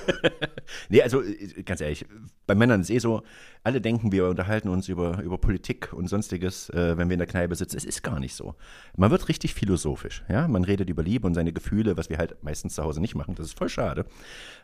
nee, 0.88 1.02
also 1.02 1.22
äh, 1.22 1.62
ganz 1.64 1.80
ehrlich, 1.80 2.06
bei 2.46 2.54
Männern 2.54 2.80
ist 2.80 2.90
es 2.90 2.96
eh 2.96 2.98
so, 2.98 3.22
alle 3.62 3.80
denken, 3.80 4.12
wir 4.12 4.28
unterhalten 4.28 4.68
uns 4.68 4.88
über, 4.88 5.20
über 5.22 5.38
Politik 5.38 5.92
und 5.92 6.08
sonstiges, 6.08 6.70
äh, 6.70 6.96
wenn 6.96 7.08
wir 7.08 7.14
in 7.14 7.18
der 7.20 7.28
Kneipe 7.28 7.54
sitzen. 7.54 7.76
Es 7.76 7.84
ist 7.84 8.02
gar 8.02 8.20
nicht 8.20 8.34
so. 8.34 8.54
Man 8.96 9.10
wird 9.10 9.28
richtig 9.28 9.54
philosophisch. 9.54 10.24
Ja? 10.28 10.48
Man 10.48 10.64
redet 10.64 10.88
über 10.88 11.02
Liebe 11.02 11.26
und 11.26 11.34
seine 11.34 11.52
Gefühle, 11.52 11.96
was 11.96 12.10
wir 12.10 12.18
halt 12.18 12.42
meistens 12.42 12.74
zu 12.74 12.82
Hause 12.82 13.00
nicht 13.00 13.14
machen. 13.14 13.34
Das 13.34 13.46
ist 13.46 13.58
voll 13.58 13.68
schade. 13.68 14.06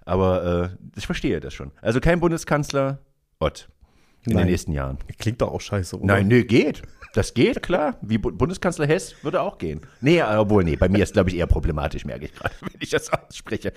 Aber 0.04 0.70
äh, 0.72 0.96
ich 0.96 1.06
verstehe 1.06 1.40
das 1.40 1.52
schon. 1.54 1.72
Also 1.82 2.00
kein 2.00 2.20
Bundeskanzler, 2.20 3.00
Ott. 3.38 3.68
In 4.24 4.32
Nein. 4.32 4.44
den 4.44 4.50
nächsten 4.50 4.72
Jahren. 4.72 4.98
Klingt 5.18 5.40
doch 5.40 5.52
auch 5.52 5.60
scheiße, 5.60 5.96
oder? 5.96 6.06
Nein, 6.06 6.28
nee, 6.28 6.42
geht. 6.42 6.82
Das 7.14 7.32
geht, 7.32 7.62
klar. 7.62 7.96
Wie 8.02 8.18
Bundeskanzler 8.18 8.86
Hess 8.86 9.14
würde 9.22 9.40
auch 9.40 9.58
gehen. 9.58 9.80
Nee, 10.00 10.22
obwohl, 10.22 10.64
nee, 10.64 10.76
bei 10.76 10.88
mir 10.88 11.02
ist, 11.02 11.12
glaube 11.12 11.30
ich, 11.30 11.36
eher 11.36 11.46
problematisch, 11.46 12.04
merke 12.04 12.26
ich 12.26 12.34
gerade, 12.34 12.54
wenn 12.60 12.80
ich 12.80 12.90
das 12.90 13.10
ausspreche. 13.12 13.72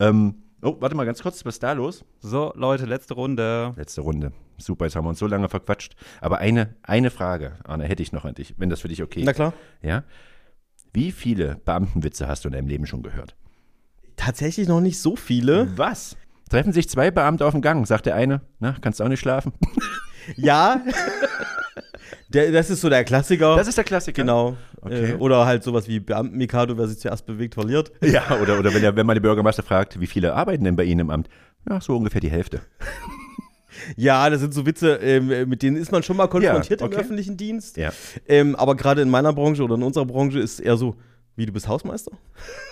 Ähm, 0.00 0.42
oh, 0.60 0.76
warte 0.80 0.96
mal 0.96 1.06
ganz 1.06 1.22
kurz, 1.22 1.44
was 1.44 1.54
ist 1.54 1.62
da 1.62 1.72
los? 1.72 2.04
So, 2.20 2.52
Leute, 2.56 2.84
letzte 2.84 3.14
Runde. 3.14 3.72
Letzte 3.76 4.00
Runde. 4.00 4.32
Super, 4.58 4.86
jetzt 4.86 4.96
haben 4.96 5.04
wir 5.04 5.10
uns 5.10 5.20
so 5.20 5.26
lange 5.26 5.48
verquatscht. 5.48 5.94
Aber 6.20 6.38
eine, 6.38 6.74
eine 6.82 7.10
Frage, 7.10 7.58
Arne, 7.64 7.84
hätte 7.84 8.02
ich 8.02 8.12
noch 8.12 8.24
an 8.24 8.34
dich, 8.34 8.54
wenn 8.58 8.70
das 8.70 8.80
für 8.80 8.88
dich 8.88 9.02
okay 9.02 9.20
ist. 9.20 9.26
Na 9.26 9.32
klar. 9.32 9.54
Ja. 9.82 10.04
Wie 10.92 11.12
viele 11.12 11.56
Beamtenwitze 11.64 12.28
hast 12.28 12.44
du 12.44 12.48
in 12.48 12.52
deinem 12.52 12.68
Leben 12.68 12.86
schon 12.86 13.02
gehört? 13.02 13.36
Tatsächlich 14.16 14.68
noch 14.68 14.80
nicht 14.80 15.00
so 15.00 15.16
viele. 15.16 15.76
Was? 15.76 16.16
Treffen 16.52 16.74
sich 16.74 16.86
zwei 16.86 17.10
Beamte 17.10 17.46
auf 17.46 17.52
dem 17.52 17.62
Gang, 17.62 17.86
sagt 17.86 18.04
der 18.04 18.14
eine, 18.14 18.42
na, 18.60 18.76
kannst 18.78 19.00
du 19.00 19.04
auch 19.04 19.08
nicht 19.08 19.20
schlafen? 19.20 19.52
Ja. 20.36 20.80
Der, 22.28 22.52
das 22.52 22.70
ist 22.70 22.80
so 22.80 22.88
der 22.88 23.02
Klassiker. 23.02 23.56
Das 23.56 23.66
ist 23.66 23.76
der 23.76 23.82
Klassiker. 23.82 24.22
Genau. 24.22 24.56
Okay. 24.80 25.10
Äh, 25.10 25.14
oder 25.14 25.46
halt 25.46 25.64
sowas 25.64 25.88
wie 25.88 25.98
Beamten-Mikado, 25.98 26.78
wer 26.78 26.86
sich 26.86 27.00
zuerst 27.00 27.26
bewegt, 27.26 27.54
verliert. 27.54 27.90
Ja, 28.00 28.38
oder, 28.40 28.56
oder 28.60 28.72
wenn, 28.72 28.82
der, 28.82 28.94
wenn 28.94 29.04
man 29.04 29.16
den 29.16 29.22
Bürgermeister 29.22 29.64
fragt, 29.64 29.98
wie 29.98 30.06
viele 30.06 30.34
arbeiten 30.34 30.62
denn 30.62 30.76
bei 30.76 30.84
Ihnen 30.84 31.00
im 31.00 31.10
Amt? 31.10 31.28
Ja, 31.68 31.80
so 31.80 31.96
ungefähr 31.96 32.20
die 32.20 32.30
Hälfte. 32.30 32.60
Ja, 33.96 34.30
das 34.30 34.40
sind 34.40 34.54
so 34.54 34.64
Witze, 34.64 34.96
ähm, 34.96 35.48
mit 35.48 35.62
denen 35.62 35.76
ist 35.76 35.90
man 35.90 36.04
schon 36.04 36.16
mal 36.16 36.28
konfrontiert 36.28 36.82
ja, 36.82 36.86
okay. 36.86 36.94
im 36.94 37.00
öffentlichen 37.00 37.36
Dienst. 37.36 37.78
Ja. 37.78 37.90
Ähm, 38.28 38.54
aber 38.54 38.76
gerade 38.76 39.02
in 39.02 39.10
meiner 39.10 39.32
Branche 39.32 39.64
oder 39.64 39.74
in 39.74 39.82
unserer 39.82 40.04
Branche 40.04 40.38
ist 40.38 40.52
es 40.52 40.60
eher 40.60 40.76
so, 40.76 40.94
wie, 41.34 41.46
du 41.46 41.52
bist 41.52 41.66
Hausmeister? 41.66 42.12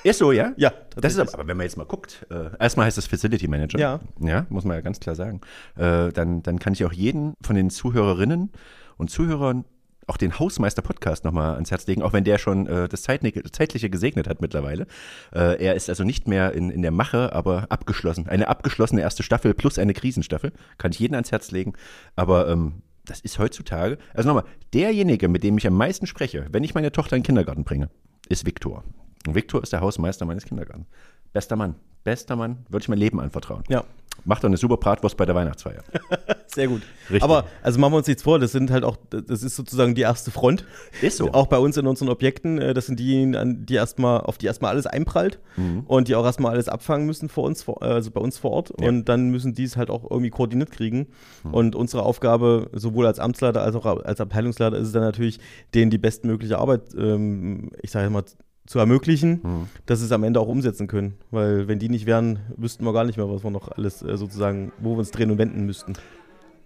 Ist 0.04 0.18
so, 0.18 0.32
ja? 0.32 0.52
Ja. 0.56 0.72
Das 0.96 1.14
ist 1.14 1.18
aber, 1.18 1.32
aber 1.34 1.46
wenn 1.48 1.56
man 1.56 1.64
jetzt 1.64 1.76
mal 1.76 1.84
guckt, 1.84 2.26
äh, 2.30 2.50
erstmal 2.58 2.86
heißt 2.86 2.98
es 2.98 3.06
Facility 3.06 3.48
Manager. 3.48 3.78
Ja. 3.78 4.00
Ja, 4.20 4.46
muss 4.50 4.64
man 4.64 4.76
ja 4.76 4.80
ganz 4.82 5.00
klar 5.00 5.14
sagen. 5.14 5.40
Äh, 5.76 6.12
dann, 6.12 6.42
dann 6.42 6.58
kann 6.58 6.74
ich 6.74 6.84
auch 6.84 6.92
jeden 6.92 7.34
von 7.42 7.56
den 7.56 7.70
Zuhörerinnen 7.70 8.50
und 8.98 9.10
Zuhörern 9.10 9.64
auch 10.06 10.16
den 10.16 10.38
Hausmeister-Podcast 10.38 11.24
nochmal 11.24 11.54
ans 11.54 11.70
Herz 11.70 11.86
legen, 11.86 12.02
auch 12.02 12.12
wenn 12.12 12.24
der 12.24 12.38
schon 12.38 12.66
äh, 12.66 12.88
das 12.88 13.02
Zeitliche 13.02 13.90
gesegnet 13.90 14.28
hat 14.28 14.42
mittlerweile. 14.42 14.86
Äh, 15.32 15.64
er 15.64 15.74
ist 15.74 15.88
also 15.88 16.04
nicht 16.04 16.26
mehr 16.26 16.52
in, 16.52 16.70
in 16.70 16.82
der 16.82 16.90
Mache, 16.90 17.32
aber 17.32 17.66
abgeschlossen. 17.70 18.26
Eine 18.26 18.48
abgeschlossene 18.48 19.00
erste 19.00 19.22
Staffel 19.22 19.54
plus 19.54 19.78
eine 19.78 19.94
Krisenstaffel. 19.94 20.52
Kann 20.78 20.90
ich 20.90 20.98
jeden 20.98 21.14
ans 21.14 21.30
Herz 21.30 21.52
legen. 21.52 21.74
Aber 22.16 22.48
ähm, 22.48 22.82
das 23.06 23.20
ist 23.20 23.38
heutzutage, 23.38 23.98
also 24.14 24.28
nochmal, 24.28 24.44
derjenige, 24.74 25.28
mit 25.28 25.42
dem 25.42 25.58
ich 25.58 25.66
am 25.66 25.74
meisten 25.74 26.06
spreche, 26.06 26.46
wenn 26.50 26.64
ich 26.64 26.74
meine 26.74 26.92
Tochter 26.92 27.16
in 27.16 27.22
den 27.22 27.26
Kindergarten 27.26 27.64
bringe, 27.64 27.88
ist 28.30 28.46
Viktor. 28.46 28.84
Und 29.26 29.34
Viktor 29.34 29.62
ist 29.62 29.72
der 29.74 29.80
Hausmeister 29.80 30.24
meines 30.24 30.46
Kindergartens. 30.46 30.86
Bester 31.34 31.56
Mann. 31.56 31.74
Bester 32.04 32.36
Mann. 32.36 32.64
Würde 32.70 32.84
ich 32.84 32.88
mein 32.88 32.98
Leben 32.98 33.20
anvertrauen. 33.20 33.64
Ja. 33.68 33.84
Macht 34.24 34.44
doch 34.44 34.48
eine 34.48 34.56
super 34.56 34.76
Bratwurst 34.76 35.16
bei 35.16 35.24
der 35.24 35.34
Weihnachtsfeier. 35.34 35.82
Sehr 36.46 36.68
gut. 36.68 36.82
Richtig. 37.08 37.22
Aber, 37.22 37.44
also 37.62 37.78
machen 37.78 37.92
wir 37.92 37.98
uns 37.98 38.06
nichts 38.06 38.22
vor, 38.22 38.38
das 38.38 38.52
sind 38.52 38.70
halt 38.70 38.84
auch, 38.84 38.96
das 39.08 39.42
ist 39.42 39.56
sozusagen 39.56 39.94
die 39.94 40.02
erste 40.02 40.30
Front. 40.30 40.64
Ist 41.00 41.18
so. 41.18 41.32
Auch 41.32 41.46
bei 41.46 41.58
uns 41.58 41.76
in 41.76 41.86
unseren 41.86 42.08
Objekten, 42.08 42.58
äh, 42.58 42.74
das 42.74 42.86
sind 42.86 42.98
diejenigen, 42.98 43.64
die 43.66 43.74
erstmal, 43.74 44.20
auf 44.20 44.36
die 44.36 44.46
erstmal 44.46 44.72
alles 44.72 44.86
einprallt 44.86 45.38
mhm. 45.56 45.84
und 45.86 46.08
die 46.08 46.16
auch 46.16 46.24
erstmal 46.24 46.52
alles 46.52 46.68
abfangen 46.68 47.06
müssen 47.06 47.28
vor 47.28 47.44
uns, 47.44 47.66
also 47.68 48.10
bei 48.10 48.20
uns 48.20 48.36
vor 48.36 48.50
Ort. 48.50 48.72
Ja. 48.80 48.88
Und 48.88 49.08
dann 49.08 49.30
müssen 49.30 49.54
die 49.54 49.64
es 49.64 49.76
halt 49.76 49.90
auch 49.90 50.10
irgendwie 50.10 50.30
koordiniert 50.30 50.70
kriegen. 50.70 51.08
Mhm. 51.44 51.54
Und 51.54 51.76
unsere 51.76 52.02
Aufgabe, 52.02 52.68
sowohl 52.72 53.06
als 53.06 53.20
Amtsleiter 53.20 53.62
als 53.62 53.76
auch 53.76 53.86
als 53.86 54.20
Abteilungsleiter, 54.20 54.76
ist 54.76 54.88
es 54.88 54.92
dann 54.92 55.02
natürlich, 55.02 55.38
denen 55.74 55.90
die 55.90 55.98
bestmögliche 55.98 56.58
Arbeit, 56.58 56.82
ähm, 56.96 57.70
ich 57.80 57.90
sage 57.90 58.10
mal, 58.10 58.24
zu 58.70 58.78
ermöglichen, 58.78 59.40
mhm. 59.42 59.68
dass 59.86 59.98
sie 59.98 60.04
es 60.04 60.12
am 60.12 60.22
Ende 60.22 60.38
auch 60.38 60.46
umsetzen 60.46 60.86
können. 60.86 61.14
Weil 61.32 61.66
wenn 61.66 61.80
die 61.80 61.88
nicht 61.88 62.06
wären, 62.06 62.38
wüssten 62.56 62.84
wir 62.84 62.92
gar 62.92 63.02
nicht 63.02 63.16
mehr, 63.16 63.28
was 63.28 63.42
wir 63.42 63.50
noch 63.50 63.68
alles 63.72 64.00
äh, 64.00 64.16
sozusagen, 64.16 64.70
wo 64.78 64.92
wir 64.92 65.00
uns 65.00 65.10
drehen 65.10 65.32
und 65.32 65.38
wenden 65.38 65.66
müssten. 65.66 65.94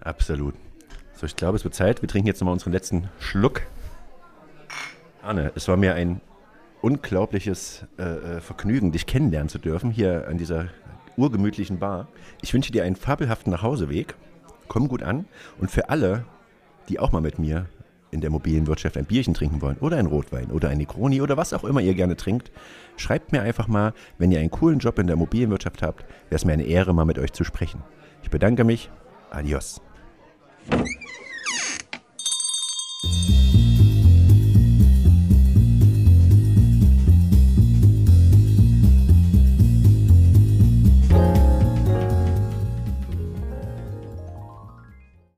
Absolut. 0.01 0.55
So, 1.14 1.25
ich 1.25 1.35
glaube, 1.35 1.57
es 1.57 1.64
wird 1.64 1.75
Zeit. 1.75 2.03
Wir 2.03 2.09
trinken 2.11 2.27
jetzt 2.27 2.43
nochmal 2.43 2.53
unseren 2.53 2.75
letzten 2.75 3.09
Schluck. 3.21 3.62
Arne, 5.23 5.51
es 5.55 5.67
war 5.67 5.79
mir 5.79 5.95
ein 5.95 6.21
unglaubliches 6.83 7.87
äh, 7.99 8.03
äh, 8.03 8.40
Vergnügen, 8.43 8.93
dich 8.93 9.07
kennenlernen 9.07 9.49
zu 9.49 9.59
dürfen, 9.59 9.90
hier 9.90 10.29
an 10.29 10.37
dieser 10.37 10.67
urgemütlichen 11.17 11.79
Bar. 11.79 12.09
Ich 12.43 12.53
wünsche 12.53 12.71
dir 12.71 12.85
einen 12.85 12.97
fabelhaften 12.97 13.51
Nachhauseweg. 13.51 14.14
Komm 14.69 14.88
gut 14.88 15.03
an. 15.03 15.25
Und 15.59 15.71
für 15.71 15.88
alle, 15.88 16.27
die 16.90 16.99
auch 16.99 17.12
mal 17.12 17.23
mit 17.23 17.38
mir 17.38 17.64
in 18.14 18.20
der 18.20 18.31
mobilen 18.31 18.66
Wirtschaft 18.66 18.96
ein 18.96 19.05
Bierchen 19.05 19.35
trinken 19.35 19.61
wollen 19.61 19.77
oder 19.81 19.98
ein 19.98 20.07
Rotwein 20.07 20.50
oder 20.50 20.68
eine 20.68 20.79
Negroni 20.79 21.20
oder 21.20 21.37
was 21.37 21.53
auch 21.53 21.64
immer 21.64 21.81
ihr 21.81 21.94
gerne 21.94 22.16
trinkt, 22.16 22.50
schreibt 22.96 23.33
mir 23.33 23.42
einfach 23.42 23.68
mal, 23.68 23.92
wenn 24.16 24.33
ihr 24.33 24.40
einen 24.40 24.50
coolen 24.50 24.79
Job 24.79 24.98
in 24.98 25.07
der 25.07 25.16
mobilen 25.16 25.50
Wirtschaft 25.50 25.83
habt, 25.83 26.03
wäre 26.03 26.37
es 26.37 26.44
mir 26.44 26.53
eine 26.53 26.64
Ehre, 26.64 26.94
mal 26.94 27.05
mit 27.05 27.18
euch 27.18 27.33
zu 27.33 27.44
sprechen. 27.44 27.83
Ich 28.22 28.31
bedanke 28.31 28.64
mich. 28.64 28.90
Adios. 29.31 29.83